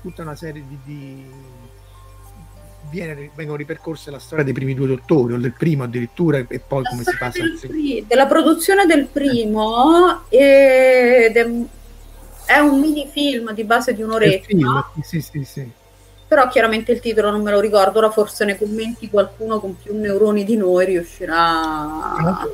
tutta 0.00 0.22
una 0.22 0.34
serie 0.34 0.64
di, 0.66 0.78
di 0.84 1.24
viene, 2.90 3.30
vengono 3.34 3.56
ripercorse 3.56 4.10
la 4.10 4.18
storia 4.18 4.44
dei 4.44 4.52
primi 4.52 4.74
due 4.74 4.86
dottori 4.86 5.34
o 5.34 5.38
del 5.38 5.52
primo 5.52 5.84
addirittura 5.84 6.38
e 6.38 6.58
poi 6.58 6.82
la 6.82 6.90
come 6.90 7.02
si 7.02 7.16
passa 7.18 7.42
al 7.42 7.56
secondo. 7.58 8.04
Della 8.06 8.26
produzione 8.26 8.86
del 8.86 9.06
primo 9.06 10.22
ed 10.28 11.36
è, 11.36 11.50
è 12.46 12.58
un 12.58 12.80
mini 12.80 13.08
film 13.10 13.52
di 13.52 13.64
base 13.64 13.94
di 13.94 14.02
un'oretta. 14.02 14.46
Film, 14.46 14.84
sì, 15.02 15.20
sì, 15.20 15.44
sì. 15.44 15.70
Però 16.28 16.48
chiaramente 16.48 16.92
il 16.92 17.00
titolo 17.00 17.30
non 17.30 17.42
me 17.42 17.52
lo 17.52 17.60
ricordo, 17.60 17.98
ora 17.98 18.10
forse 18.10 18.44
nei 18.44 18.58
commenti 18.58 19.08
qualcuno 19.08 19.60
con 19.60 19.76
più 19.80 19.96
neuroni 19.96 20.44
di 20.44 20.56
noi 20.56 20.84
riuscirà 20.86 22.44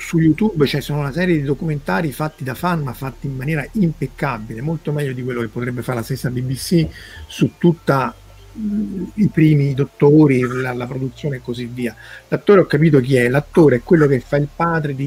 su 0.00 0.18
YouTube 0.18 0.64
c'è 0.64 0.80
sono 0.80 1.00
una 1.00 1.12
serie 1.12 1.36
di 1.36 1.42
documentari 1.42 2.10
fatti 2.10 2.42
da 2.42 2.54
fan 2.54 2.80
ma 2.80 2.92
fatti 2.92 3.26
in 3.26 3.36
maniera 3.36 3.66
impeccabile, 3.72 4.62
molto 4.62 4.92
meglio 4.92 5.12
di 5.12 5.22
quello 5.22 5.40
che 5.40 5.48
potrebbe 5.48 5.82
fare 5.82 5.98
la 5.98 6.04
stessa 6.04 6.30
BBC 6.30 6.86
su 7.26 7.52
tutta 7.58 8.14
i 8.52 9.28
primi 9.28 9.74
dottori, 9.74 10.40
la, 10.40 10.72
la, 10.72 10.86
produzione 10.86 11.36
e 11.36 11.42
così 11.42 11.66
via. 11.66 11.94
L'attore 12.28 12.60
ho 12.60 12.66
capito 12.66 13.00
chi 13.00 13.16
è, 13.16 13.28
l'attore 13.28 13.76
è 13.76 13.82
quello 13.82 14.06
che 14.06 14.20
fa 14.20 14.36
il 14.36 14.48
padre 14.54 14.94
di, 14.94 15.06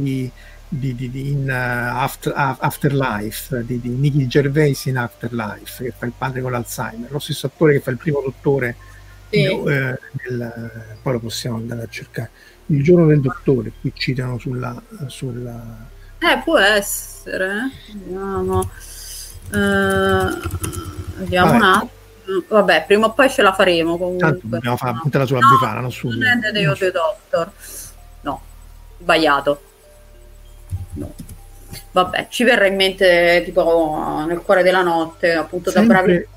di, 0.67 0.95
di, 0.95 1.09
di 1.09 1.29
in 1.29 1.47
uh, 1.47 1.97
after, 1.97 2.33
uh, 2.33 2.55
Afterlife, 2.59 3.63
di, 3.65 3.79
di 3.79 3.89
Nicky 3.89 4.27
Gervais 4.27 4.85
in 4.85 4.97
Afterlife, 4.97 5.83
che 5.83 5.93
fa 5.97 6.05
il 6.05 6.13
padre 6.17 6.41
con 6.41 6.51
l'Alzheimer, 6.51 7.11
lo 7.11 7.19
stesso 7.19 7.47
attore 7.47 7.73
che 7.73 7.79
fa 7.81 7.91
il 7.91 7.97
primo 7.97 8.21
dottore, 8.23 8.75
sì. 9.29 9.43
eh, 9.43 9.99
nel, 10.29 10.97
poi 11.01 11.13
lo 11.13 11.19
possiamo 11.19 11.57
andare 11.57 11.83
a 11.83 11.87
cercare. 11.89 12.29
Il 12.67 12.81
giorno 12.81 13.07
del 13.07 13.19
dottore, 13.19 13.73
qui 13.81 13.91
citano 13.93 14.37
sulla... 14.37 14.81
sulla... 15.07 15.89
Eh, 16.19 16.41
può 16.43 16.57
essere, 16.57 17.69
vediamo. 17.93 18.69
Uh, 19.51 20.39
vediamo 21.17 21.51
Vabbè. 21.51 21.55
un 21.57 21.63
attimo 21.63 22.01
Vabbè, 22.47 22.85
prima 22.87 23.07
o 23.07 23.13
poi 23.13 23.29
ce 23.29 23.41
la 23.41 23.53
faremo 23.53 23.97
comunque. 23.97 24.29
Tanto 24.29 24.47
dobbiamo 24.47 24.77
fare 24.77 24.93
no. 24.93 25.25
sulla 25.25 25.39
no, 25.39 25.49
Befana, 25.59 25.79
non 25.81 25.91
su. 25.91 26.07
Non 26.07 26.23
è 26.23 26.51
The 26.51 26.67
Other 26.67 26.91
Doctor. 26.91 27.51
No, 28.21 28.41
sbagliato. 28.99 29.61
No. 30.93 31.13
Vabbè, 31.91 32.27
ci 32.29 32.43
verrà 32.43 32.67
in 32.67 32.75
mente 32.75 33.41
tipo 33.45 34.23
nel 34.25 34.39
cuore 34.39 34.63
della 34.63 34.81
notte, 34.81 35.33
appunto 35.33 35.69
Sempre, 35.69 35.95
da 35.95 36.01
bravi. 36.01 36.27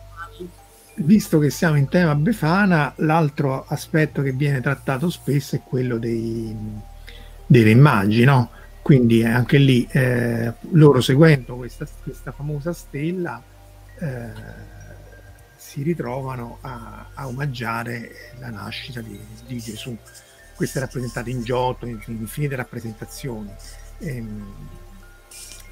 Visto 0.99 1.39
che 1.39 1.51
siamo 1.51 1.76
in 1.76 1.89
tema 1.89 2.14
Befana, 2.14 2.93
l'altro 2.97 3.64
aspetto 3.68 4.22
che 4.22 4.32
viene 4.32 4.61
trattato 4.61 5.11
spesso 5.11 5.55
è 5.55 5.61
quello 5.62 5.99
dei, 5.99 6.57
delle 7.47 7.70
immagini, 7.70 8.24
no? 8.24 8.51
Quindi 8.82 9.24
anche 9.24 9.59
lì 9.59 9.87
eh, 9.91 10.53
loro 10.70 11.01
seguendo 11.01 11.57
questa, 11.57 11.87
questa 12.03 12.32
famosa 12.32 12.72
stella 12.72 13.43
eh, 13.99 14.74
si 15.77 15.83
ritrovano 15.83 16.57
a, 16.62 17.09
a 17.12 17.27
omaggiare 17.27 18.33
la 18.39 18.49
nascita 18.49 19.03
di, 19.03 19.20
di, 19.47 19.59
Gesù. 19.59 19.95
Questo 20.55 20.79
è 20.79 20.81
rappresentato 20.81 21.29
in 21.29 21.43
Giotto, 21.43 21.85
in 21.85 22.01
infinite 22.07 22.57
rappresentazioni. 22.57 23.51
E, 23.99 24.16
ehm, 24.16 24.55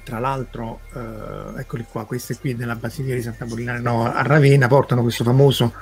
tra 0.03 0.19
l'altro, 0.19 0.81
eh, 0.93 1.59
eccoli 1.59 1.87
qua, 1.89 2.05
queste 2.05 2.37
qui 2.37 2.53
nella 2.53 2.75
Basilica 2.75 3.15
di 3.15 3.23
Santa 3.23 3.45
Pollinare 3.45 3.79
no, 3.79 4.05
a 4.05 4.21
Ravenna 4.21 4.67
portano 4.67 5.01
questo 5.01 5.23
famoso 5.23 5.73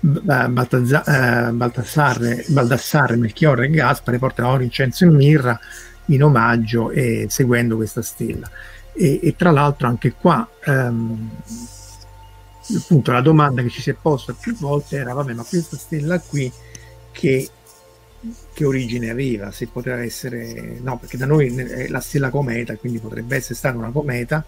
eh, 0.00 0.48
Baldassarre, 0.48 2.46
Baldassarre, 2.48 3.14
Melchiorre 3.14 3.66
e 3.66 3.70
Gaspare, 3.70 4.18
portano 4.18 4.48
oro, 4.48 4.64
incenso 4.64 5.04
e 5.04 5.10
mirra 5.10 5.56
in 6.06 6.24
omaggio 6.24 6.90
e 6.90 7.26
seguendo 7.28 7.76
questa 7.76 8.02
stella. 8.02 8.50
E, 8.92 9.20
e 9.22 9.36
tra 9.36 9.52
l'altro 9.52 9.86
anche 9.86 10.14
qua 10.14 10.48
ehm, 10.64 11.30
appunto 12.76 13.12
la 13.12 13.20
domanda 13.20 13.62
che 13.62 13.68
ci 13.68 13.80
si 13.80 13.90
è 13.90 13.94
posta 13.94 14.34
più 14.34 14.54
volte 14.56 14.96
era 14.96 15.12
vabbè 15.12 15.32
ma 15.32 15.42
questa 15.42 15.76
stella 15.76 16.20
qui 16.20 16.50
che, 17.10 17.48
che 18.52 18.64
origine 18.64 19.10
aveva? 19.10 19.50
Se 19.50 19.68
poteva 19.68 20.02
essere 20.02 20.78
no 20.80 20.98
perché 20.98 21.16
da 21.16 21.26
noi 21.26 21.54
è 21.54 21.88
la 21.88 22.00
stella 22.00 22.30
cometa 22.30 22.76
quindi 22.76 22.98
potrebbe 22.98 23.36
essere 23.36 23.54
stata 23.54 23.76
una 23.76 23.90
cometa 23.90 24.44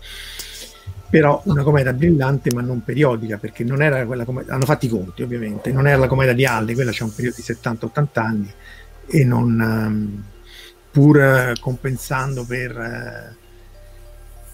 però 1.09 1.41
una 1.47 1.63
cometa 1.63 1.93
brillante 1.93 2.53
ma 2.55 2.61
non 2.61 2.85
periodica 2.85 3.37
perché 3.39 3.65
non 3.65 3.83
era 3.83 4.05
quella 4.07 4.25
cometa 4.25 4.55
hanno 4.55 4.65
fatto 4.65 4.87
i 4.87 4.89
conti 4.89 5.23
ovviamente 5.23 5.73
non 5.73 5.89
era 5.89 5.97
la 5.97 6.07
cometa 6.07 6.33
di 6.33 6.45
Halley 6.45 6.75
quella 6.75 6.93
c'è 6.93 7.03
un 7.03 7.15
periodo 7.15 7.37
di 7.37 7.43
70-80 7.43 8.07
anni 8.15 8.53
e 9.07 9.25
non 9.25 9.59
um, 9.59 10.25
pur 10.91 11.17
uh, 11.17 11.61
compensando 11.61 12.45
per 12.45 12.77
uh, 12.77 13.40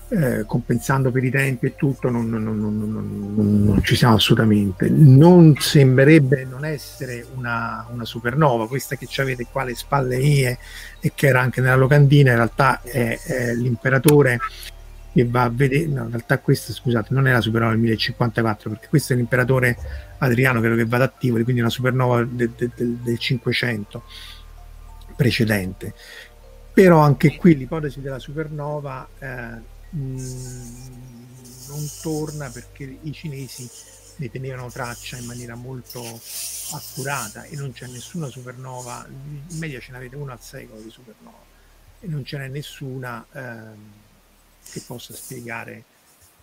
eh, 0.09 0.44
compensando 0.46 1.11
per 1.11 1.24
i 1.24 1.30
tempi 1.30 1.66
e 1.66 1.74
tutto, 1.74 2.09
non, 2.11 2.28
non, 2.28 2.44
non, 2.44 3.64
non, 3.64 3.82
ci 3.82 3.96
siamo 3.96 4.14
assolutamente. 4.14 4.88
Non 4.88 5.54
sembrerebbe 5.59 6.44
non 6.44 6.64
essere 6.64 7.26
una, 7.34 7.86
una 7.90 8.04
supernova, 8.04 8.68
questa 8.68 8.96
che 8.96 9.09
avete 9.20 9.46
qua 9.50 9.62
alle 9.62 9.74
spalle 9.74 10.18
mie 10.18 10.59
e 11.00 11.12
che 11.14 11.26
era 11.26 11.40
anche 11.40 11.61
nella 11.61 11.76
locandina, 11.76 12.30
in 12.30 12.36
realtà 12.36 12.82
è, 12.82 13.18
è 13.20 13.54
l'imperatore 13.54 14.38
che 15.12 15.24
va 15.24 15.44
a 15.44 15.50
vedere, 15.50 15.86
no, 15.86 16.04
in 16.04 16.11
realtà 16.11 16.38
questa 16.40 16.74
scusate 16.74 17.14
non 17.14 17.26
è 17.26 17.32
la 17.32 17.40
supernova 17.40 17.72
del 17.72 17.80
1054 17.80 18.68
perché 18.68 18.88
questo 18.88 19.14
è 19.14 19.16
l'imperatore 19.16 19.74
Adriano 20.18 20.61
credo 20.61 20.76
che 20.76 20.84
vada 20.84 21.04
attivo 21.04 21.42
quindi 21.42 21.62
una 21.62 21.70
supernova 21.70 22.22
del, 22.22 22.50
del, 22.50 22.70
del 22.74 23.18
500 23.18 24.02
precedente 25.16 25.94
però 26.70 26.98
anche 26.98 27.34
qui 27.36 27.57
l'ipotesi 27.57 28.02
della 28.02 28.18
supernova 28.18 29.09
eh, 29.18 29.74
non 29.99 31.88
torna 32.03 32.51
perché 32.51 32.99
i 33.03 33.12
cinesi 33.12 33.68
ne 34.16 34.30
tenevano 34.30 34.70
traccia 34.70 35.16
in 35.16 35.26
maniera 35.26 35.55
molto 35.55 36.03
accurata 36.72 37.44
e 37.44 37.57
non 37.57 37.72
c'è 37.72 37.86
nessuna 37.86 38.28
supernova, 38.28 39.07
in 39.09 39.59
media 39.59 39.78
ce 39.80 39.92
n'avete 39.92 40.16
una 40.16 40.32
al 40.32 40.40
secolo 40.40 40.80
di 40.80 40.90
supernova 40.90 41.44
e 42.01 42.07
non 42.07 42.24
ce 42.24 42.38
n'è 42.38 42.49
nessuna 42.49 43.24
ehm, 43.32 43.92
che 44.70 44.82
possa 44.86 45.14
spiegare 45.14 45.84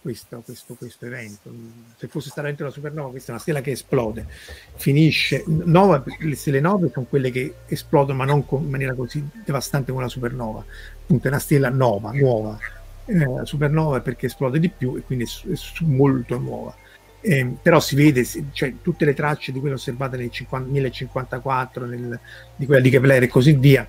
questo, 0.02 0.42
questo, 0.42 0.74
questo, 0.74 1.06
evento. 1.06 1.52
Se 1.98 2.08
fosse 2.10 2.30
stata 2.30 2.48
dentro 2.48 2.66
la 2.66 2.72
supernova, 2.72 3.10
questa 3.10 3.30
è 3.30 3.32
una 3.32 3.42
stella 3.42 3.62
che 3.62 3.72
esplode, 3.72 4.28
finisce. 4.76 5.44
Nova, 5.48 6.04
le 6.20 6.36
stelle 6.36 6.60
nove 6.60 6.90
sono 6.92 7.06
quelle 7.06 7.32
che 7.32 7.56
esplodono, 7.68 8.18
ma 8.18 8.26
non 8.26 8.46
in 8.50 8.70
maniera 8.70 8.94
così 8.94 9.26
devastante 9.46 9.92
come 9.92 10.04
la 10.04 10.10
supernova. 10.10 10.66
Appunto, 11.04 11.26
è 11.26 11.30
una 11.30 11.40
stella 11.40 11.70
nova, 11.70 12.12
nuova, 12.12 12.60
eh, 13.06 13.28
supernova 13.44 14.02
perché 14.02 14.28
esplode 14.28 14.60
di 14.60 14.70
più 14.70 14.96
e 14.96 15.02
quindi 15.02 15.26
è, 15.26 15.50
è 15.52 15.84
molto 15.86 16.38
nuova. 16.40 16.76
Eh, 17.26 17.56
però 17.62 17.80
si 17.80 17.96
vede 17.96 18.28
cioè, 18.52 18.76
tutte 18.82 19.06
le 19.06 19.14
tracce 19.14 19.54
di 19.54 19.60
quelle 19.60 19.76
osservate 19.76 20.18
nel 20.18 20.30
50, 20.30 20.70
1054, 20.70 21.86
nel, 21.86 22.20
di 22.56 22.66
quella 22.66 22.82
di 22.82 22.90
Kepler 22.90 23.24
e 23.24 23.28
così 23.28 23.54
via. 23.54 23.88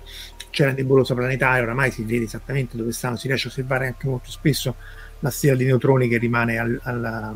C'è 0.49 0.65
la 0.65 0.71
nebulosa 0.71 1.13
planetaria, 1.15 1.63
oramai 1.63 1.91
si 1.91 2.03
vede 2.03 2.23
esattamente 2.25 2.77
dove 2.77 2.93
stanno, 2.93 3.17
si 3.17 3.27
riesce 3.27 3.47
a 3.47 3.51
osservare 3.51 3.87
anche 3.87 4.07
molto 4.07 4.31
spesso 4.31 4.75
la 5.19 5.29
stella 5.29 5.57
di 5.57 5.65
neutroni 5.65 6.07
che 6.07 6.17
rimane 6.17 6.57
al, 6.57 6.79
al, 6.83 7.35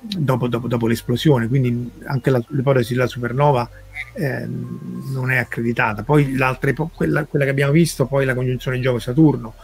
dopo, 0.00 0.48
dopo, 0.48 0.68
dopo, 0.68 0.86
l'esplosione, 0.86 1.48
quindi 1.48 1.90
anche 2.04 2.30
la, 2.30 2.42
l'ipotesi 2.48 2.94
della 2.94 3.06
supernova 3.06 3.68
eh, 4.14 4.46
non 4.46 5.30
è 5.30 5.36
accreditata. 5.36 6.02
Poi 6.02 6.36
l'altra, 6.36 6.72
quella, 6.72 7.24
quella 7.24 7.44
che 7.44 7.50
abbiamo 7.50 7.72
visto, 7.72 8.06
poi 8.06 8.24
la 8.24 8.34
congiunzione 8.34 8.80
Giove-Saturno, 8.80 9.54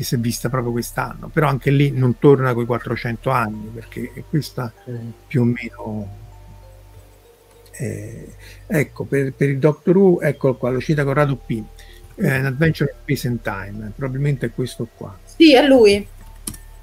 che 0.00 0.06
si 0.06 0.14
è 0.14 0.18
vista 0.18 0.48
proprio 0.48 0.72
quest'anno, 0.72 1.28
però 1.28 1.46
anche 1.46 1.70
lì 1.70 1.90
non 1.90 2.18
torna 2.18 2.54
con 2.54 2.62
i 2.62 2.66
400 2.66 3.28
anni, 3.28 3.70
perché 3.72 4.24
questa 4.30 4.72
più 5.26 5.42
o 5.42 5.44
meno... 5.44 6.18
Eh, 7.72 8.28
ecco, 8.66 9.04
per, 9.04 9.34
per, 9.34 9.50
il 9.50 9.58
Doctor 9.58 9.96
Who, 9.96 10.20
eccolo 10.22 10.54
qua, 10.54 10.70
lo 10.70 10.80
cita 10.80 11.04
Corrado 11.04 11.36
P. 11.36 11.62
Eh, 12.14 12.30
An 12.30 12.46
Adventure 12.46 12.90
of 12.90 12.96
Space 13.02 13.28
and 13.28 13.42
Time, 13.42 13.92
probabilmente 13.94 14.46
è 14.46 14.52
questo 14.54 14.88
qua. 14.96 15.18
Sì, 15.22 15.54
è 15.54 15.62
lui. 15.66 16.06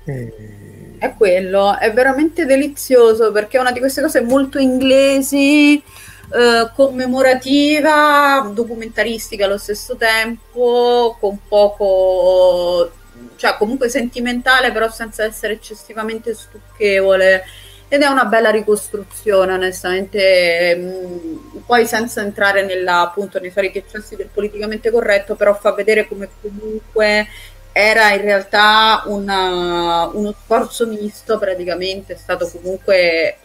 Eh... 0.05 0.95
È 0.99 1.13
quello, 1.15 1.75
è 1.77 1.91
veramente 1.91 2.45
delizioso 2.45 3.31
perché 3.31 3.57
è 3.57 3.59
una 3.59 3.71
di 3.71 3.79
queste 3.79 4.01
cose 4.01 4.21
molto 4.21 4.59
inglesi, 4.59 5.75
eh, 5.75 6.71
commemorativa, 6.75 8.47
documentaristica 8.53 9.45
allo 9.45 9.57
stesso 9.57 9.95
tempo, 9.95 11.17
con 11.19 11.39
poco 11.47 12.91
cioè 13.37 13.55
comunque 13.57 13.87
sentimentale, 13.89 14.71
però 14.71 14.89
senza 14.91 15.23
essere 15.23 15.53
eccessivamente 15.53 16.33
stucchevole. 16.33 17.43
Ed 17.89 18.01
è 18.01 18.07
una 18.07 18.25
bella 18.25 18.49
ricostruzione, 18.49 19.53
onestamente, 19.53 20.75
mh, 20.75 21.63
poi 21.65 21.87
senza 21.87 22.19
entrare 22.19 22.65
nella, 22.65 22.99
appunto, 22.99 23.39
nei 23.39 23.51
soliti 23.51 23.77
eccessi 23.77 24.17
del 24.17 24.27
politicamente 24.27 24.91
corretto, 24.91 25.35
però 25.35 25.53
fa 25.55 25.71
vedere 25.71 26.05
come 26.05 26.27
comunque 26.41 27.27
era 27.71 28.11
in 28.11 28.21
realtà 28.21 29.03
una, 29.05 30.09
uno 30.11 30.33
sforzo 30.33 30.85
misto, 30.87 31.37
praticamente 31.37 32.13
è 32.15 32.17
stato 32.17 32.49
comunque 32.49 33.37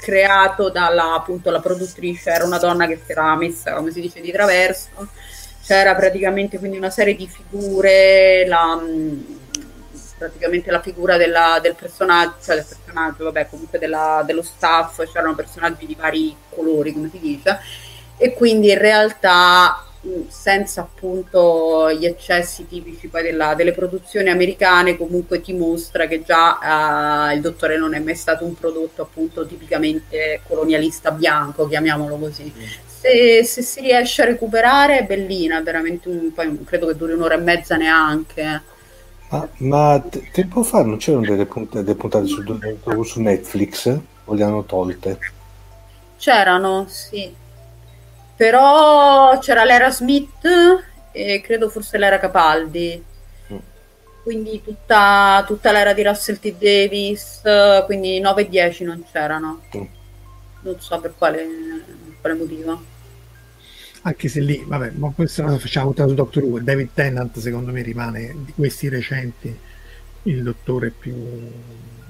creato 0.00 0.68
dalla 0.68 1.14
appunto 1.14 1.50
produttrice, 1.60 2.30
era 2.30 2.44
una 2.44 2.58
donna 2.58 2.86
che 2.86 3.00
si 3.04 3.10
era 3.10 3.34
messa, 3.36 3.72
come 3.72 3.90
si 3.90 4.02
dice, 4.02 4.20
di 4.20 4.30
traverso 4.30 5.08
c'era 5.64 5.94
praticamente 5.94 6.58
quindi 6.58 6.76
una 6.76 6.90
serie 6.90 7.16
di 7.16 7.26
figure, 7.26 8.44
la, 8.46 8.76
mm, 8.76 9.20
praticamente 10.18 10.70
la 10.70 10.80
figura 10.80 11.16
della, 11.16 11.58
del 11.62 11.74
personaggio, 11.74 12.34
cioè 12.42 12.56
del 12.56 12.66
personaggio, 12.68 13.24
vabbè, 13.24 13.48
comunque 13.48 13.78
della, 13.78 14.22
dello 14.26 14.42
staff, 14.42 15.02
c'erano 15.10 15.34
personaggi 15.34 15.86
di 15.86 15.96
vari 15.98 16.36
colori, 16.50 16.92
come 16.92 17.08
si 17.10 17.18
dice, 17.18 17.58
e 18.18 18.34
quindi 18.34 18.72
in 18.72 18.78
realtà 18.78 19.86
mm, 20.06 20.28
senza 20.28 20.82
appunto 20.82 21.90
gli 21.92 22.04
eccessi 22.04 22.68
tipici 22.68 23.08
poi 23.08 23.22
della, 23.22 23.54
delle 23.54 23.72
produzioni 23.72 24.28
americane 24.28 24.98
comunque 24.98 25.40
ti 25.40 25.54
mostra 25.54 26.06
che 26.06 26.22
già 26.22 27.30
eh, 27.30 27.34
il 27.36 27.40
dottore 27.40 27.78
non 27.78 27.94
è 27.94 28.00
mai 28.00 28.14
stato 28.14 28.44
un 28.44 28.54
prodotto 28.54 29.00
appunto 29.00 29.46
tipicamente 29.46 30.42
colonialista 30.46 31.10
bianco 31.10 31.66
chiamiamolo 31.66 32.16
così. 32.16 32.52
Mm 32.54 32.83
se, 33.04 33.44
se, 33.44 33.60
si 33.60 33.80
riesce 33.80 34.22
a 34.22 34.24
recuperare 34.24 35.00
è 35.00 35.04
bellina, 35.04 35.60
veramente 35.60 36.08
un, 36.08 36.32
poi 36.32 36.64
credo 36.64 36.86
che 36.86 36.96
duri 36.96 37.12
un'ora 37.12 37.34
e 37.34 37.38
mezza 37.38 37.76
neanche. 37.76 38.62
Ah, 39.28 39.46
ma 39.58 40.00
t- 40.00 40.30
tempo 40.30 40.62
fa 40.62 40.82
non 40.82 40.96
c'erano 40.96 41.26
delle, 41.26 41.44
punt- 41.44 41.74
delle 41.74 41.94
puntate 41.94 42.26
su, 42.26 42.42
su, 43.02 43.20
Netflix? 43.20 43.98
O 44.24 44.32
le 44.32 44.42
hanno 44.42 44.64
tolte? 44.64 45.18
C'erano, 46.16 46.86
sì. 46.88 47.34
Però 48.36 49.38
c'era 49.38 49.64
l'era 49.64 49.90
Smith 49.90 50.48
e 51.12 51.40
credo 51.42 51.68
forse 51.68 51.98
l'era 51.98 52.18
Capaldi. 52.18 53.04
Mm. 53.52 53.56
Quindi 54.22 54.62
tutta, 54.62 55.44
tutta, 55.46 55.72
l'era 55.72 55.92
di 55.92 56.02
Russell 56.02 56.38
T. 56.38 56.54
Davis, 56.56 57.42
quindi 57.84 58.18
9 58.18 58.42
e 58.42 58.48
10 58.48 58.84
non 58.84 59.04
c'erano. 59.12 59.60
Mm. 59.76 59.84
Non 60.60 60.80
so 60.80 60.98
per 61.00 61.12
quale, 61.18 61.44
per 61.44 62.16
quale 62.22 62.34
motivo 62.38 62.92
anche 64.06 64.28
se 64.28 64.40
lì, 64.40 64.62
vabbè, 64.66 64.90
ma 64.96 65.10
questo 65.14 65.58
facciamo 65.58 65.94
su 65.96 66.14
Doctor 66.14 66.42
Who. 66.42 66.60
David 66.60 66.90
Tennant, 66.92 67.38
secondo 67.38 67.72
me, 67.72 67.80
rimane 67.80 68.34
di 68.44 68.52
questi 68.52 68.88
recenti 68.88 69.56
il 70.24 70.42
dottore 70.42 70.90
più 70.90 71.14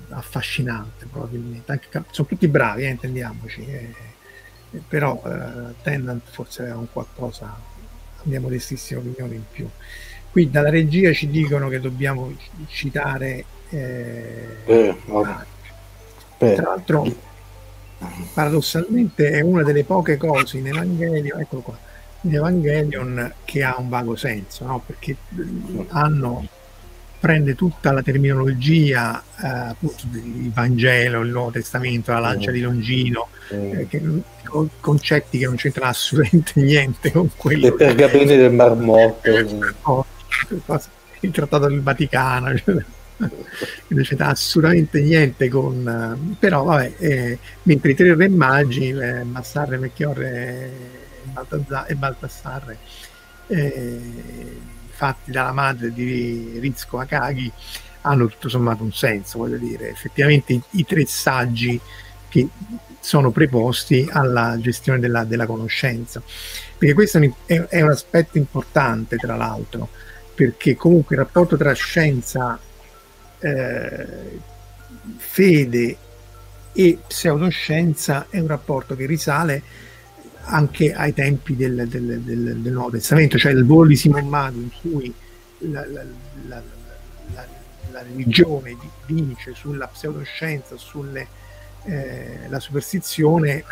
affascinante, 0.08 1.06
probabilmente. 1.06 1.70
Anche, 1.70 1.88
sono 2.10 2.26
tutti 2.26 2.48
bravi, 2.48 2.82
eh, 2.82 2.88
intendiamoci, 2.88 3.64
eh, 3.64 3.94
però 4.88 5.22
eh, 5.24 5.74
Tennant 5.82 6.22
forse 6.28 6.62
aveva 6.62 6.78
un 6.78 6.88
qualcosa, 6.90 7.46
a 7.46 8.22
mia 8.24 8.40
modestissima 8.40 8.98
opinione, 8.98 9.36
in 9.36 9.44
più. 9.48 9.68
Qui 10.32 10.50
dalla 10.50 10.70
regia 10.70 11.12
ci 11.12 11.28
dicono 11.28 11.68
che 11.68 11.78
dobbiamo 11.78 12.34
citare. 12.66 13.44
Eh, 13.68 14.58
eh, 14.66 16.54
tra 16.54 16.62
l'altro 16.62 17.32
paradossalmente 18.32 19.30
è 19.30 19.40
una 19.40 19.62
delle 19.62 19.84
poche 19.84 20.16
cose 20.16 20.58
in 20.58 20.66
Evangelion, 20.68 21.40
eccolo 21.40 21.62
qua, 21.62 21.78
in 22.22 22.34
Evangelion 22.34 23.32
che 23.44 23.62
ha 23.62 23.76
un 23.78 23.88
vago 23.88 24.16
senso, 24.16 24.64
no? 24.64 24.82
perché 24.84 25.16
hanno, 25.88 26.46
prende 27.18 27.54
tutta 27.54 27.92
la 27.92 28.02
terminologia 28.02 29.22
eh, 29.42 29.46
appunto 29.46 30.04
del 30.06 30.50
Vangelo, 30.52 31.20
il 31.20 31.30
Nuovo 31.30 31.50
Testamento, 31.50 32.12
la 32.12 32.20
lancia 32.20 32.50
di 32.50 32.60
Longino, 32.60 33.28
eh, 33.50 33.86
che, 33.88 34.02
concetti 34.80 35.38
che 35.38 35.46
non 35.46 35.56
c'entrano 35.56 35.90
assolutamente 35.90 36.60
niente 36.62 37.12
con 37.12 37.30
quello. 37.36 37.66
Le 37.66 37.72
pergamene 37.72 38.36
del 38.36 38.52
Mar 38.52 38.74
Morto. 38.74 39.30
il 41.24 41.30
Trattato 41.30 41.68
del 41.68 41.82
Vaticano. 41.82 42.56
Cioè, 42.56 42.84
non 43.88 44.02
c'entra 44.02 44.28
assolutamente 44.28 45.00
niente 45.00 45.48
con 45.48 46.36
però 46.38 46.64
vabbè 46.64 46.94
eh, 46.98 47.38
mentre 47.62 47.92
i 47.92 47.94
tre 47.94 48.14
re 48.14 48.28
magi 48.28 48.88
eh, 48.88 49.22
Massarre, 49.22 49.78
Melchiorre 49.78 50.70
e 51.86 51.94
Baltassarre 51.94 52.78
eh, 53.46 54.00
fatti 54.90 55.30
dalla 55.30 55.52
madre 55.52 55.92
di 55.92 56.58
Rizko 56.60 56.98
Akagi 56.98 57.52
hanno 58.02 58.26
tutto 58.26 58.48
sommato 58.48 58.82
un 58.82 58.92
senso 58.92 59.38
voglio 59.38 59.56
dire. 59.56 59.90
Effettivamente 59.90 60.52
i, 60.52 60.62
i 60.70 60.84
tre 60.84 61.04
saggi 61.06 61.78
che 62.28 62.48
sono 63.00 63.30
preposti 63.30 64.08
alla 64.10 64.56
gestione 64.58 64.98
della, 64.98 65.24
della 65.24 65.46
conoscenza. 65.46 66.22
Perché 66.76 66.94
questo 66.94 67.18
è, 67.46 67.54
è 67.54 67.82
un 67.82 67.90
aspetto 67.90 68.38
importante 68.38 69.16
tra 69.16 69.36
l'altro 69.36 69.88
perché 70.34 70.74
comunque 70.74 71.14
il 71.14 71.22
rapporto 71.22 71.56
tra 71.56 71.72
scienza 71.74 72.58
eh, 73.44 74.40
fede 75.16 75.96
e 76.72 76.98
pseudoscienza 77.06 78.26
è 78.30 78.38
un 78.40 78.46
rapporto 78.46 78.96
che 78.96 79.06
risale 79.06 79.62
anche 80.46 80.92
ai 80.92 81.14
tempi 81.14 81.56
del, 81.56 81.86
del, 81.88 82.20
del, 82.20 82.56
del 82.60 82.72
Nuovo 82.72 82.90
Testamento, 82.90 83.38
cioè 83.38 83.52
il 83.52 83.64
volo 83.64 83.88
di 83.88 83.96
Simon 83.96 84.28
Mago 84.28 84.60
in 84.60 84.70
cui 84.80 85.12
la, 85.58 85.86
la, 85.86 86.02
la, 86.48 86.62
la 87.90 88.02
religione 88.02 88.76
vince 89.06 89.54
sulla 89.54 89.86
pseudoscienza, 89.86 90.76
sulla 90.76 91.24
eh, 91.84 92.48
superstizione, 92.58 93.58
è 93.58 93.64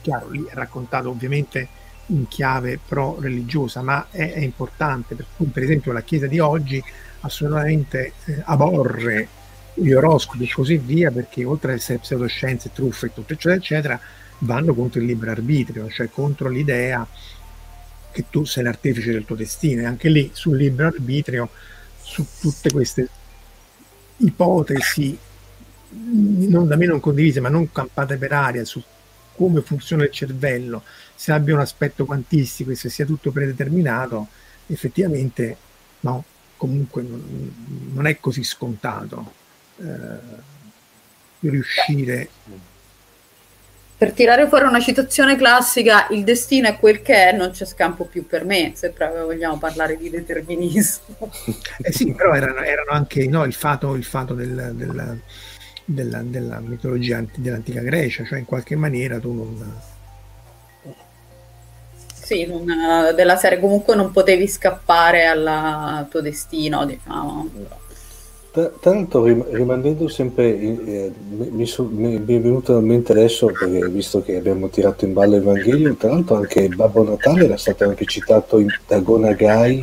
chiaro, 0.00 0.30
lì 0.30 0.44
è 0.44 0.54
raccontato 0.54 1.10
ovviamente 1.10 1.68
in 2.06 2.28
chiave 2.28 2.78
pro-religiosa, 2.86 3.82
ma 3.82 4.06
è, 4.10 4.32
è 4.32 4.40
importante, 4.40 5.14
per 5.14 5.26
per 5.52 5.62
esempio 5.62 5.92
la 5.92 6.02
Chiesa 6.02 6.26
di 6.26 6.38
oggi 6.38 6.82
assolutamente 7.24 8.12
eh, 8.26 8.42
aborre 8.44 9.28
gli 9.74 9.92
oroscopi 9.92 10.44
e 10.44 10.52
così 10.52 10.76
via, 10.76 11.10
perché 11.10 11.44
oltre 11.44 11.72
ad 11.72 11.78
essere 11.78 11.98
pseudoscienze, 11.98 12.70
truffe 12.72 13.06
e 13.06 13.12
tutto 13.12 13.32
eccetera 13.32 13.54
eccetera, 13.56 14.00
vanno 14.38 14.74
contro 14.74 15.00
il 15.00 15.06
libero 15.06 15.32
arbitrio, 15.32 15.88
cioè 15.90 16.08
contro 16.10 16.48
l'idea 16.48 17.06
che 18.12 18.24
tu 18.30 18.44
sei 18.44 18.62
l'artefice 18.62 19.10
del 19.10 19.24
tuo 19.24 19.36
destino. 19.36 19.82
E 19.82 19.86
anche 19.86 20.08
lì 20.08 20.30
sul 20.32 20.56
libero 20.56 20.88
arbitrio, 20.88 21.48
su 22.00 22.24
tutte 22.40 22.70
queste 22.70 23.08
ipotesi 24.18 25.18
non 25.96 26.66
da 26.66 26.76
me 26.76 26.86
non 26.86 27.00
condivise 27.00 27.40
ma 27.40 27.48
non 27.48 27.70
campate 27.70 28.16
per 28.16 28.32
aria 28.32 28.64
su 28.64 28.82
come 29.36 29.62
funziona 29.62 30.04
il 30.04 30.10
cervello, 30.10 30.82
se 31.14 31.32
abbia 31.32 31.54
un 31.54 31.60
aspetto 31.60 32.04
quantistico 32.04 32.70
e 32.70 32.76
se 32.76 32.88
sia 32.88 33.04
tutto 33.04 33.32
predeterminato, 33.32 34.28
effettivamente 34.66 35.56
no, 36.00 36.24
comunque 36.64 37.02
non, 37.02 37.52
non 37.92 38.06
è 38.06 38.18
così 38.18 38.42
scontato 38.42 39.32
eh, 39.76 40.42
riuscire 41.40 42.28
per 43.96 44.12
tirare 44.12 44.48
fuori 44.48 44.64
una 44.64 44.80
citazione 44.80 45.36
classica, 45.36 46.08
il 46.10 46.24
destino 46.24 46.66
è 46.66 46.76
quel 46.78 47.00
che 47.00 47.30
è, 47.30 47.32
non 47.32 47.52
c'è 47.52 47.64
scampo 47.64 48.04
più 48.04 48.26
per 48.26 48.44
me, 48.44 48.72
se 48.74 48.90
proprio 48.90 49.24
vogliamo 49.24 49.56
parlare 49.56 49.96
di 49.96 50.10
determinismo. 50.10 51.30
Eh 51.80 51.92
sì, 51.92 52.12
però 52.12 52.34
erano, 52.34 52.60
erano 52.60 52.90
anche 52.90 53.26
no, 53.28 53.44
il 53.44 53.54
fato, 53.54 53.94
il 53.94 54.04
fato 54.04 54.34
del, 54.34 54.72
del, 54.74 55.20
della, 55.84 56.22
della, 56.22 56.60
mitologia 56.60 57.24
dell'antica 57.36 57.80
Grecia, 57.80 58.24
cioè 58.24 58.40
in 58.40 58.44
qualche 58.44 58.74
maniera 58.74 59.20
tu 59.20 59.32
non... 59.32 59.80
Sì, 62.24 62.46
una, 62.48 63.12
della 63.12 63.36
serie 63.36 63.60
comunque 63.60 63.94
non 63.94 64.10
potevi 64.10 64.48
scappare 64.48 65.26
al 65.26 66.06
tuo 66.08 66.22
destino, 66.22 66.86
diciamo. 66.86 67.50
Tra, 68.50 68.70
l'altro, 68.82 69.24
rimanendo 69.24 70.08
sempre, 70.08 70.58
eh, 70.58 71.12
mi, 71.28 71.66
so, 71.66 71.84
mi, 71.84 72.18
mi, 72.18 72.36
è 72.36 72.40
venuto 72.40 72.78
in 72.78 72.86
mente 72.86 73.12
adesso, 73.12 73.46
perché 73.46 73.86
visto 73.88 74.22
che 74.22 74.36
abbiamo 74.36 74.70
tirato 74.70 75.04
in 75.04 75.12
ballo 75.12 75.36
Evangelion, 75.36 75.98
tra 75.98 76.08
l'altro 76.08 76.36
anche 76.36 76.66
Babbo 76.68 77.02
Natale 77.02 77.44
era 77.44 77.58
stato 77.58 77.84
anche 77.84 78.06
citato 78.06 78.58
in, 78.58 78.68
da 78.86 79.00
Gonagai 79.00 79.80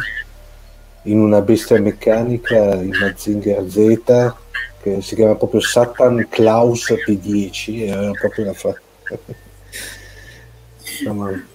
in 1.04 1.20
una 1.20 1.42
bestia 1.42 1.80
meccanica 1.80 2.74
in 2.76 2.92
Mazinger 3.00 3.70
Z, 3.70 4.34
che 4.82 5.02
si 5.02 5.14
chiama 5.14 5.36
proprio 5.36 5.60
Satan 5.60 6.26
Klaus 6.28 6.90
P10, 6.90 7.88
era 7.88 8.10
proprio 8.12 8.46
una 8.46 8.54
frase. 8.54 8.82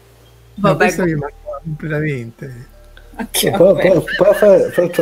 Vabbè, 0.56 0.76
questo 0.76 1.04
mi 1.04 1.14
manca 1.14 1.34
completamente. 1.62 2.66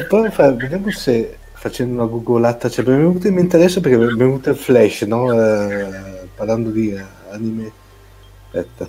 Poi 0.09 0.31
fare, 0.31 0.55
vediamo 0.55 0.91
se 0.91 1.39
facendo 1.53 1.95
una 1.95 2.11
googolata, 2.11 2.69
cioè, 2.69 2.85
mi 2.87 2.93
è 2.93 2.97
venuto 2.97 3.27
in 3.27 3.35
mente 3.35 3.57
adesso 3.57 3.81
perché 3.81 3.97
mi 3.97 4.05
è 4.05 4.15
venuto 4.15 4.51
il 4.51 4.57
flash, 4.57 5.03
no? 5.03 5.33
Eh, 5.33 6.29
parlando 6.35 6.71
di 6.71 6.93
eh, 6.93 7.05
anime. 7.31 7.73
Aspetta. 8.47 8.89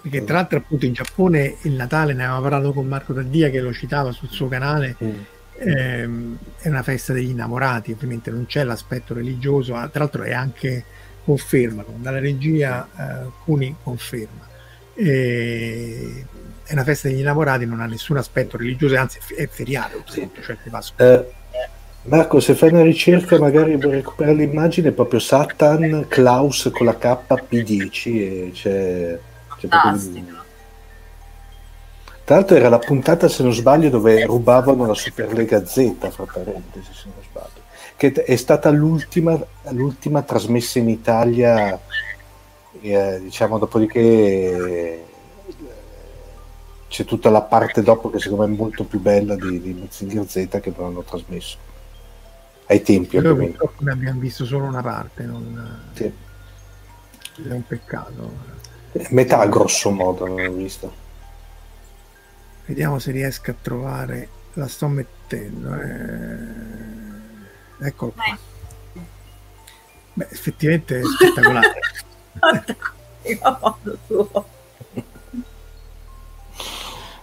Perché 0.00 0.22
tra 0.22 0.36
l'altro 0.36 0.58
appunto 0.58 0.86
in 0.86 0.92
Giappone 0.92 1.56
il 1.62 1.72
Natale 1.72 2.12
ne 2.14 2.24
aveva 2.24 2.40
parlato 2.40 2.72
con 2.72 2.86
Marco 2.86 3.12
Taddia 3.12 3.50
che 3.50 3.60
lo 3.60 3.72
citava 3.72 4.12
sul 4.12 4.28
suo 4.28 4.46
canale, 4.46 4.96
mm. 5.02 5.10
ehm, 5.58 6.38
è 6.58 6.68
una 6.68 6.84
festa 6.84 7.12
degli 7.12 7.30
innamorati, 7.30 7.90
ovviamente 7.90 8.30
non 8.30 8.46
c'è 8.46 8.62
l'aspetto 8.62 9.12
religioso, 9.12 9.74
ah, 9.74 9.88
tra 9.88 10.04
l'altro 10.04 10.22
è 10.22 10.32
anche 10.32 10.84
conferma, 11.24 11.84
dalla 11.96 12.20
regia 12.20 12.88
eh, 12.96 13.30
Cuni 13.44 13.74
conferma. 13.82 14.50
E, 14.94 16.26
è 16.64 16.72
una 16.72 16.84
festa 16.84 17.08
degli 17.08 17.20
innamorati, 17.20 17.66
non 17.66 17.80
ha 17.80 17.86
nessun 17.86 18.16
aspetto 18.16 18.56
religioso, 18.56 18.96
anzi 18.96 19.18
è 19.36 19.46
feriale, 19.46 20.02
sì. 20.06 20.28
cioè 20.40 20.56
eh, 20.96 21.26
Marco, 22.04 22.40
se 22.40 22.54
fai 22.54 22.70
una 22.70 22.82
ricerca 22.82 23.38
magari 23.38 23.76
per 23.76 23.90
recuperare 23.90 24.36
l'immagine, 24.36 24.88
è 24.88 24.92
proprio 24.92 25.20
Satan 25.20 26.06
Klaus 26.08 26.70
con 26.72 26.86
la 26.86 26.96
K 26.96 27.18
P10 27.48 28.06
e 28.06 28.50
c'è, 28.52 29.18
c'è 29.58 29.68
proprio... 29.68 30.40
Tra 32.24 32.36
l'altro 32.36 32.56
era 32.56 32.68
la 32.68 32.78
puntata, 32.78 33.28
se 33.28 33.42
non 33.42 33.52
sbaglio, 33.52 33.90
dove 33.90 34.24
rubavano 34.24 34.86
la 34.86 34.94
Superlega 34.94 35.66
Z, 35.66 35.94
fra 36.10 36.24
parentesi, 36.24 36.90
se 36.92 37.04
non 37.06 37.22
sbaglio, 37.28 37.60
che 37.96 38.12
è 38.12 38.36
stata 38.36 38.70
l'ultima, 38.70 39.38
l'ultima 39.70 40.22
trasmessa 40.22 40.78
in 40.78 40.88
Italia, 40.88 41.78
eh, 42.90 43.20
diciamo, 43.20 43.58
dopodiché 43.58 45.04
c'è 46.88 47.04
tutta 47.04 47.30
la 47.30 47.42
parte 47.42 47.82
dopo 47.82 48.10
che 48.10 48.18
secondo 48.18 48.46
me 48.46 48.52
è 48.52 48.56
molto 48.56 48.84
più 48.84 49.00
bella 49.00 49.34
di, 49.34 49.60
di 49.60 49.72
Mazinger 49.72 50.28
Z 50.28 50.60
che 50.60 50.72
non 50.76 50.88
hanno 50.88 51.02
trasmesso 51.02 51.56
ai 52.66 52.82
tempi. 52.82 53.18
Ne 53.18 53.90
abbiamo 53.90 54.20
visto 54.20 54.44
solo 54.44 54.64
una 54.64 54.82
parte, 54.82 55.24
non... 55.24 55.90
sì. 55.94 56.04
è 56.04 57.50
un 57.50 57.66
peccato. 57.66 58.50
Metà 59.10 59.46
grosso 59.46 59.90
modo 59.90 60.26
non 60.26 60.42
l'ho 60.42 60.52
visto. 60.52 61.00
Vediamo 62.66 62.98
se 62.98 63.10
riesco 63.10 63.50
a 63.50 63.54
trovare, 63.60 64.28
la 64.54 64.68
sto 64.68 64.88
mettendo. 64.88 65.74
Eh... 65.74 67.86
Eccolo 67.86 68.12
qua. 68.12 68.38
Beh, 70.14 70.26
effettivamente 70.30 71.00
è 71.00 71.02
spettacolare. 71.04 71.80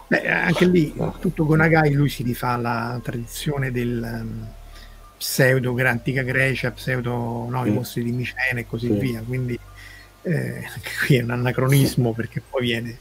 Beh, 0.08 0.28
anche 0.28 0.66
lì, 0.66 0.94
tutto 1.20 1.46
con 1.46 1.62
Agai, 1.62 1.94
lui 1.94 2.10
si 2.10 2.24
rifà 2.24 2.58
la 2.58 3.00
tradizione 3.04 3.72
del... 3.72 4.02
Um, 4.02 4.58
pseudo 5.20 5.76
antica 5.86 6.22
Grecia, 6.22 6.72
pseudo 6.72 7.46
no, 7.50 7.66
i 7.66 7.72
mostri 7.72 8.04
di 8.04 8.12
Micene 8.12 8.62
e 8.62 8.66
così 8.66 8.88
sì. 8.88 8.94
via. 8.94 9.22
Quindi 9.22 9.60
eh, 10.22 10.64
qui 11.06 11.18
è 11.18 11.22
un 11.22 11.32
anacronismo 11.32 12.14
perché 12.14 12.42
poi 12.50 12.62
viene. 12.62 12.98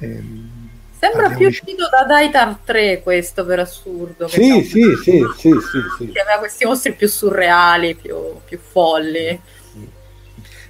Ehm, 0.00 0.70
Sembra 0.98 1.30
più 1.30 1.46
uscito 1.46 1.88
da 1.88 2.04
Daitar 2.04 2.58
3 2.64 3.02
questo 3.02 3.44
per 3.44 3.60
assurdo. 3.60 4.26
Sì, 4.26 4.62
sì, 4.62 4.82
sì, 5.02 5.22
sì, 5.36 5.50
sì, 5.50 5.80
sì, 5.98 6.10
Che 6.10 6.20
aveva 6.20 6.38
questi 6.38 6.64
mostri 6.64 6.92
più 6.94 7.08
surreali, 7.08 7.94
più, 7.94 8.16
più 8.44 8.58
folli. 8.58 9.40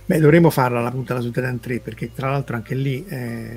Beh, 0.07 0.19
dovremmo 0.19 0.51
farla 0.51 0.81
la 0.81 0.91
puntata 0.91 1.21
su 1.21 1.31
Titan 1.31 1.61
3 1.61 1.81
perché 1.81 2.13
tra 2.13 2.31
l'altro 2.31 2.57
anche 2.57 2.75
lì 2.75 3.05
è, 3.05 3.57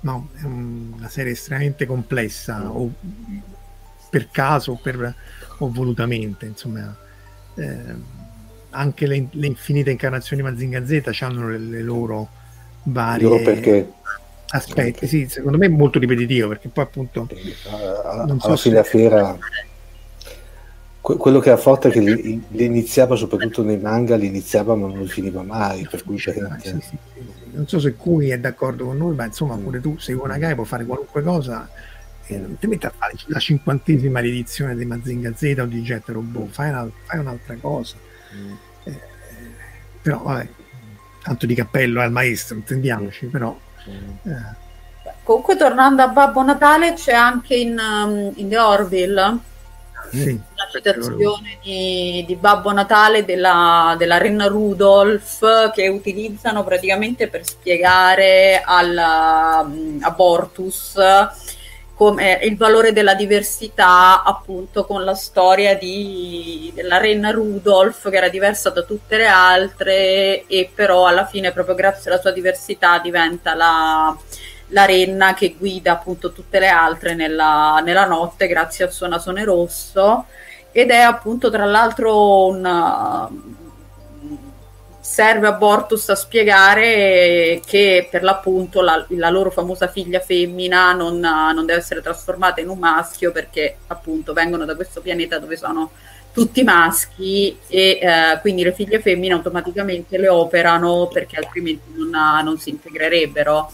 no, 0.00 0.28
è 0.34 0.44
una 0.44 1.08
serie 1.08 1.32
estremamente 1.32 1.86
complessa 1.86 2.70
o 2.70 2.92
per 4.10 4.28
caso 4.30 4.72
o 4.72 4.78
per 4.80 5.14
o 5.58 5.70
volutamente, 5.70 6.46
insomma, 6.46 6.96
eh, 7.56 7.94
anche 8.70 9.06
le, 9.06 9.26
le, 9.30 9.46
infinite 9.46 9.90
incarnazioni 9.90 10.42
Mazinga 10.42 10.86
Z 10.86 11.16
hanno 11.20 11.48
le, 11.48 11.58
le 11.58 11.82
loro 11.82 12.28
varie 12.84 13.28
loro 13.28 13.42
perché? 13.42 13.92
aspetti. 14.50 15.06
Sì, 15.06 15.26
secondo 15.28 15.58
me 15.58 15.66
è 15.66 15.70
molto 15.70 15.98
ripetitivo 15.98 16.48
perché 16.48 16.68
poi 16.68 16.84
appunto 16.84 17.28
alla, 18.04 18.24
non 18.24 18.38
so 18.38 18.46
alla 18.46 18.56
fine 18.56 18.82
se... 18.84 18.88
fiera 18.88 19.36
quello 21.16 21.38
che 21.38 21.48
era 21.48 21.56
forte 21.56 21.88
è 21.88 21.90
che 21.90 22.00
li, 22.00 22.42
li, 22.48 22.64
iniziava 22.64 23.14
soprattutto 23.14 23.62
nei 23.62 23.78
manga 23.78 24.16
li 24.16 24.26
iniziava 24.26 24.74
ma 24.74 24.86
non 24.86 25.00
li 25.00 25.08
finiva 25.08 25.42
mai 25.42 25.86
per 25.88 26.04
cui 26.04 26.18
sì, 26.18 26.32
sì, 26.32 26.80
sì, 26.80 26.98
non 27.52 27.66
so 27.66 27.78
se 27.80 27.94
Kuni 27.94 28.28
è 28.28 28.38
d'accordo 28.38 28.86
con 28.86 28.98
noi 28.98 29.14
ma 29.14 29.24
insomma 29.24 29.54
mm. 29.54 29.62
pure 29.62 29.80
tu 29.80 29.96
sei 29.98 30.14
una 30.14 30.36
guy 30.36 30.54
può 30.54 30.64
fare 30.64 30.84
qualunque 30.84 31.22
cosa 31.22 31.68
e 32.30 32.38
non 32.38 32.58
ti 32.58 32.66
metti 32.66 32.86
a 32.86 32.92
fare 32.94 33.14
la 33.26 33.38
cinquantesima 33.38 34.20
riedizione 34.20 34.76
di 34.76 34.84
Mazinga 34.84 35.32
Z 35.34 35.56
o 35.60 35.64
di 35.64 35.80
Jet 35.80 36.08
Robot, 36.08 36.50
fai, 36.50 36.68
una, 36.68 36.88
fai 37.04 37.18
un'altra 37.18 37.56
cosa. 37.58 37.96
Mm. 38.34 38.52
Eh, 38.84 39.00
però 40.02 40.22
vabbè, 40.22 40.48
tanto 41.22 41.46
di 41.46 41.54
cappello 41.54 42.02
al 42.02 42.12
maestro, 42.12 42.56
intendiamoci, 42.56 43.26
mm. 43.26 43.30
però... 43.30 43.58
Eh. 43.86 44.66
Comunque 45.22 45.56
tornando 45.56 46.02
a 46.02 46.08
Babbo 46.08 46.42
Natale 46.42 46.92
c'è 46.92 47.12
anche 47.12 47.54
in, 47.56 47.78
um, 47.78 48.32
in 48.36 48.48
The 48.48 48.58
Orville 48.58 49.38
sì, 50.10 50.40
la 50.54 50.68
citazione 50.70 51.58
di, 51.62 52.24
di, 52.26 52.36
Babbo 52.36 52.72
Natale 52.72 53.24
della, 53.24 53.94
della 53.98 54.18
Renna 54.18 54.46
Rudolph 54.46 55.72
che 55.72 55.88
utilizzano 55.88 56.64
praticamente 56.64 57.28
per 57.28 57.44
spiegare 57.44 58.62
al 58.64 59.64
um, 59.64 59.98
abortus 60.00 60.96
come 61.98 62.38
il 62.44 62.56
valore 62.56 62.92
della 62.92 63.14
diversità 63.14 64.22
appunto 64.22 64.84
con 64.84 65.02
la 65.02 65.16
storia 65.16 65.76
di, 65.76 66.70
della 66.72 66.98
renna 66.98 67.32
Rudolph 67.32 68.08
che 68.08 68.16
era 68.16 68.28
diversa 68.28 68.70
da 68.70 68.82
tutte 68.82 69.16
le 69.16 69.26
altre 69.26 70.46
e 70.46 70.70
però 70.72 71.06
alla 71.06 71.26
fine 71.26 71.50
proprio 71.50 71.74
grazie 71.74 72.08
alla 72.08 72.20
sua 72.20 72.30
diversità 72.30 73.00
diventa 73.00 73.56
la, 73.56 74.16
la 74.68 74.84
renna 74.84 75.34
che 75.34 75.54
guida 75.58 75.92
appunto 75.92 76.32
tutte 76.32 76.58
le 76.58 76.68
altre 76.68 77.14
nella, 77.14 77.80
nella 77.84 78.06
notte 78.06 78.46
grazie 78.46 78.84
al 78.84 78.92
suo 78.92 79.06
nasone 79.06 79.44
rosso. 79.44 80.26
Ed 80.72 80.90
è 80.90 80.98
appunto 80.98 81.50
tra 81.50 81.64
l'altro 81.64 82.46
un 82.46 83.56
serve 85.08 85.46
a 85.46 85.52
Bortus 85.52 86.10
a 86.10 86.14
spiegare 86.14 87.62
che 87.64 88.08
per 88.10 88.22
l'appunto 88.22 88.82
la, 88.82 89.04
la 89.08 89.30
loro 89.30 89.50
famosa 89.50 89.88
figlia 89.88 90.20
femmina 90.20 90.92
non, 90.92 91.18
non, 91.18 91.64
deve 91.64 91.78
essere 91.78 92.02
trasformata 92.02 92.60
in 92.60 92.68
un 92.68 92.78
maschio 92.78 93.32
perché 93.32 93.78
appunto 93.86 94.34
vengono 94.34 94.66
da 94.66 94.76
questo 94.76 95.00
pianeta 95.00 95.38
dove 95.38 95.56
sono 95.56 95.92
tutti 96.30 96.62
maschi 96.62 97.58
e 97.68 97.98
eh, 98.00 98.38
quindi 98.42 98.62
le 98.62 98.74
figlie 98.74 99.00
femmine 99.00 99.32
automaticamente 99.32 100.18
le 100.18 100.28
operano 100.28 101.08
perché 101.10 101.36
altrimenti 101.36 101.90
non, 101.96 102.10
non 102.44 102.58
si 102.58 102.68
integrerebbero 102.68 103.72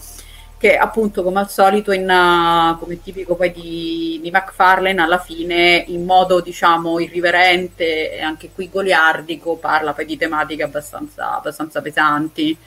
che 0.57 0.77
appunto 0.77 1.21
come 1.21 1.39
al 1.39 1.49
solito 1.49 1.91
in, 1.91 2.09
uh, 2.09 2.79
come 2.79 3.01
tipico 3.01 3.35
poi 3.35 3.51
di, 3.51 4.19
di 4.21 4.31
McFarlane 4.31 5.01
alla 5.01 5.19
fine 5.19 5.83
in 5.87 6.05
modo 6.05 6.39
diciamo 6.39 6.99
irriverente 6.99 8.13
e 8.13 8.21
anche 8.21 8.49
qui 8.53 8.69
goliardico 8.69 9.57
parla 9.57 9.93
poi 9.93 10.05
di 10.05 10.17
tematiche 10.17 10.63
abbastanza, 10.63 11.35
abbastanza 11.35 11.81
pesanti 11.81 12.57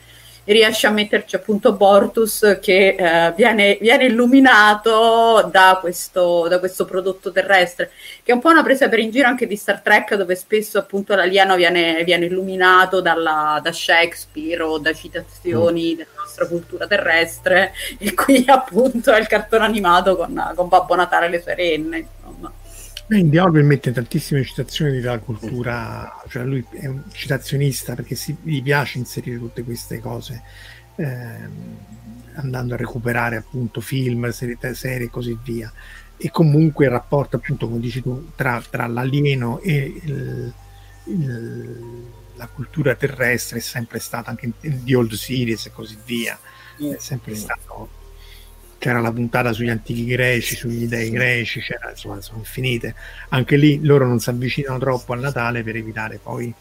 riesce 0.45 0.87
a 0.87 0.91
metterci 0.91 1.35
appunto 1.35 1.73
Bortus 1.73 2.57
che 2.61 2.95
eh, 2.97 3.33
viene, 3.35 3.77
viene, 3.79 4.05
illuminato 4.05 5.47
da 5.51 5.77
questo, 5.79 6.47
da 6.47 6.59
questo, 6.59 6.85
prodotto 6.85 7.31
terrestre, 7.31 7.91
che 8.23 8.31
è 8.31 8.35
un 8.35 8.41
po' 8.41 8.49
una 8.49 8.63
presa 8.63 8.89
per 8.89 8.99
in 8.99 9.11
giro 9.11 9.27
anche 9.27 9.47
di 9.47 9.55
Star 9.55 9.81
Trek, 9.81 10.15
dove 10.15 10.35
spesso 10.35 10.77
appunto 10.77 11.15
l'alieno 11.15 11.55
viene, 11.55 12.03
viene 12.03 12.25
illuminato 12.25 13.01
dalla, 13.01 13.59
da 13.61 13.71
Shakespeare 13.71 14.61
o 14.63 14.77
da 14.77 14.93
citazioni 14.93 15.93
mm. 15.93 15.97
della 15.97 16.09
nostra 16.17 16.47
cultura 16.47 16.87
terrestre, 16.87 17.73
e 17.99 18.13
qui 18.13 18.43
appunto 18.47 19.11
è 19.11 19.19
il 19.19 19.27
cartone 19.27 19.65
animato 19.65 20.15
con, 20.15 20.53
con 20.55 20.67
Babbo 20.67 20.95
Natale 20.95 21.27
e 21.27 21.29
le 21.29 21.41
sue 21.41 21.55
Insomma. 23.09 23.19
Andy 23.19 23.37
Orwell 23.37 23.65
mette 23.65 23.91
tantissime 23.91 24.43
citazioni 24.43 24.99
della 24.99 25.19
cultura, 25.19 26.21
cioè 26.27 26.43
lui 26.43 26.63
è 26.71 26.85
un 26.85 27.03
citazionista 27.11 27.95
perché 27.95 28.15
si, 28.15 28.35
gli 28.41 28.61
piace 28.61 28.99
inserire 28.99 29.37
tutte 29.37 29.63
queste 29.63 29.99
cose, 29.99 30.41
ehm, 30.95 31.77
andando 32.35 32.75
a 32.75 32.77
recuperare 32.77 33.37
appunto 33.37 33.81
film, 33.81 34.29
serie, 34.29 34.57
serie 34.73 35.07
e 35.07 35.09
così 35.09 35.37
via. 35.43 35.71
E 36.17 36.29
comunque 36.31 36.85
il 36.85 36.91
rapporto, 36.91 37.37
appunto, 37.37 37.67
come 37.67 37.79
dici 37.79 38.01
tu, 38.01 38.31
tra, 38.35 38.61
tra 38.69 38.85
l'alieno 38.87 39.59
e 39.59 40.01
il, 40.03 40.53
il, 41.05 42.05
la 42.35 42.47
cultura 42.47 42.93
terrestre 42.95 43.59
è 43.59 43.61
sempre 43.61 43.99
stato 43.99 44.29
anche 44.29 44.51
in 44.61 44.83
The 44.83 44.95
Old 44.95 45.13
Series 45.13 45.65
e 45.65 45.71
così 45.71 45.97
via, 46.05 46.37
è 46.77 46.95
sempre 46.99 47.35
stato 47.35 47.98
c'era 48.79 48.99
la 48.99 49.11
puntata 49.11 49.53
sugli 49.53 49.69
antichi 49.69 50.05
greci, 50.05 50.55
sugli 50.55 50.87
dei 50.87 51.11
greci, 51.11 51.59
c'era, 51.59 51.91
insomma, 51.91 52.19
sono 52.21 52.39
infinite. 52.39 52.95
Anche 53.29 53.55
lì 53.57 53.83
loro 53.83 54.07
non 54.07 54.19
si 54.19 54.29
avvicinano 54.31 54.79
troppo 54.79 55.13
al 55.13 55.19
Natale 55.19 55.61
per 55.61 55.75
evitare 55.75 56.19
poi 56.21 56.51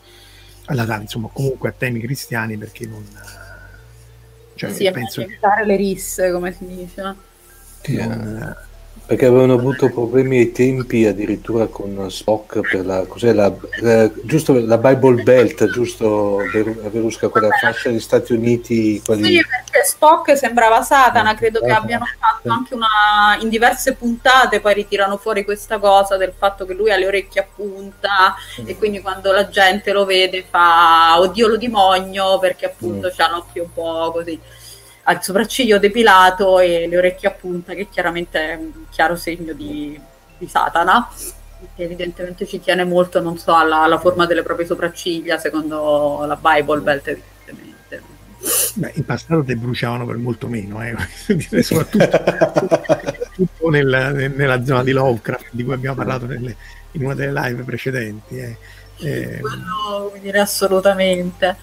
al 0.66 0.76
Natale, 0.76 1.02
insomma, 1.02 1.30
comunque 1.32 1.70
a 1.70 1.72
temi 1.72 2.00
cristiani 2.00 2.58
perché 2.58 2.86
non 2.86 3.02
cioè, 4.58 4.72
sì, 4.72 4.90
penso 4.90 5.24
che 5.24 5.38
le 5.64 5.76
risse, 5.76 6.32
come 6.32 6.52
si 6.52 6.66
dice. 6.66 7.00
Non, 7.86 8.56
perché 9.08 9.24
avevano 9.24 9.54
avuto 9.54 9.88
problemi 9.88 10.36
ai 10.36 10.52
tempi 10.52 11.06
addirittura 11.06 11.64
con 11.64 12.10
Spock 12.10 12.60
per 12.60 12.84
la, 12.84 13.06
cos'è 13.06 13.32
la, 13.32 13.50
la, 13.80 14.10
giusto, 14.22 14.62
la 14.62 14.76
Bible 14.76 15.22
Belt, 15.22 15.64
giusto 15.70 16.40
Verusca, 16.52 17.30
quella 17.30 17.48
fascia 17.58 17.88
degli 17.88 18.00
Stati 18.00 18.34
Uniti. 18.34 19.00
Quelli... 19.02 19.24
Sì, 19.24 19.46
perché 19.48 19.86
Spock 19.86 20.36
sembrava 20.36 20.82
Satana, 20.82 21.34
credo 21.34 21.60
che 21.60 21.70
abbiano 21.70 22.04
fatto 22.20 22.50
anche 22.50 22.74
una, 22.74 23.38
in 23.40 23.48
diverse 23.48 23.94
puntate, 23.94 24.60
poi 24.60 24.74
ritirano 24.74 25.16
fuori 25.16 25.42
questa 25.42 25.78
cosa 25.78 26.18
del 26.18 26.34
fatto 26.36 26.66
che 26.66 26.74
lui 26.74 26.92
ha 26.92 26.98
le 26.98 27.06
orecchie 27.06 27.40
a 27.40 27.46
punta 27.56 28.34
mm. 28.60 28.68
e 28.68 28.76
quindi 28.76 29.00
quando 29.00 29.32
la 29.32 29.48
gente 29.48 29.90
lo 29.92 30.04
vede 30.04 30.44
fa 30.46 31.18
oddio 31.18 31.48
lo 31.48 31.56
dimogno 31.56 32.38
perché 32.38 32.66
appunto 32.66 33.06
mm. 33.06 33.10
c'ha 33.16 33.30
l'occhio 33.30 33.62
un 33.62 33.72
po' 33.72 34.10
così 34.12 34.38
il 35.12 35.22
sopracciglio 35.22 35.78
depilato 35.78 36.58
e 36.58 36.86
le 36.88 36.96
orecchie 36.96 37.28
a 37.28 37.32
punta, 37.32 37.74
che 37.74 37.88
chiaramente 37.90 38.38
è 38.38 38.54
un 38.54 38.70
chiaro 38.90 39.16
segno 39.16 39.52
di, 39.52 39.98
di 40.36 40.46
Satana, 40.46 41.08
che 41.74 41.82
evidentemente 41.82 42.46
ci 42.46 42.60
tiene 42.60 42.84
molto, 42.84 43.20
non 43.20 43.38
so, 43.38 43.54
alla, 43.54 43.82
alla, 43.82 43.98
forma 43.98 44.26
delle 44.26 44.42
proprie 44.42 44.66
sopracciglia, 44.66 45.38
secondo 45.38 46.24
la 46.26 46.36
Bible 46.36 46.80
Belt, 46.80 47.08
evidentemente. 47.08 48.02
Beh, 48.74 48.92
in 48.94 49.04
passato 49.04 49.42
te 49.42 49.56
bruciavano 49.56 50.06
per 50.06 50.16
molto 50.16 50.46
meno, 50.46 50.82
eh? 50.84 50.94
soprattutto 51.62 52.10
nel, 53.70 54.32
nella 54.34 54.64
zona 54.64 54.82
di 54.82 54.92
Lovecraft, 54.92 55.48
di 55.50 55.64
cui 55.64 55.72
abbiamo 55.74 55.96
parlato 55.96 56.26
nelle, 56.26 56.56
in 56.92 57.04
una 57.04 57.14
delle 57.14 57.32
live 57.32 57.62
precedenti. 57.62 58.38
Eh. 58.38 58.56
Eh, 59.00 59.38
Quello, 59.40 60.12
dire, 60.20 60.40
assolutamente. 60.40 61.56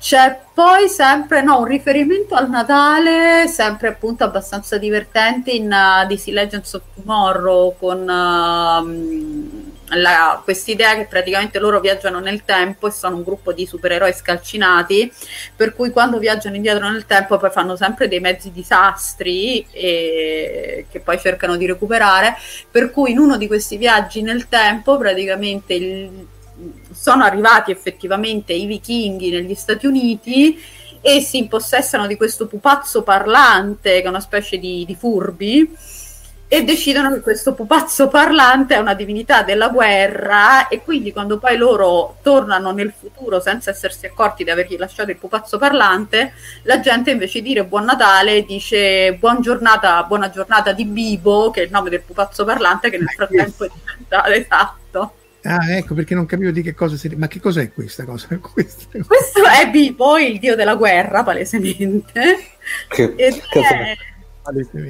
C'è 0.00 0.38
poi 0.54 0.88
sempre 0.88 1.42
no, 1.42 1.58
un 1.58 1.64
riferimento 1.64 2.36
al 2.36 2.48
Natale, 2.48 3.48
sempre 3.48 3.88
appunto 3.88 4.22
abbastanza 4.22 4.78
divertente 4.78 5.50
in 5.50 5.64
uh, 5.64 6.06
DC 6.06 6.28
Legends 6.28 6.72
of 6.74 6.82
Tomorrow 6.94 7.74
con 7.76 8.08
uh, 8.08 8.84
quest'idea 10.44 10.94
che 10.94 11.06
praticamente 11.06 11.58
loro 11.58 11.80
viaggiano 11.80 12.20
nel 12.20 12.44
tempo 12.44 12.86
e 12.86 12.92
sono 12.92 13.16
un 13.16 13.24
gruppo 13.24 13.52
di 13.52 13.66
supereroi 13.66 14.12
scalcinati, 14.12 15.12
per 15.56 15.74
cui 15.74 15.90
quando 15.90 16.18
viaggiano 16.18 16.54
indietro 16.54 16.88
nel 16.88 17.04
tempo 17.04 17.36
poi 17.36 17.50
fanno 17.50 17.74
sempre 17.74 18.06
dei 18.06 18.20
mezzi 18.20 18.52
disastri 18.52 19.66
e, 19.72 20.86
che 20.88 21.00
poi 21.00 21.18
cercano 21.18 21.56
di 21.56 21.66
recuperare, 21.66 22.36
per 22.70 22.92
cui 22.92 23.10
in 23.10 23.18
uno 23.18 23.36
di 23.36 23.48
questi 23.48 23.76
viaggi 23.76 24.22
nel 24.22 24.48
tempo 24.48 24.96
praticamente 24.96 25.74
il 25.74 26.26
sono 26.92 27.24
arrivati 27.24 27.70
effettivamente 27.70 28.52
i 28.52 28.66
vichinghi 28.66 29.30
negli 29.30 29.54
Stati 29.54 29.86
Uniti 29.86 30.58
e 31.00 31.20
si 31.20 31.38
impossessano 31.38 32.06
di 32.06 32.16
questo 32.16 32.46
pupazzo 32.46 33.02
parlante, 33.02 34.00
che 34.00 34.02
è 34.02 34.08
una 34.08 34.20
specie 34.20 34.58
di, 34.58 34.84
di 34.86 34.94
furbi, 34.94 35.76
e 36.50 36.64
decidono 36.64 37.12
che 37.12 37.20
questo 37.20 37.52
pupazzo 37.52 38.08
parlante 38.08 38.74
è 38.74 38.78
una 38.78 38.94
divinità 38.94 39.42
della 39.42 39.68
guerra 39.68 40.68
e 40.68 40.82
quindi 40.82 41.12
quando 41.12 41.36
poi 41.36 41.58
loro 41.58 42.16
tornano 42.22 42.72
nel 42.72 42.90
futuro 42.98 43.38
senza 43.38 43.70
essersi 43.70 44.06
accorti 44.06 44.44
di 44.44 44.50
avergli 44.50 44.78
lasciato 44.78 45.10
il 45.10 45.18
pupazzo 45.18 45.58
parlante, 45.58 46.32
la 46.62 46.80
gente 46.80 47.10
invece 47.10 47.42
di 47.42 47.48
dire 47.48 47.64
buon 47.64 47.84
Natale 47.84 48.44
dice 48.44 49.12
buon 49.12 49.42
giornata, 49.42 50.02
buona 50.04 50.30
giornata 50.30 50.72
di 50.72 50.86
Bibo, 50.86 51.50
che 51.50 51.60
è 51.60 51.64
il 51.64 51.70
nome 51.70 51.90
del 51.90 52.00
pupazzo 52.00 52.46
parlante 52.46 52.88
che 52.88 52.96
nel 52.96 53.08
frattempo 53.08 53.64
è 53.64 53.70
diventato 53.70 54.30
esatto. 54.30 55.12
Ah, 55.42 55.76
ecco 55.76 55.94
perché 55.94 56.14
non 56.14 56.26
capivo 56.26 56.50
di 56.50 56.62
che 56.62 56.74
cosa 56.74 56.96
si. 56.96 57.08
Ma 57.16 57.28
che 57.28 57.40
cos'è 57.40 57.72
questa 57.72 58.04
cosa? 58.04 58.36
Questa... 58.38 58.98
Questo 59.06 59.40
è 59.44 59.70
Bibo, 59.70 60.18
il 60.18 60.38
dio 60.38 60.56
della 60.56 60.74
guerra, 60.74 61.22
palesemente. 61.22 62.38
Che, 62.88 63.14
è... 63.14 63.32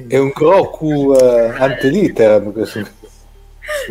è... 0.07 0.17
un 0.17 0.31
Goku 0.33 1.13
uh, 1.13 1.53
anteliteram 1.57 2.51
questo. 2.51 2.98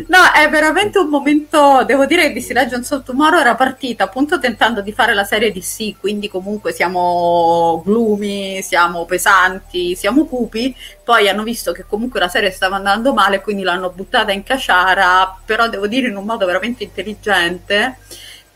No, 0.07 0.19
è 0.33 0.49
veramente 0.49 0.97
un 0.99 1.07
momento, 1.07 1.83
devo 1.85 2.05
dire 2.05 2.31
che 2.31 2.39
DC 2.39 2.51
Legends 2.51 2.91
of 2.91 3.03
Tomorrow 3.03 3.39
era 3.39 3.55
partita 3.55 4.05
appunto 4.05 4.39
tentando 4.39 4.81
di 4.81 4.91
fare 4.91 5.13
la 5.13 5.23
serie 5.23 5.51
DC, 5.51 5.99
quindi 5.99 6.29
comunque 6.29 6.71
siamo 6.73 7.81
gloomy, 7.85 8.61
siamo 8.61 9.05
pesanti, 9.05 9.95
siamo 9.95 10.25
cupi, 10.25 10.75
poi 11.03 11.29
hanno 11.29 11.43
visto 11.43 11.71
che 11.71 11.85
comunque 11.87 12.19
la 12.19 12.29
serie 12.29 12.51
stava 12.51 12.75
andando 12.75 13.13
male, 13.13 13.41
quindi 13.41 13.63
l'hanno 13.63 13.89
buttata 13.89 14.31
in 14.31 14.43
caciara, 14.43 15.37
però 15.45 15.67
devo 15.69 15.87
dire 15.87 16.07
in 16.07 16.17
un 16.17 16.25
modo 16.25 16.45
veramente 16.45 16.83
intelligente 16.83 17.97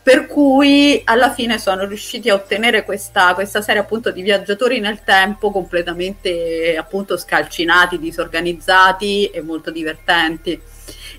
per 0.04 0.26
cui 0.26 1.00
alla 1.04 1.32
fine 1.32 1.58
sono 1.58 1.86
riusciti 1.86 2.28
a 2.28 2.34
ottenere 2.34 2.84
questa, 2.84 3.32
questa, 3.32 3.62
serie 3.62 3.80
appunto 3.80 4.10
di 4.10 4.20
viaggiatori 4.20 4.78
nel 4.78 5.02
tempo 5.02 5.50
completamente 5.50 6.76
appunto 6.76 7.16
scalcinati, 7.16 7.98
disorganizzati 7.98 9.28
e 9.28 9.40
molto 9.40 9.70
divertenti. 9.70 10.60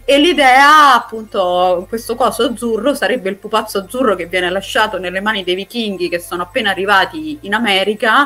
E 0.07 0.19
l'idea, 0.19 0.93
appunto, 0.93 1.85
questo 1.89 2.15
coso 2.15 2.43
azzurro 2.43 2.93
sarebbe 2.93 3.29
il 3.29 3.37
pupazzo 3.37 3.79
azzurro 3.79 4.15
che 4.15 4.27
viene 4.27 4.51
lasciato 4.51 4.99
nelle 4.99 5.19
mani 5.19 5.43
dei 5.43 5.55
vichinghi 5.55 6.09
che 6.09 6.19
sono 6.19 6.43
appena 6.43 6.69
arrivati 6.69 7.39
in 7.41 7.55
America 7.55 8.23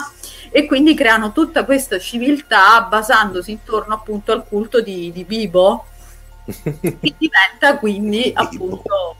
e 0.50 0.66
quindi 0.66 0.94
creano 0.94 1.32
tutta 1.32 1.64
questa 1.64 1.98
civiltà 1.98 2.82
basandosi 2.82 3.52
intorno 3.52 3.94
appunto 3.94 4.34
al 4.34 4.46
culto 4.46 4.82
di, 4.82 5.12
di 5.14 5.24
Bibo. 5.24 5.86
Che 6.50 7.16
diventa 7.18 7.78
quindi 7.78 8.32
appunto 8.34 9.16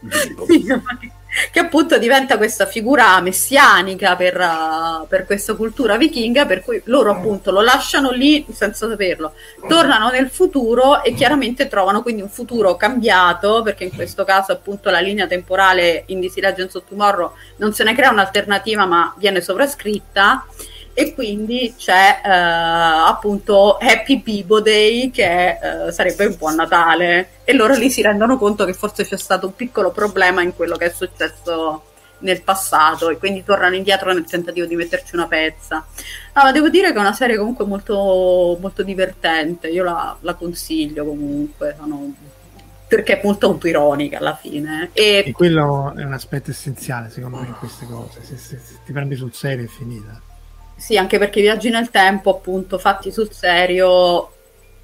Bibo 0.00 0.46
che 1.50 1.58
appunto 1.60 1.98
diventa 1.98 2.36
questa 2.36 2.66
figura 2.66 3.20
messianica 3.20 4.16
per, 4.16 4.38
uh, 4.38 5.06
per, 5.06 5.24
questa 5.24 5.54
cultura 5.54 5.96
vichinga, 5.96 6.46
per 6.46 6.62
cui 6.62 6.80
loro 6.84 7.10
appunto 7.10 7.50
lo 7.50 7.60
lasciano 7.60 8.10
lì 8.10 8.44
senza 8.52 8.88
saperlo, 8.88 9.34
tornano 9.66 10.10
nel 10.10 10.28
futuro 10.28 11.02
e 11.02 11.14
chiaramente 11.14 11.68
trovano 11.68 12.02
quindi 12.02 12.22
un 12.22 12.28
futuro 12.28 12.76
cambiato, 12.76 13.62
perché 13.62 13.84
in 13.84 13.94
questo 13.94 14.24
caso 14.24 14.52
appunto 14.52 14.90
la 14.90 15.00
linea 15.00 15.26
temporale 15.26 16.04
in 16.06 16.20
DC 16.20 16.36
Legends 16.36 16.74
of 16.74 16.84
Tomorrow 16.88 17.32
non 17.56 17.72
se 17.72 17.84
ne 17.84 17.94
crea 17.94 18.10
un'alternativa 18.10 18.84
ma 18.84 19.14
viene 19.16 19.40
sovrascritta 19.40 20.44
e 20.94 21.14
quindi 21.14 21.74
c'è 21.76 22.20
eh, 22.24 22.28
appunto 22.28 23.78
Happy 23.78 24.20
Bibo 24.20 24.60
Day 24.60 25.10
che 25.10 25.58
eh, 25.86 25.92
sarebbe 25.92 26.26
un 26.26 26.36
buon 26.36 26.54
Natale 26.54 27.28
e 27.44 27.54
loro 27.54 27.74
lì 27.74 27.90
si 27.90 28.02
rendono 28.02 28.36
conto 28.36 28.64
che 28.64 28.74
forse 28.74 29.04
c'è 29.04 29.16
stato 29.16 29.46
un 29.46 29.56
piccolo 29.56 29.90
problema 29.90 30.42
in 30.42 30.54
quello 30.54 30.76
che 30.76 30.86
è 30.86 30.90
successo 30.90 31.84
nel 32.22 32.42
passato 32.42 33.08
e 33.08 33.18
quindi 33.18 33.44
tornano 33.44 33.74
indietro 33.74 34.12
nel 34.12 34.24
tentativo 34.24 34.66
di 34.66 34.76
metterci 34.76 35.14
una 35.14 35.26
pezza. 35.26 35.84
Ma 36.34 36.52
devo 36.52 36.68
dire 36.68 36.92
che 36.92 36.98
è 36.98 37.00
una 37.00 37.12
serie 37.12 37.36
comunque 37.36 37.64
molto, 37.64 38.56
molto 38.60 38.82
divertente, 38.82 39.68
io 39.68 39.84
la, 39.84 40.16
la 40.20 40.34
consiglio 40.34 41.04
comunque, 41.04 41.74
sono, 41.78 42.12
perché 42.86 43.18
è 43.18 43.24
molto 43.24 43.46
autoironica 43.46 44.18
alla 44.18 44.36
fine. 44.36 44.90
E... 44.92 45.24
e, 45.26 45.32
quello 45.32 45.94
è 45.96 46.04
un 46.04 46.12
aspetto 46.12 46.50
essenziale 46.50 47.10
secondo 47.10 47.38
me 47.38 47.46
in 47.46 47.56
queste 47.58 47.86
cose, 47.86 48.22
se, 48.22 48.36
se, 48.36 48.58
se 48.58 48.78
ti 48.84 48.92
prendi 48.92 49.16
sul 49.16 49.32
serio 49.32 49.64
è 49.64 49.68
finita. 49.68 50.20
Sì, 50.82 50.96
anche 50.96 51.16
perché 51.16 51.38
i 51.38 51.42
viaggi 51.42 51.70
nel 51.70 51.90
tempo, 51.90 52.34
appunto, 52.38 52.76
fatti 52.76 53.12
sul 53.12 53.30
serio, 53.30 54.32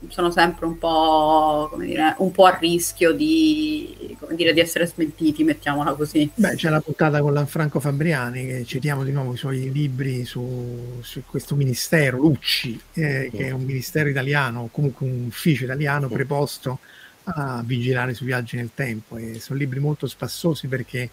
sono 0.07 0.31
sempre 0.31 0.65
un 0.67 0.79
po', 0.79 1.67
come 1.73 1.87
dire, 1.87 2.15
un 2.19 2.31
po' 2.31 2.45
a 2.45 2.57
rischio 2.57 3.11
di, 3.11 4.17
come 4.21 4.37
dire, 4.37 4.53
di 4.53 4.61
essere 4.61 4.87
smentiti, 4.87 5.43
mettiamola 5.43 5.95
così. 5.95 6.31
Beh, 6.33 6.55
c'è 6.55 6.71
la 6.71 6.81
puntata 6.81 7.21
con 7.21 7.33
Lanfranco 7.33 7.81
Fabriani, 7.81 8.47
che 8.47 8.65
citiamo 8.65 9.03
di 9.03 9.11
nuovo 9.11 9.33
i 9.33 9.37
suoi 9.37 9.73
libri 9.73 10.25
su, 10.25 11.01
su 11.01 11.25
questo 11.27 11.57
ministero, 11.57 12.19
Lucci, 12.19 12.81
eh, 12.93 13.29
che 13.35 13.47
è 13.49 13.51
un 13.51 13.65
ministero 13.65 14.09
italiano, 14.09 14.61
o 14.61 14.69
comunque 14.71 15.05
un 15.05 15.25
ufficio 15.27 15.65
italiano 15.65 16.07
preposto 16.07 16.79
a 17.25 17.61
vigilare 17.67 18.15
sui 18.15 18.27
viaggi 18.27 18.55
nel 18.55 18.71
tempo. 18.73 19.17
E 19.17 19.41
sono 19.41 19.59
libri 19.59 19.81
molto 19.81 20.07
spassosi 20.07 20.69
perché 20.69 21.11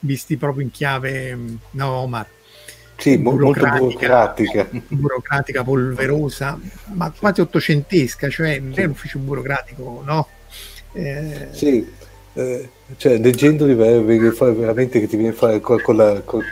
visti 0.00 0.36
proprio 0.36 0.64
in 0.64 0.72
chiave, 0.72 1.38
no 1.70 1.88
Omar, 1.88 2.26
sì, 2.96 3.18
burocratica, 3.18 3.70
molto 3.70 3.86
burocratica. 3.86 4.68
Burocratica, 4.88 5.64
polverosa, 5.64 6.58
ma 6.92 7.10
quasi 7.10 7.40
ottocentesca, 7.40 8.28
cioè 8.28 8.58
non 8.58 8.72
è 8.74 8.84
un 8.84 8.90
ufficio 8.90 9.18
burocratico, 9.18 10.02
no? 10.04 10.28
Eh... 10.92 11.48
Sì, 11.52 11.86
eh, 12.34 12.68
cioè 12.96 13.18
leggendoli 13.18 13.74
veramente 13.74 15.00
che 15.00 15.06
ti 15.06 15.16
viene 15.16 15.32
fuori 15.32 15.60
con, 15.60 15.80
con, 15.80 15.96
la, 15.96 16.20
con 16.22 16.44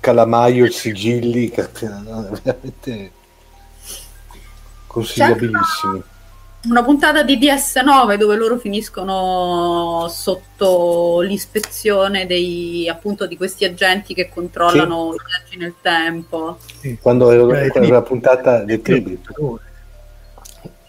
calamaio, 0.00 0.70
sigilli, 0.70 1.52
no, 2.04 2.30
veramente 2.42 3.10
consigliabilissimi 4.86 6.02
una 6.64 6.82
puntata 6.82 7.22
di 7.22 7.38
DS9 7.38 8.16
dove 8.16 8.34
loro 8.34 8.58
finiscono 8.58 10.06
sotto 10.08 11.20
l'ispezione 11.20 12.26
dei, 12.26 12.88
appunto, 12.88 13.26
di 13.26 13.36
questi 13.36 13.64
agenti 13.64 14.12
che 14.12 14.28
controllano 14.28 15.10
sì. 15.12 15.16
i 15.16 15.20
viaggi 15.26 15.56
nel 15.56 15.74
tempo. 15.80 16.58
Sì. 16.80 16.98
Quando 17.00 17.30
era 17.30 17.86
la 17.86 18.02
puntata 18.02 18.64
dei 18.64 18.80
tribi. 18.80 19.20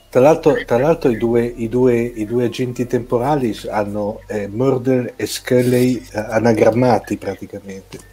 Tra 0.10 0.22
l'altro, 0.22 0.58
tra 0.66 0.80
l'altro 0.80 1.12
i, 1.12 1.18
due, 1.18 1.46
i, 1.46 1.70
due, 1.70 2.00
i, 2.02 2.26
due, 2.26 2.46
agenti 2.46 2.88
temporali 2.88 3.56
hanno 3.70 4.22
eh, 4.26 4.48
Murder 4.48 5.14
e 5.16 5.28
Scully 5.28 5.98
eh, 5.98 6.20
anagrammati 6.20 7.16
praticamente 7.18 8.09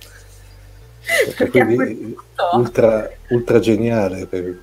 ultra, 2.52 3.10
ultra 3.28 3.58
geniale. 3.58 4.26
Per... 4.26 4.58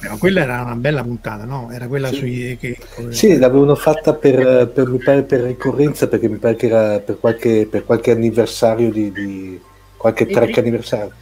No, 0.00 0.16
quella 0.18 0.42
era 0.42 0.62
una 0.62 0.74
bella 0.74 1.02
puntata, 1.02 1.44
no? 1.44 1.70
Era 1.72 1.86
quella 1.86 2.08
sì. 2.08 2.16
sui. 2.16 2.56
Che... 2.58 2.78
Sì, 3.10 3.38
l'avevano 3.38 3.74
fatta 3.74 4.14
per, 4.14 4.68
per, 4.68 4.88
mi 4.88 4.98
pare, 4.98 5.22
per 5.22 5.40
ricorrenza 5.40 6.08
perché 6.08 6.28
mi 6.28 6.36
pare 6.36 6.56
che 6.56 6.66
era 6.66 6.98
per 7.00 7.18
qualche, 7.18 7.66
per 7.70 7.84
qualche 7.84 8.10
anniversario 8.10 8.90
di, 8.90 9.10
di 9.12 9.60
qualche 9.96 10.26
track 10.26 10.58
anniversario. 10.58 11.12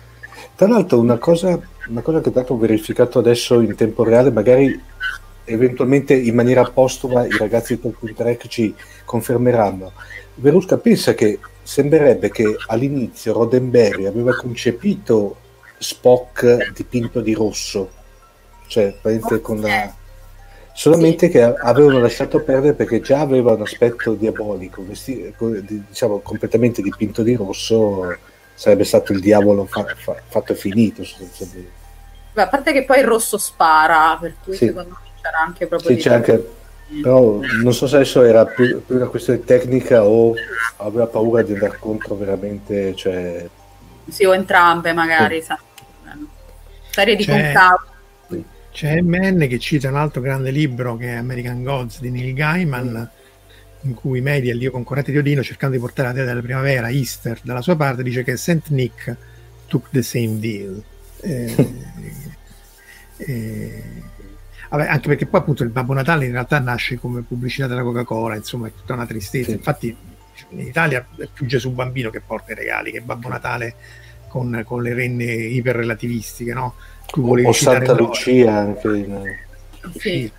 Tra 0.56 0.68
l'altro, 0.68 1.00
una 1.00 1.18
cosa, 1.18 1.58
una 1.88 2.00
cosa 2.00 2.20
che 2.20 2.30
ho 2.46 2.56
verificato 2.56 3.18
adesso 3.18 3.60
in 3.60 3.74
tempo 3.74 4.04
reale, 4.04 4.30
magari 4.30 4.80
eventualmente 5.44 6.14
in 6.14 6.34
maniera 6.34 6.64
postuma 6.64 7.26
i 7.26 7.36
ragazzi 7.36 7.74
di 7.74 7.80
Talking 7.80 8.14
Track 8.14 8.46
ci 8.48 8.74
confermeranno. 9.04 9.92
Verusca 10.36 10.78
pensa 10.78 11.14
che 11.14 11.38
sembrerebbe 11.64 12.30
che 12.30 12.56
all'inizio 12.66 13.32
Roddenberry 13.32 14.04
aveva 14.04 14.36
concepito 14.36 15.36
Spock 15.78 16.72
dipinto 16.72 17.20
di 17.20 17.32
rosso, 17.32 17.90
cioè 18.68 18.94
con 19.40 19.60
la... 19.60 19.92
solamente 20.72 21.28
che 21.28 21.42
avevano 21.42 21.98
lasciato 22.00 22.40
perdere 22.40 22.74
perché 22.74 23.00
già 23.00 23.20
aveva 23.20 23.52
un 23.52 23.62
aspetto 23.62 24.14
diabolico, 24.14 24.84
vesti... 24.86 25.34
diciamo 25.36 26.20
completamente 26.20 26.82
dipinto 26.82 27.22
di 27.22 27.34
rosso 27.34 28.16
sarebbe 28.54 28.84
stato 28.84 29.12
il 29.12 29.20
diavolo 29.20 29.64
fa... 29.64 29.84
Fa... 29.96 30.16
fatto 30.28 30.52
e 30.52 30.56
finito. 30.56 31.02
Beh, 32.32 32.42
a 32.42 32.48
parte 32.48 32.72
che 32.72 32.84
poi 32.84 32.98
il 32.98 33.06
rosso 33.06 33.38
spara, 33.38 34.16
per 34.20 34.34
cui 34.42 34.54
sì. 34.54 34.66
secondo 34.66 34.90
me 34.90 35.10
c'era 35.20 35.38
anche 35.38 35.66
proprio... 35.66 35.90
Sì, 35.90 35.96
c'è 35.96 36.14
anche 36.14 36.62
però 37.02 37.40
non 37.62 37.72
so 37.72 37.86
se 37.86 37.96
adesso 37.96 38.22
era 38.22 38.44
più, 38.46 38.82
più, 38.84 38.96
una 38.96 39.06
questione 39.06 39.42
tecnica 39.44 40.04
o 40.04 40.34
aveva 40.76 41.06
paura 41.06 41.42
di 41.42 41.52
andare 41.52 41.76
contro 41.78 42.14
veramente, 42.14 42.94
cioè... 42.94 43.48
Sì, 44.08 44.24
o 44.24 44.34
entrambe 44.34 44.92
magari, 44.92 45.42
sì. 45.42 45.54
Serie 46.90 47.16
di 47.16 47.26
concavo. 47.26 47.92
C'è 48.70 49.00
MN 49.00 49.46
che 49.48 49.58
cita 49.58 49.88
un 49.88 49.96
altro 49.96 50.20
grande 50.20 50.50
libro 50.50 50.96
che 50.96 51.06
è 51.06 51.16
American 51.16 51.62
Gods 51.62 52.00
di 52.00 52.10
Neil 52.10 52.34
Gaiman, 52.34 53.10
in 53.82 53.94
cui 53.94 54.20
media, 54.20 54.52
il 54.52 54.58
dio 54.58 54.70
concorrente 54.70 55.12
di 55.12 55.18
Odino, 55.18 55.42
cercando 55.42 55.76
di 55.76 55.80
portare 55.80 56.08
la 56.08 56.14
dea 56.14 56.24
della 56.24 56.40
primavera, 56.40 56.90
Easter, 56.90 57.38
dalla 57.42 57.62
sua 57.62 57.76
parte, 57.76 58.02
dice 58.02 58.24
che 58.24 58.36
St. 58.36 58.68
Nick 58.68 59.16
took 59.66 59.90
the 59.90 60.02
same 60.02 60.38
deal. 60.38 60.82
Eh, 61.20 61.54
eh, 63.18 63.82
Vabbè, 64.74 64.88
anche 64.88 65.06
perché 65.06 65.26
poi 65.26 65.38
appunto 65.38 65.62
il 65.62 65.68
Babbo 65.68 65.92
Natale 65.92 66.24
in 66.24 66.32
realtà 66.32 66.58
nasce 66.58 66.98
come 66.98 67.22
pubblicità 67.22 67.68
della 67.68 67.82
Coca-Cola, 67.82 68.34
insomma 68.34 68.66
è 68.66 68.72
tutta 68.74 68.94
una 68.94 69.06
tristezza. 69.06 69.50
Sì. 69.50 69.56
Infatti 69.56 69.96
in 70.48 70.58
Italia 70.58 71.06
è 71.16 71.28
più 71.32 71.46
Gesù 71.46 71.70
Bambino 71.70 72.10
che 72.10 72.20
porta 72.20 72.50
i 72.50 72.54
regali, 72.56 72.90
che 72.90 73.00
Babbo 73.00 73.28
Natale 73.28 73.76
con, 74.26 74.64
con 74.66 74.82
le 74.82 74.92
renne 74.92 75.26
iperrelativistiche, 75.26 76.52
no? 76.52 76.74
Tu 77.06 77.22
volevi 77.22 77.46
o 77.46 77.52
Santa 77.52 77.92
Lucia 77.92 78.52
anche. 78.52 78.88
In... 78.88 79.22
Sì. 79.96 80.32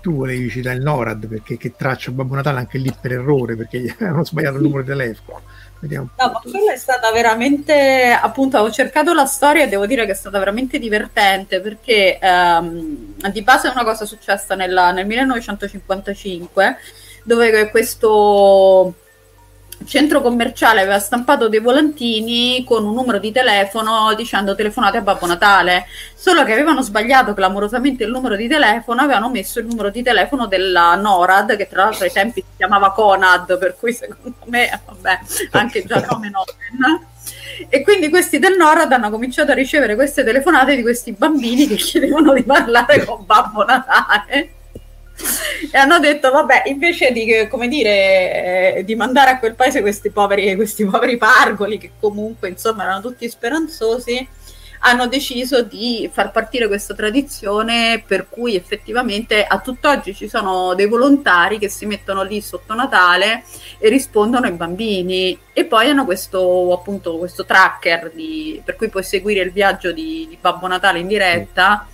Tu 0.00 0.14
volevi 0.14 0.48
citare 0.48 0.76
il 0.76 0.82
NORAD 0.82 1.26
perché 1.26 1.58
che 1.58 1.74
traccia 1.76 2.10
Babbo 2.12 2.34
Natale 2.34 2.60
anche 2.60 2.78
lì 2.78 2.90
per 2.98 3.12
errore 3.12 3.56
perché 3.56 3.78
gli 3.78 3.92
avevano 3.94 4.24
sbagliato 4.24 4.56
il 4.56 4.62
numero 4.62 4.80
di 4.80 4.88
telefono 4.88 5.42
Vediamo. 5.80 6.08
No, 6.18 6.30
ma 6.32 6.40
quella 6.40 6.72
è 6.72 6.76
stata 6.76 7.12
veramente, 7.12 8.10
appunto, 8.10 8.58
ho 8.58 8.70
cercato 8.70 9.14
la 9.14 9.26
storia 9.26 9.64
e 9.64 9.68
devo 9.68 9.86
dire 9.86 10.06
che 10.06 10.12
è 10.12 10.16
stata 10.16 10.38
veramente 10.38 10.78
divertente 10.78 11.60
perché 11.60 12.18
ehm, 12.18 13.14
di 13.30 13.42
base 13.42 13.68
è 13.68 13.70
una 13.70 13.84
cosa 13.84 14.04
successa 14.04 14.54
nella, 14.54 14.90
nel 14.90 15.06
1955 15.06 16.76
dove 17.22 17.70
questo 17.70 18.94
centro 19.84 20.20
commerciale 20.20 20.80
aveva 20.80 20.98
stampato 20.98 21.48
dei 21.48 21.60
volantini 21.60 22.64
con 22.64 22.84
un 22.84 22.94
numero 22.94 23.18
di 23.18 23.32
telefono 23.32 24.12
dicendo 24.14 24.54
telefonate 24.54 24.98
a 24.98 25.00
Babbo 25.02 25.26
Natale, 25.26 25.86
solo 26.14 26.44
che 26.44 26.52
avevano 26.52 26.82
sbagliato 26.82 27.34
clamorosamente 27.34 28.04
il 28.04 28.10
numero 28.10 28.36
di 28.36 28.48
telefono, 28.48 29.02
avevano 29.02 29.30
messo 29.30 29.58
il 29.58 29.66
numero 29.66 29.90
di 29.90 30.02
telefono 30.02 30.46
della 30.46 30.94
NORAD, 30.94 31.56
che 31.56 31.68
tra 31.68 31.84
l'altro 31.84 32.04
ai 32.04 32.12
tempi 32.12 32.40
si 32.40 32.56
chiamava 32.56 32.92
Conad, 32.92 33.58
per 33.58 33.76
cui 33.78 33.92
secondo 33.92 34.36
me, 34.46 34.80
vabbè, 34.86 35.18
anche 35.52 35.84
già 35.84 36.04
nome 36.10 36.30
Noven. 36.30 37.06
E 37.68 37.82
quindi 37.82 38.08
questi 38.08 38.38
del 38.38 38.56
NORAD 38.56 38.92
hanno 38.92 39.10
cominciato 39.10 39.50
a 39.50 39.54
ricevere 39.54 39.94
queste 39.94 40.24
telefonate 40.24 40.76
di 40.76 40.82
questi 40.82 41.12
bambini 41.12 41.66
che 41.66 41.76
chiedevano 41.76 42.32
di 42.32 42.42
parlare 42.42 43.04
con 43.04 43.24
Babbo 43.26 43.64
Natale 43.64 44.57
e 45.70 45.76
hanno 45.76 45.98
detto 45.98 46.30
vabbè 46.30 46.64
invece 46.66 47.12
di, 47.12 47.24
dire, 47.68 48.76
eh, 48.76 48.84
di 48.84 48.94
mandare 48.94 49.32
a 49.32 49.38
quel 49.38 49.54
paese 49.54 49.80
questi 49.80 50.10
poveri, 50.10 50.54
questi 50.56 50.84
poveri 50.84 51.16
pargoli 51.16 51.78
che 51.78 51.92
comunque 51.98 52.48
insomma 52.48 52.84
erano 52.84 53.00
tutti 53.00 53.28
speranzosi 53.28 54.28
hanno 54.80 55.06
deciso 55.08 55.62
di 55.62 56.08
far 56.12 56.30
partire 56.30 56.68
questa 56.68 56.94
tradizione 56.94 58.02
per 58.06 58.28
cui 58.28 58.54
effettivamente 58.54 59.44
a 59.44 59.58
tutt'oggi 59.58 60.14
ci 60.14 60.28
sono 60.28 60.74
dei 60.74 60.86
volontari 60.86 61.58
che 61.58 61.68
si 61.68 61.86
mettono 61.86 62.22
lì 62.22 62.40
sotto 62.40 62.74
Natale 62.74 63.42
e 63.78 63.88
rispondono 63.88 64.46
ai 64.46 64.52
bambini. 64.52 65.38
E 65.52 65.64
poi 65.64 65.90
hanno 65.90 66.04
questo 66.04 66.72
appunto 66.72 67.18
questo 67.18 67.44
tracker 67.44 68.12
di, 68.14 68.60
per 68.64 68.76
cui 68.76 68.88
puoi 68.88 69.02
seguire 69.02 69.42
il 69.42 69.50
viaggio 69.50 69.90
di, 69.92 70.26
di 70.28 70.38
Babbo 70.40 70.66
Natale 70.68 71.00
in 71.00 71.08
diretta 71.08 71.86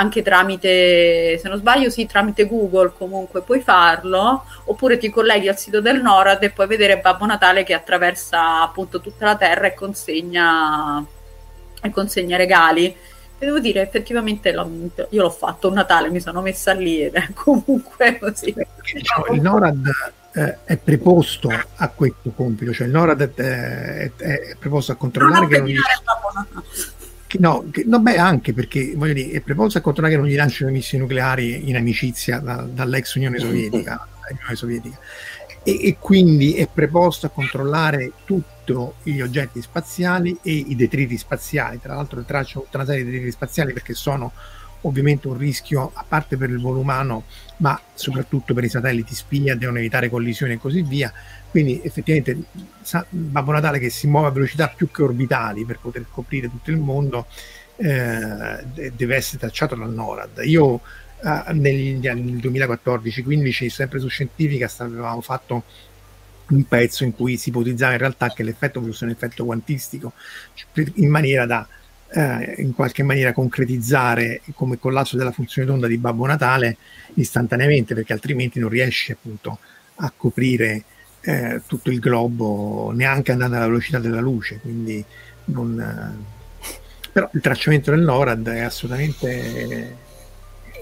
anche 0.00 0.22
tramite, 0.22 1.36
se 1.38 1.48
non 1.48 1.58
sbaglio, 1.58 1.90
sì, 1.90 2.06
tramite 2.06 2.46
Google 2.46 2.92
comunque 2.96 3.42
puoi 3.42 3.60
farlo, 3.60 4.46
oppure 4.64 4.96
ti 4.96 5.10
colleghi 5.10 5.46
al 5.46 5.58
sito 5.58 5.82
del 5.82 6.00
NORAD 6.00 6.42
e 6.42 6.50
puoi 6.50 6.66
vedere 6.66 7.00
Babbo 7.00 7.26
Natale 7.26 7.64
che 7.64 7.74
attraversa 7.74 8.62
appunto 8.62 9.00
tutta 9.00 9.26
la 9.26 9.36
terra 9.36 9.66
e 9.66 9.74
consegna, 9.74 11.04
e 11.82 11.90
consegna 11.90 12.38
regali. 12.38 12.86
E 12.86 13.46
devo 13.46 13.58
dire, 13.58 13.82
effettivamente 13.82 14.48
io 15.10 15.22
l'ho 15.22 15.30
fatto 15.30 15.68
un 15.68 15.74
Natale, 15.74 16.08
mi 16.08 16.20
sono 16.20 16.40
messa 16.40 16.72
lì 16.72 17.02
ed 17.02 17.14
è 17.14 17.28
comunque 17.34 18.18
così. 18.18 18.54
Diciamo, 18.94 19.26
il 19.32 19.40
NORAD 19.42 19.86
eh, 20.32 20.58
è 20.64 20.76
preposto 20.78 21.50
a 21.76 21.88
questo 21.88 22.32
compito, 22.34 22.72
cioè 22.72 22.86
il 22.86 22.92
NORAD 22.94 23.34
è, 23.34 23.34
è, 23.34 24.12
è 24.16 24.56
preposto 24.58 24.92
a 24.92 24.94
controllare 24.94 25.46
che 25.46 25.58
non... 25.58 25.66
che 25.66 25.74
no, 27.38 27.66
che, 27.70 27.84
no, 27.86 28.00
beh, 28.00 28.16
anche 28.16 28.52
perché 28.52 28.94
voglio 28.96 29.12
dire, 29.12 29.30
è 29.32 29.40
preposto 29.40 29.78
a 29.78 29.80
controllare 29.80 30.14
che 30.14 30.20
non 30.20 30.30
gli 30.30 30.36
lanciano 30.36 30.70
missioni 30.70 31.04
nucleari 31.04 31.68
in 31.68 31.76
amicizia 31.76 32.38
da, 32.38 32.66
dall'ex 32.70 33.14
Unione 33.14 33.38
Sovietica, 33.38 34.06
Unione 34.30 34.56
Sovietica. 34.56 34.98
E, 35.62 35.88
e, 35.88 35.96
quindi 35.98 36.54
è 36.54 36.66
preposto 36.72 37.26
a 37.26 37.28
controllare 37.28 38.12
tutti 38.24 38.48
gli 39.02 39.20
oggetti 39.20 39.60
spaziali 39.60 40.38
e 40.42 40.52
i 40.52 40.76
detriti 40.76 41.18
spaziali. 41.18 41.80
Tra 41.80 41.94
l'altro 41.94 42.22
traccio 42.22 42.60
tutta 42.60 42.78
una 42.78 42.86
serie 42.86 43.04
di 43.04 43.10
detriti 43.10 43.32
spaziali 43.32 43.72
perché 43.72 43.94
sono 43.94 44.32
ovviamente 44.82 45.28
un 45.28 45.36
rischio 45.36 45.90
a 45.92 46.04
parte 46.06 46.36
per 46.36 46.50
il 46.50 46.60
volo 46.60 46.80
umano, 46.80 47.24
ma 47.58 47.78
soprattutto 47.94 48.54
per 48.54 48.64
i 48.64 48.68
satelliti 48.68 49.14
spia, 49.14 49.56
devono 49.56 49.78
evitare 49.78 50.08
collisioni 50.08 50.54
e 50.54 50.58
così 50.58 50.82
via. 50.82 51.12
Quindi 51.50 51.80
effettivamente 51.82 52.36
Babbo 53.08 53.52
Natale 53.52 53.78
che 53.78 53.90
si 53.90 54.06
muove 54.06 54.28
a 54.28 54.30
velocità 54.30 54.68
più 54.68 54.90
che 54.90 55.02
orbitali 55.02 55.64
per 55.64 55.78
poter 55.80 56.06
coprire 56.10 56.48
tutto 56.48 56.70
il 56.70 56.78
mondo 56.78 57.26
eh, 57.76 58.64
deve 58.94 59.16
essere 59.16 59.38
tracciato 59.38 59.74
dal 59.74 59.92
NORAD. 59.92 60.42
Io 60.44 60.80
eh, 61.22 61.52
negli 61.52 62.06
anni 62.06 62.36
2014-15 62.36 63.68
sempre 63.68 63.98
su 63.98 64.08
Scientifica 64.08 64.70
avevamo 64.78 65.20
fatto 65.20 65.64
un 66.50 66.64
pezzo 66.64 67.04
in 67.04 67.14
cui 67.14 67.36
si 67.36 67.48
ipotizzava 67.50 67.92
in 67.92 67.98
realtà 67.98 68.28
che 68.28 68.42
l'effetto 68.42 68.82
fosse 68.82 69.04
un 69.04 69.10
effetto 69.10 69.44
quantistico 69.44 70.12
in 70.94 71.08
maniera 71.08 71.46
da 71.46 71.66
eh, 72.12 72.56
in 72.58 72.74
qualche 72.74 73.02
maniera 73.02 73.32
concretizzare 73.32 74.42
come 74.54 74.78
collasso 74.78 75.16
della 75.16 75.30
funzione 75.30 75.68
d'onda 75.68 75.86
di 75.86 75.96
Babbo 75.96 76.26
Natale 76.26 76.76
istantaneamente 77.14 77.94
perché 77.94 78.12
altrimenti 78.12 78.58
non 78.58 78.68
riesce 78.68 79.12
appunto 79.12 79.58
a 79.96 80.12
coprire 80.16 80.84
eh, 81.22 81.62
tutto 81.66 81.90
il 81.90 81.98
globo 81.98 82.92
neanche 82.94 83.32
andando 83.32 83.56
alla 83.56 83.66
velocità 83.66 83.98
della 83.98 84.20
luce 84.20 84.58
quindi 84.60 85.04
non, 85.46 85.78
eh, 85.78 86.68
però 87.12 87.28
il 87.32 87.40
tracciamento 87.40 87.90
del 87.90 88.00
NORAD 88.00 88.48
è 88.48 88.60
assolutamente 88.60 90.08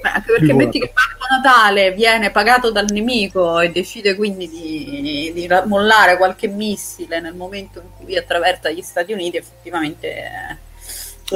Beh, 0.01 0.09
anche 0.11 0.33
perché 0.33 0.55
metti 0.55 0.79
che 0.79 0.93
Babbo 0.95 1.25
Natale 1.29 1.93
viene 1.93 2.31
pagato 2.31 2.71
dal 2.71 2.87
nemico 2.91 3.59
e 3.59 3.71
decide 3.71 4.15
quindi 4.15 4.49
di, 4.49 5.33
di, 5.35 5.49
mollare 5.67 6.17
qualche 6.17 6.47
missile 6.47 7.21
nel 7.21 7.35
momento 7.35 7.81
in 7.81 7.89
cui 7.97 8.17
attraversa 8.17 8.71
gli 8.71 8.83
Stati 8.83 9.13
Uniti, 9.13 9.39
effettivamente 9.39 10.09
eh, 10.09 10.67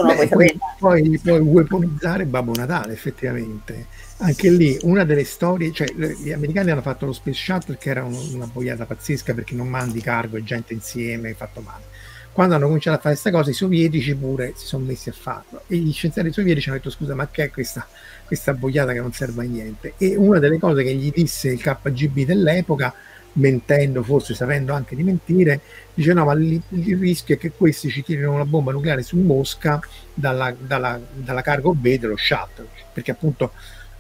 Beh, 0.01 0.29
puoi, 0.29 0.59
puoi, 0.79 1.21
puoi 1.23 1.39
weaponizzare 1.41 2.25
Babbo 2.25 2.55
Natale, 2.55 2.95
effettivamente. 2.95 3.87
Anche 4.23 4.51
lì 4.51 4.79
una 4.83 5.03
delle 5.05 5.25
storie, 5.25 5.73
cioè 5.73 5.89
gli 5.93 6.31
americani 6.31 6.71
hanno 6.71 6.81
fatto 6.81 7.07
lo 7.07 7.13
Space 7.13 7.43
Shuttle 7.43 7.77
che 7.77 7.91
era 7.91 8.05
un, 8.05 8.15
una 8.33 8.47
boiata 8.47 8.87
pazzesca 8.87 9.35
perché 9.35 9.57
non 9.57 9.67
mandi 9.67 10.01
cargo 10.01 10.37
e 10.37 10.45
gente 10.45 10.73
insieme, 10.73 11.35
fatto 11.35 11.61
male. 11.61 11.83
Quando 12.31 12.55
hanno 12.55 12.67
cominciato 12.67 12.99
a 12.99 13.01
fare 13.01 13.15
questa 13.15 13.37
cosa 13.37 13.51
i 13.51 13.55
sovietici 13.55 14.15
pure 14.15 14.53
si 14.55 14.65
sono 14.65 14.85
messi 14.85 15.09
a 15.09 15.13
farlo. 15.13 15.65
E 15.67 15.75
gli 15.77 15.93
scienziati 15.93 16.33
sovietici 16.33 16.69
hanno 16.69 16.79
detto 16.79 16.91
scusa 16.91 17.17
ma 17.17 17.27
che 17.33 17.45
è 17.45 17.51
questa, 17.51 17.85
questa 18.25 18.55
boiata 18.55 18.93
che 18.93 19.01
non 19.01 19.13
serve 19.13 19.43
a 19.43 19.49
niente? 19.49 19.95
E 19.99 20.15
una 20.15 20.39
delle 20.39 20.61
cose 20.61 20.85
che 20.85 20.95
gli 20.95 21.11
disse 21.11 21.49
il 21.49 21.61
KGB 21.61 22.21
dell'epoca 22.21 22.95
mentendo 23.35 24.05
forse 24.05 24.35
sapendo 24.35 24.73
anche 24.73 24.95
di 24.95 25.03
mentire 25.03 25.61
dice 25.95 26.13
no 26.13 26.27
ma 26.27 26.35
il, 26.35 26.61
il 26.69 26.99
rischio 26.99 27.35
è 27.35 27.39
che 27.39 27.51
questi 27.51 27.89
ci 27.89 28.05
tirino 28.05 28.31
una 28.31 28.45
bomba 28.45 28.73
nucleare 28.73 29.03
su 29.03 29.17
Mosca 29.17 29.81
dalla, 30.13 30.55
dalla, 30.57 31.01
dalla 31.13 31.43
cargo 31.43 31.75
B 31.75 31.99
dello 31.99 32.17
shuttle. 32.17 32.69
Perché 32.93 33.11
appunto 33.11 33.53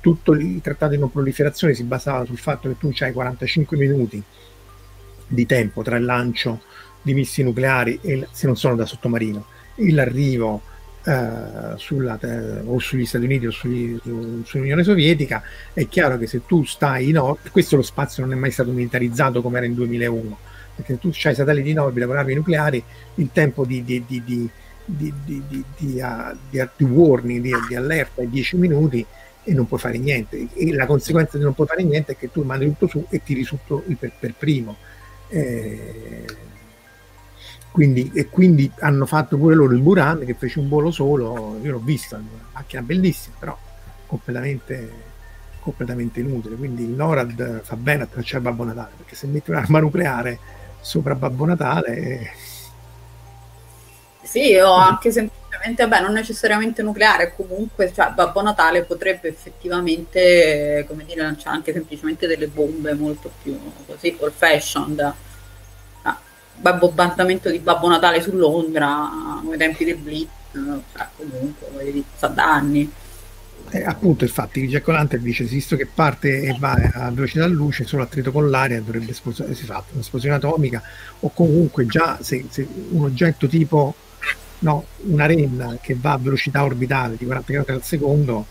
tutto 0.02 0.32
il 0.32 0.60
trattato 0.60 0.92
di 0.92 0.98
non 0.98 1.12
proliferazione 1.12 1.74
si 1.74 1.84
basava 1.84 2.24
sul 2.24 2.36
fatto 2.36 2.68
che 2.68 2.76
tu 2.76 2.92
hai 2.98 3.12
45 3.12 3.76
minuti 3.76 4.20
di 5.28 5.46
tempo 5.46 5.82
tra 5.82 5.96
il 5.96 6.04
lancio 6.04 6.60
di 7.00 7.14
missili 7.14 7.46
nucleari 7.46 8.00
e, 8.02 8.26
se 8.32 8.46
non 8.46 8.56
sono 8.56 8.74
da 8.74 8.84
sottomarino. 8.84 9.46
E 9.76 9.92
l'arrivo 9.92 10.60
eh, 11.04 11.76
sulla, 11.76 12.18
eh, 12.20 12.60
o 12.64 12.78
sugli 12.80 13.06
Stati 13.06 13.24
Uniti 13.24 13.46
o 13.46 13.52
sugli, 13.52 13.96
su, 14.02 14.42
sull'Unione 14.44 14.82
Sovietica 14.82 15.42
è 15.72 15.86
chiaro 15.88 16.18
che 16.18 16.26
se 16.26 16.44
tu 16.46 16.64
stai 16.64 17.08
in 17.08 17.18
orbita 17.18 17.50
questo 17.50 17.76
lo 17.76 17.82
spazio 17.82 18.24
non 18.24 18.32
è 18.32 18.36
mai 18.36 18.50
stato 18.50 18.70
militarizzato 18.70 19.40
come 19.40 19.58
era 19.58 19.66
in 19.66 19.74
2001 19.74 20.38
perché 20.76 20.94
se 20.94 21.00
tu 21.00 21.10
hai 21.24 21.34
satelliti 21.34 21.70
in 21.70 21.80
orbita 21.80 22.06
con 22.06 22.16
armi 22.16 22.34
nucleari 22.34 22.82
il 23.16 23.30
tempo 23.32 23.64
di, 23.64 23.82
di, 23.82 24.04
di, 24.06 24.48
di 24.84 26.84
warning, 26.84 27.66
di 27.66 27.74
allerta 27.74 28.22
è 28.22 28.26
10 28.26 28.56
minuti 28.56 29.04
e 29.44 29.52
non 29.52 29.66
puoi 29.66 29.80
fare 29.80 29.98
niente. 29.98 30.48
E 30.54 30.72
la 30.72 30.86
conseguenza 30.86 31.38
di 31.38 31.44
non 31.44 31.54
puoi 31.54 31.66
fare 31.66 31.82
niente 31.82 32.12
è 32.12 32.16
che 32.16 32.30
tu 32.30 32.42
mandi 32.42 32.66
tutto 32.66 32.86
su 32.86 33.06
e 33.08 33.22
tiri 33.22 33.44
su 33.44 33.58
per, 33.66 34.12
per 34.18 34.34
primo. 34.34 34.76
Eh, 35.28 36.24
quindi, 37.72 38.10
e 38.14 38.28
quindi 38.28 38.70
hanno 38.80 39.06
fatto 39.06 39.38
pure 39.38 39.54
loro 39.54 39.72
il 39.72 39.80
Buran 39.80 40.24
che 40.26 40.34
fece 40.34 40.58
un 40.58 40.68
volo 40.68 40.90
solo, 40.90 41.58
io 41.62 41.72
l'ho 41.72 41.78
visto, 41.78 42.16
una 42.16 42.26
macchina 42.52 42.82
bellissima, 42.82 43.36
però 43.38 43.58
completamente, 44.06 44.90
completamente 45.60 46.20
inutile. 46.20 46.56
Quindi 46.56 46.82
il 46.84 46.90
NORAD 46.90 47.62
fa 47.62 47.76
bene 47.76 48.02
a 48.02 48.06
tracciare 48.06 48.42
Babbo 48.42 48.64
Natale, 48.64 48.92
perché 48.98 49.14
se 49.14 49.26
metti 49.26 49.50
un'arma 49.50 49.80
nucleare 49.80 50.38
sopra 50.80 51.14
Babbo 51.14 51.46
Natale... 51.46 52.30
Sì, 54.22 54.54
o 54.56 54.72
anche 54.72 55.10
semplicemente, 55.52 55.86
vabbè, 55.86 56.02
non 56.02 56.12
necessariamente 56.12 56.82
nucleare, 56.82 57.34
comunque 57.36 57.92
cioè, 57.92 58.12
Babbo 58.14 58.42
Natale 58.42 58.84
potrebbe 58.84 59.28
effettivamente, 59.28 60.84
come 60.88 61.04
dire, 61.04 61.22
lanciare 61.22 61.56
anche 61.56 61.72
semplicemente 61.72 62.26
delle 62.26 62.48
bombe 62.48 62.94
molto 62.94 63.30
più 63.42 63.58
così, 63.86 64.16
old 64.18 64.32
fashioned 64.32 65.14
bombardamento 66.54 67.50
di 67.50 67.58
Babbo 67.58 67.88
Natale 67.88 68.22
su 68.22 68.30
Londra 68.32 69.40
ai 69.48 69.56
tempi 69.58 69.84
del 69.84 69.96
Blitz, 69.96 70.30
cioè, 70.52 71.08
comunque, 71.16 72.04
sa 72.16 72.28
da 72.28 72.54
anni. 72.54 72.90
Eh, 73.70 73.84
appunto, 73.84 74.24
infatti, 74.24 74.66
Jack 74.68 74.86
O'Lantern 74.86 75.22
dice: 75.22 75.44
Visto 75.44 75.76
che 75.76 75.86
parte 75.86 76.42
e 76.42 76.56
va 76.58 76.72
a 76.72 77.10
velocità 77.10 77.46
luce, 77.46 77.84
solo 77.84 78.02
attrito 78.02 78.30
con 78.30 78.50
l'aria 78.50 78.80
dovrebbe 78.80 79.10
esplodere. 79.10 79.54
Si 79.54 79.64
fa 79.64 79.82
un'esplosione 79.92 80.36
atomica, 80.36 80.82
o 81.20 81.30
comunque 81.30 81.86
già 81.86 82.18
se, 82.20 82.44
se 82.50 82.66
un 82.90 83.04
oggetto 83.04 83.46
tipo 83.46 83.94
no, 84.62 84.84
una 85.04 85.26
renna 85.26 85.78
che 85.80 85.96
va 85.98 86.12
a 86.12 86.18
velocità 86.18 86.64
orbitale 86.64 87.16
di 87.16 87.24
40 87.24 87.52
km 87.52 87.74
al 87.74 87.82
secondo, 87.82 88.46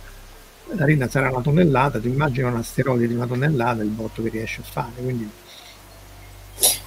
la 0.74 0.86
renna 0.86 1.10
sarà 1.10 1.30
una 1.30 1.42
tonnellata. 1.42 2.00
Tu 2.00 2.08
immagini 2.08 2.48
un 2.48 2.56
asteroide 2.56 3.08
di 3.08 3.14
una 3.14 3.28
tonnellata, 3.28 3.82
il 3.82 3.90
botto 3.90 4.24
che 4.24 4.30
riesce 4.30 4.62
a 4.62 4.64
fare. 4.64 5.02
Quindi 5.02 5.30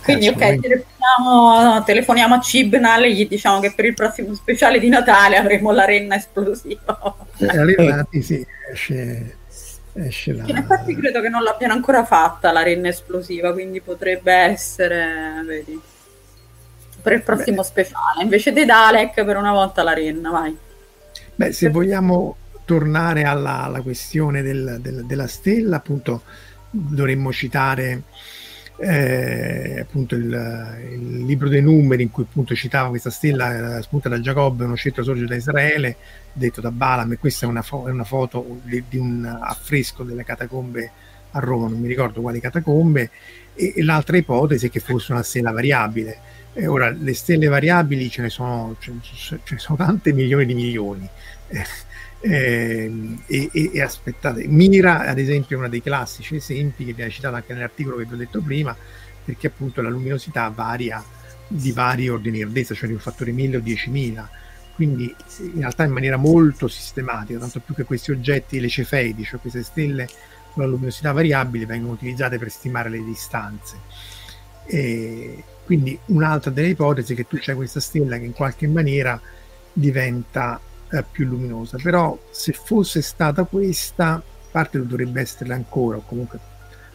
quindi, 0.05 0.29
ok, 0.29 0.61
telefoniamo, 0.61 1.83
telefoniamo 1.85 2.35
a 2.35 2.41
Cibnal 2.41 3.05
e 3.05 3.15
gli 3.15 3.27
diciamo 3.27 3.59
che 3.61 3.73
per 3.75 3.87
il 3.87 3.95
prossimo 3.95 4.35
speciale 4.35 4.79
di 4.79 4.89
Natale 4.89 5.37
avremo 5.37 5.73
la 5.73 5.85
renna 5.85 6.17
esplosiva. 6.17 7.17
Eh, 7.39 7.47
la 7.47 7.65
renna, 7.65 8.07
sì, 8.11 8.47
esce, 8.71 9.39
esce 9.95 10.33
la... 10.33 10.45
In 10.47 10.57
effetti 10.59 10.95
credo 10.95 11.21
che 11.21 11.31
non 11.31 11.43
l'abbiano 11.43 11.73
ancora 11.73 12.05
fatta 12.05 12.53
la 12.53 12.63
renna 12.63 12.89
esplosiva, 12.89 13.53
quindi 13.53 13.81
potrebbe 13.81 14.33
essere, 14.33 15.43
vedi, 15.47 15.81
per 17.05 17.13
il 17.13 17.23
prossimo 17.23 17.59
Beh. 17.59 17.65
speciale. 17.65 18.23
Invece 18.23 18.51
di 18.51 18.65
Dalek, 18.65 19.25
per 19.25 19.37
una 19.37 19.53
volta 19.53 19.83
la 19.83 19.93
renna, 19.93 20.31
vai. 20.31 20.57
Beh, 21.35 21.53
se 21.53 21.69
vogliamo 21.69 22.37
tornare 22.65 23.25
alla, 23.25 23.65
alla 23.65 23.83
questione 23.83 24.41
del, 24.41 24.79
del, 24.81 25.05
della 25.05 25.27
stella, 25.27 25.77
appunto, 25.77 26.23
dovremmo 26.71 27.31
citare 27.31 28.05
eh, 28.79 29.81
appunto 29.81 30.15
il, 30.15 30.79
il, 30.93 31.25
libro 31.27 31.51
dei 31.51 31.61
numeri 31.61 32.05
in 32.05 32.11
cui 32.11 32.25
appunto 32.25 32.55
citava 32.55 32.89
questa 32.89 33.11
stella 33.11 33.83
spunta 33.83 34.09
da 34.09 34.19
Giacobbe, 34.19 34.65
uno 34.65 34.77
scettro 34.77 35.03
sorge 35.03 35.27
da 35.27 35.35
Israele, 35.35 35.97
detto 36.33 36.63
da 36.63 36.71
Balaam, 36.71 37.13
e 37.13 37.19
questa 37.19 37.45
è 37.45 37.49
una, 37.51 37.63
fo- 37.63 37.87
è 37.87 37.91
una 37.91 38.05
foto 38.05 38.61
di, 38.63 38.83
di, 38.89 38.97
un 38.97 39.25
affresco 39.25 40.05
delle 40.05 40.25
catacombe 40.25 40.91
a 41.33 41.39
Roma, 41.39 41.69
non 41.69 41.81
mi 41.81 41.89
ricordo 41.89 42.23
quali 42.23 42.41
catacombe, 42.41 43.11
e, 43.55 43.75
e 43.77 43.83
l'altra 43.85 44.17
ipotesi 44.17 44.69
è 44.69 44.71
che 44.71 44.81
fosse 44.81 45.13
una 45.13 45.23
stella 45.23 45.53
variabile. 45.53 46.33
E 46.57 46.67
ora, 46.69 46.89
le 46.91 47.15
stelle 47.15 47.49
variabili 47.49 48.09
ce 48.09 48.23
ne 48.23 48.31
sono, 48.31 48.77
ce, 48.79 48.93
ne 48.93 49.59
sono 49.59 49.77
tante 49.77 50.13
milioni 50.13 50.47
di 50.47 50.55
milioni. 50.55 51.09
Eh, 51.49 51.65
eh, 52.21 52.91
e, 53.27 53.51
e, 53.53 53.71
e, 53.75 53.83
aspettate, 53.83 54.47
Mira 54.47 55.01
ad 55.01 55.19
esempio 55.19 55.57
è 55.57 55.59
uno 55.59 55.69
dei 55.69 55.83
classici 55.83 56.37
esempi 56.37 56.85
che 56.85 56.93
viene 56.93 57.11
citato 57.11 57.35
anche 57.35 57.53
nell'articolo 57.53 57.97
che 57.97 58.05
vi 58.05 58.15
ho 58.15 58.17
detto 58.17 58.41
prima, 58.41 58.75
perché 59.25 59.49
appunto 59.49 59.83
la 59.83 59.91
luminosità 59.91 60.49
varia 60.49 61.05
di 61.47 61.73
vari 61.73 62.09
ordini 62.09 62.37
di 62.37 62.43
grandezza, 62.43 62.75
cioè 62.75 62.87
di 62.87 62.95
un 62.95 63.01
fattore 63.01 63.33
1000 63.33 63.57
o 63.57 63.61
10.000, 63.61 64.25
quindi 64.75 65.15
in 65.39 65.59
realtà 65.59 65.85
in 65.85 65.91
maniera 65.91 66.17
molto 66.17 66.69
sistematica, 66.69 67.41
tanto 67.41 67.61
più 67.61 67.75
che 67.75 67.85
questi 67.85 68.13
oggetti, 68.13 68.61
le 68.61 68.69
cefeidi, 68.69 69.25
cioè 69.25 69.41
queste 69.41 69.63
stelle 69.65 70.09
con 70.53 70.63
la 70.63 70.69
luminosità 70.69 71.11
variabile, 71.13 71.67
vengono 71.67 71.93
utilizzate 71.93 72.39
per 72.39 72.51
stimare 72.51 72.89
le 72.89 73.03
distanze. 73.03 73.77
E 74.67 75.45
quindi 75.65 75.99
un'altra 76.07 76.51
delle 76.51 76.69
ipotesi 76.69 77.13
è 77.13 77.17
che 77.17 77.27
tu 77.27 77.37
c'hai 77.41 77.55
questa 77.55 77.81
stella 77.81 78.19
che 78.19 78.25
in 78.25 78.33
qualche 78.33 78.67
maniera 78.67 79.21
diventa 79.73 80.61
eh, 80.91 81.05
più 81.11 81.27
luminosa, 81.27 81.79
però 81.83 82.17
se 82.31 82.53
fosse 82.53 83.03
stata 83.03 83.45
questa, 83.45 84.23
parte 84.51 84.85
dovrebbe 84.85 85.21
essere 85.21 85.53
ancora, 85.53 85.97
o 85.97 86.03
comunque 86.05 86.39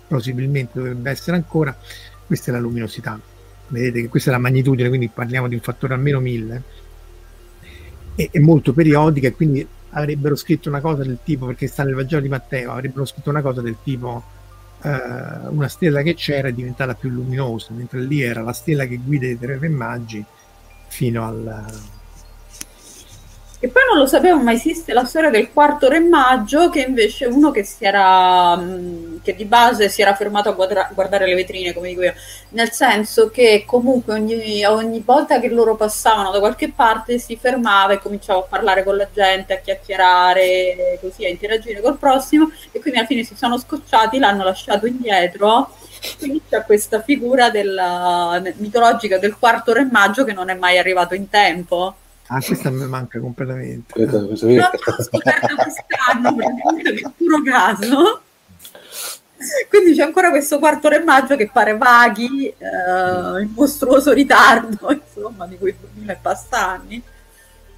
possibilmente 0.08 0.72
dovrebbe 0.74 1.10
essere 1.10 1.36
ancora, 1.36 1.76
questa 2.26 2.52
è 2.52 2.54
la 2.54 2.60
luminosità. 2.60 3.20
Vedete 3.68 4.02
che 4.02 4.08
questa 4.08 4.30
è 4.30 4.34
la 4.34 4.40
magnitudine, 4.40 4.88
quindi 4.88 5.10
parliamo 5.10 5.48
di 5.48 5.56
un 5.56 5.62
fattore 5.62 5.94
almeno 5.94 6.20
1000. 6.20 6.64
è, 8.16 8.30
è 8.32 8.40
molto 8.40 8.74
periodica 8.74 9.28
e 9.28 9.34
quindi 9.34 9.68
avrebbero 9.92 10.36
scritto 10.36 10.70
una 10.70 10.82
cosa 10.82 11.04
del 11.04 11.20
tipo, 11.24 11.48
perché 11.48 11.68
sta 11.68 11.84
nel 11.84 11.96
Vangelo 11.96 12.22
di 12.22 12.30
Matteo, 12.30 12.72
avrebbero 12.72 13.06
scritto 13.06 13.30
una 13.30 13.42
cosa 13.42 13.62
del 13.62 13.78
tipo 13.84 14.38
eh, 14.82 15.48
una 15.50 15.68
stella 15.68 16.02
che 16.02 16.14
c'era 16.14 16.48
è 16.48 16.54
diventata 16.54 16.96
più 16.96 17.10
luminosa, 17.10 17.74
mentre 17.74 18.02
lì 18.02 18.22
era 18.22 18.42
la 18.42 18.54
stella 18.54 18.86
che 18.86 18.98
guida 18.98 19.28
i 19.28 19.38
tre 19.38 19.58
re 19.58 19.70
magi 19.70 20.24
fino 20.88 21.26
al 21.26 21.66
e 23.62 23.68
poi 23.68 23.82
non 23.90 23.98
lo 23.98 24.06
sapevo, 24.06 24.38
ma 24.42 24.54
esiste 24.54 24.94
la 24.94 25.04
storia 25.04 25.30
del 25.30 25.52
quarto 25.52 25.90
re 25.90 26.00
maggio, 26.00 26.70
che 26.70 26.80
invece 26.80 27.26
uno 27.26 27.52
che 27.52 27.66
si 27.66 27.84
era, 27.84 28.58
che 29.22 29.36
di 29.36 29.44
base 29.44 29.90
si 29.90 30.02
era 30.02 30.16
fermato 30.16 30.48
a 30.48 30.54
guarda- 30.54 30.90
guardare 30.94 31.28
le 31.28 31.36
vetrine, 31.36 31.74
come 31.74 31.90
dico 31.90 32.04
io, 32.04 32.14
nel 32.52 32.72
senso 32.72 33.30
che 33.30 33.66
comunque 33.68 34.14
ogni, 34.14 34.64
ogni, 34.64 35.04
volta 35.06 35.42
che 35.42 35.50
loro 35.50 35.76
passavano 35.76 36.32
da 36.32 36.40
qualche 36.40 36.72
parte 36.72 37.20
si 37.20 37.36
fermava 37.36 37.92
e 37.92 38.00
cominciava 38.00 38.40
a 38.40 38.48
parlare 38.48 38.86
con 38.86 38.96
la 38.96 39.10
gente, 39.14 39.54
a 39.54 39.58
chiacchierare, 39.58 40.98
così, 41.02 41.26
a 41.26 41.30
interagire 41.30 41.82
col 41.82 41.98
prossimo, 41.98 42.50
e 42.72 42.80
quindi 42.80 43.00
alla 43.00 43.08
fine 43.08 43.24
si 43.24 43.36
sono 43.36 43.58
scocciati, 43.58 44.20
l'hanno 44.20 44.46
lasciato 44.46 44.86
indietro. 44.86 45.72
Quindi 46.18 46.42
c'è 46.50 46.64
questa 46.64 47.02
figura 47.02 47.50
della, 47.50 48.42
mitologica 48.56 49.18
del 49.18 49.38
quarto 49.38 49.74
re 49.74 49.84
maggio 49.84 50.24
che 50.24 50.32
non 50.32 50.50
è 50.50 50.54
mai 50.54 50.78
arrivato 50.78 51.14
in 51.14 51.28
tempo. 51.30 51.96
Ah, 52.32 52.42
questa 52.42 52.70
mi 52.70 52.86
manca 52.86 53.20
completamente. 53.20 53.92
Questa, 53.92 54.24
questa 54.24 54.46
no, 54.48 54.54
l'ho 54.54 55.04
scoperta 55.04 55.56
quest'anno, 55.56 56.36
per 56.36 57.12
puro 57.18 57.42
caso. 57.44 58.22
Quindi 59.68 59.96
c'è 59.96 60.04
ancora 60.04 60.30
questo 60.30 60.60
quarto 60.60 60.90
re 60.90 61.00
maggio 61.00 61.36
che 61.36 61.50
pare 61.52 61.76
vaghi, 61.76 62.48
eh, 62.48 63.42
in 63.42 63.52
mostruoso 63.56 64.12
ritardo, 64.12 64.92
insomma, 64.94 65.48
di 65.48 65.58
quei 65.58 65.76
duemila 65.80 66.14
e 66.14 66.18
passa 66.22 66.68
anni. 66.68 67.02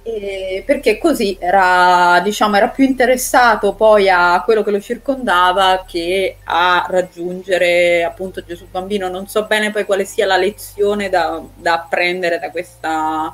E 0.04 0.64
perché 0.66 0.98
così 0.98 1.36
era, 1.40 2.20
diciamo, 2.22 2.56
era 2.56 2.68
più 2.68 2.84
interessato 2.84 3.72
poi 3.74 4.10
a 4.10 4.42
quello 4.44 4.64
che 4.64 4.72
lo 4.72 4.80
circondava 4.80 5.84
che 5.86 6.38
a 6.44 6.84
raggiungere 6.90 8.04
appunto 8.04 8.44
Gesù 8.44 8.66
bambino. 8.68 9.08
Non 9.08 9.28
so 9.28 9.44
bene 9.44 9.70
poi 9.70 9.84
quale 9.86 10.04
sia 10.04 10.26
la 10.26 10.36
lezione 10.36 11.08
da, 11.08 11.40
da 11.54 11.74
apprendere 11.74 12.38
da 12.40 12.50
questa, 12.50 13.32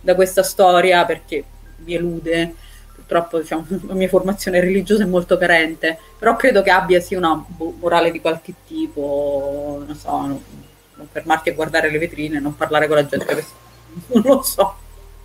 da 0.00 0.14
questa 0.14 0.42
storia 0.42 1.04
perché 1.04 1.44
mi 1.84 1.94
elude. 1.94 2.54
Purtroppo 2.94 3.38
diciamo, 3.38 3.66
la 3.86 3.94
mia 3.94 4.08
formazione 4.08 4.60
religiosa 4.60 5.04
è 5.04 5.06
molto 5.06 5.38
carente, 5.38 5.98
però 6.18 6.36
credo 6.36 6.62
che 6.62 6.70
abbia 6.70 7.00
sì 7.00 7.14
una 7.14 7.42
morale 7.78 8.10
di 8.10 8.20
qualche 8.20 8.52
tipo, 8.66 9.82
non 9.86 9.96
so, 9.96 10.10
non, 10.10 10.42
non 10.94 11.08
fermarti 11.10 11.48
a 11.48 11.54
guardare 11.54 11.90
le 11.90 11.98
vetrine, 11.98 12.40
non 12.40 12.56
parlare 12.56 12.86
con 12.86 12.96
la 12.96 13.06
gente 13.06 13.46
non 14.12 14.22
lo 14.24 14.42
so, 14.42 14.76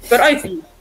però 0.07 0.27
esiste. 0.27 0.71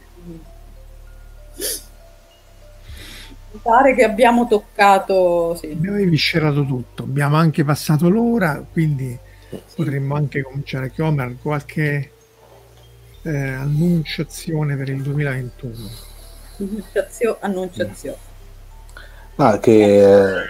Mi 3.52 3.60
pare 3.60 3.94
che 3.94 4.04
abbiamo 4.04 4.46
toccato. 4.46 5.56
Sì. 5.56 5.66
Abbiamo 5.66 5.98
eviscerato 5.98 6.64
tutto, 6.64 7.02
abbiamo 7.02 7.36
anche 7.36 7.64
passato 7.64 8.08
l'ora, 8.08 8.64
quindi 8.70 9.18
sì. 9.50 9.60
potremmo 9.74 10.14
anche 10.14 10.42
cominciare 10.42 10.86
a 10.86 10.88
chiamare 10.88 11.36
qualche 11.42 12.10
eh, 13.22 13.36
annunciazione 13.36 14.76
per 14.76 14.88
il 14.88 15.02
2021. 15.02 15.74
Annunciazione. 16.58 17.36
annunciazione. 17.40 18.16
Ah, 19.36 19.58
che 19.58 20.32
eh, 20.32 20.42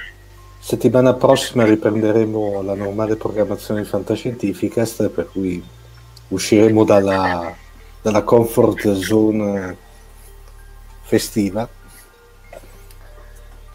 settimana 0.59 1.15
prossima 1.15 1.65
riprenderemo 1.65 2.63
la 2.63 2.75
normale 2.75 3.17
programmazione 3.17 3.83
di 3.83 3.87
Fantascientificast, 3.87 5.09
per 5.09 5.29
cui 5.31 5.63
usciremo 6.29 6.85
dalla, 6.85 7.55
dalla 8.01 8.23
comfort 8.23 8.93
zone 8.95 9.77
festiva. 11.03 11.69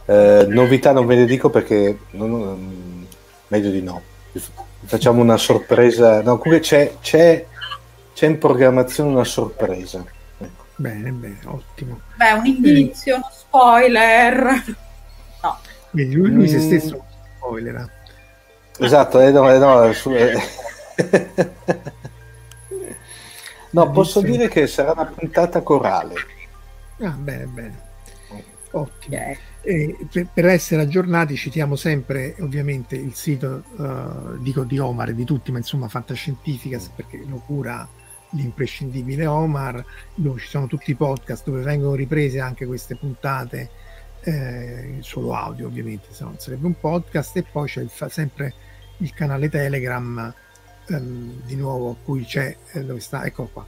Eh, 0.05 0.45
novità 0.47 0.91
non 0.91 1.05
ve 1.05 1.15
ne 1.15 1.25
dico 1.25 1.49
perché 1.49 1.99
non, 2.11 2.29
non, 2.29 3.07
meglio 3.47 3.69
di 3.69 3.81
no. 3.81 4.01
Facciamo 4.85 5.21
una 5.21 5.37
sorpresa. 5.37 6.21
No, 6.21 6.37
comunque 6.37 6.59
c'è, 6.59 6.95
c'è 7.01 7.45
c'è 8.17 8.25
in 8.25 8.39
programmazione 8.39 9.11
una 9.11 9.23
sorpresa. 9.23 10.03
Ecco. 10.39 10.63
Bene, 10.77 11.11
bene, 11.11 11.37
ottimo. 11.45 11.99
Beh, 12.15 12.31
un 12.31 12.47
indizio, 12.47 13.17
uno 13.17 13.29
spoiler. 13.31 14.75
No. 15.43 15.59
Quindi 15.91 16.15
lui, 16.15 16.31
lui 16.31 16.45
mm. 16.45 16.47
se 16.47 16.59
stesso 16.61 17.05
spoiler. 17.35 17.87
Esatto, 18.79 19.19
eh, 19.19 19.29
no, 19.29 19.51
eh, 19.51 19.59
no, 19.59 19.93
su, 19.93 20.11
eh. 20.15 20.33
no 23.69 23.91
posso 23.91 24.21
dire 24.21 24.47
che 24.47 24.65
sarà 24.65 24.93
una 24.93 25.05
puntata 25.05 25.61
corale. 25.61 26.15
Ah, 27.01 27.09
bene, 27.09 27.45
bene. 27.45 27.81
Ottimo. 28.71 29.15
Okay. 29.15 29.37
Per, 30.11 30.27
per, 30.33 30.45
essere 30.47 30.81
aggiornati 30.81 31.35
citiamo 31.35 31.75
sempre 31.75 32.35
ovviamente 32.39 32.95
il 32.95 33.13
sito 33.13 33.63
uh, 33.75 34.37
dico 34.39 34.63
di 34.63 34.79
Omar 34.79 35.09
e 35.09 35.13
di 35.13 35.23
tutti, 35.23 35.51
ma 35.51 35.59
insomma 35.59 35.87
Fantascientificas 35.87 36.89
perché 36.95 37.23
lo 37.27 37.43
cura 37.45 37.87
l'imprescindibile 38.31 39.25
Omar, 39.25 39.83
dove 40.15 40.39
ci 40.39 40.47
sono 40.47 40.67
tutti 40.67 40.91
i 40.91 40.95
podcast 40.95 41.45
dove 41.45 41.61
vengono 41.61 41.95
riprese 41.95 42.39
anche 42.39 42.65
queste 42.65 42.95
puntate, 42.95 43.69
eh, 44.21 44.97
solo 44.99 45.33
audio 45.33 45.67
ovviamente, 45.67 46.07
se 46.11 46.23
no 46.23 46.31
non 46.31 46.39
sarebbe 46.39 46.65
un 46.65 46.79
podcast, 46.79 47.37
e 47.37 47.43
poi 47.43 47.67
c'è 47.67 47.81
il, 47.81 47.91
sempre 48.09 48.53
il 48.97 49.13
canale 49.13 49.49
Telegram, 49.49 50.33
ehm, 50.87 51.41
di 51.45 51.55
nuovo 51.55 51.91
a 51.91 51.95
cui 52.03 52.25
c'è, 52.25 52.55
eh, 52.73 52.83
dove 52.83 52.99
sta, 52.99 53.23
ecco 53.25 53.45
qua, 53.45 53.65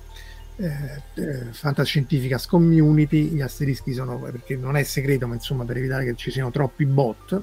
eh, 0.57 1.21
eh, 1.21 1.53
Fantascientificas 1.53 2.45
Community, 2.45 3.29
gli 3.29 3.41
asterischi 3.41 3.93
sono 3.93 4.19
perché 4.19 4.57
non 4.57 4.75
è 4.75 4.83
segreto, 4.83 5.27
ma 5.27 5.35
insomma 5.35 5.63
per 5.63 5.77
evitare 5.77 6.03
che 6.03 6.15
ci 6.15 6.31
siano 6.31 6.51
troppi 6.51 6.85
bot. 6.85 7.41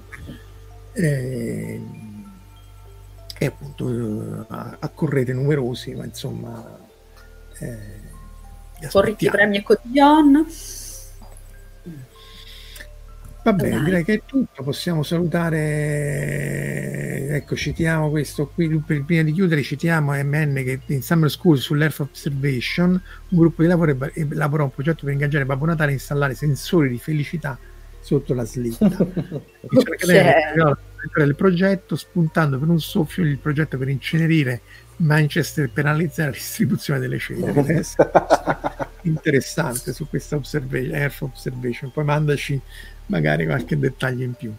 Eh, 0.92 1.80
e 3.38 3.44
appunto 3.44 4.46
accorrete 4.48 5.34
numerosi, 5.34 5.94
ma 5.94 6.06
insomma 6.06 6.86
eh, 7.61 8.04
Corritti 8.90 9.30
premi 9.30 9.59
e 9.59 9.62
cotillon. 9.62 10.44
Va 13.42 13.52
bene, 13.52 13.84
direi 13.84 14.02
che 14.02 14.14
è 14.14 14.22
tutto. 14.26 14.64
Possiamo 14.64 15.04
salutare. 15.04 15.59
Ecco, 17.28 17.54
citiamo 17.54 18.11
questo 18.11 18.48
qui. 18.48 18.82
Prima 18.84 19.22
di 19.22 19.30
chiudere, 19.32 19.62
citiamo 19.62 20.11
MN 20.12 20.54
che 20.54 20.80
in 20.86 21.02
Summer 21.02 21.30
School 21.30 21.59
sull'Earth 21.59 22.00
Observation, 22.00 22.90
un 22.90 23.38
gruppo 23.38 23.62
di 23.62 23.68
lavoro 23.68 23.96
elabora 24.14 24.64
un 24.64 24.72
progetto 24.72 25.04
per 25.04 25.12
ingaggiare 25.12 25.46
Babbo 25.46 25.64
Natale 25.64 25.92
e 25.92 25.94
installare 25.94 26.34
sensori 26.34 26.88
di 26.88 26.98
felicità 26.98 27.57
sotto 28.00 28.34
la 28.34 28.44
slitta. 28.44 28.88
il 31.14 31.34
progetto 31.34 31.96
spuntando 31.96 32.59
per 32.59 32.68
un 32.68 32.80
soffio 32.80 33.24
il 33.24 33.38
progetto 33.38 33.78
per 33.78 33.88
incenerire 33.88 34.61
Manchester 34.96 35.70
penalizza 35.70 36.24
la 36.24 36.30
distribuzione 36.30 37.00
delle 37.00 37.18
ceneri. 37.18 37.82
interessante 39.02 39.92
su 39.92 40.09
questa 40.09 40.36
observation, 40.36 40.94
Earth 40.94 41.22
Observation. 41.22 41.90
Poi 41.92 42.04
mandaci 42.04 42.61
magari 43.07 43.46
qualche 43.46 43.78
dettaglio 43.78 44.24
in 44.24 44.34
più. 44.34 44.52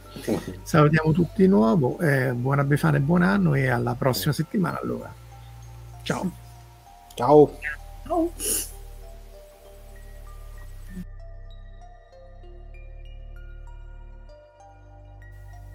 Salutiamo 0.61 1.11
tutti 1.11 1.41
di 1.41 1.47
nuovo, 1.47 1.99
eh, 1.99 2.31
buona 2.33 2.63
Befana 2.63 2.97
e 2.97 3.01
buon 3.01 3.21
anno 3.21 3.53
e 3.53 3.67
alla 3.67 3.95
prossima 3.95 4.33
settimana 4.33 4.79
allora. 4.79 5.13
Ciao. 6.03 6.31
Ciao. 7.13 7.57
Ciao. 8.05 8.31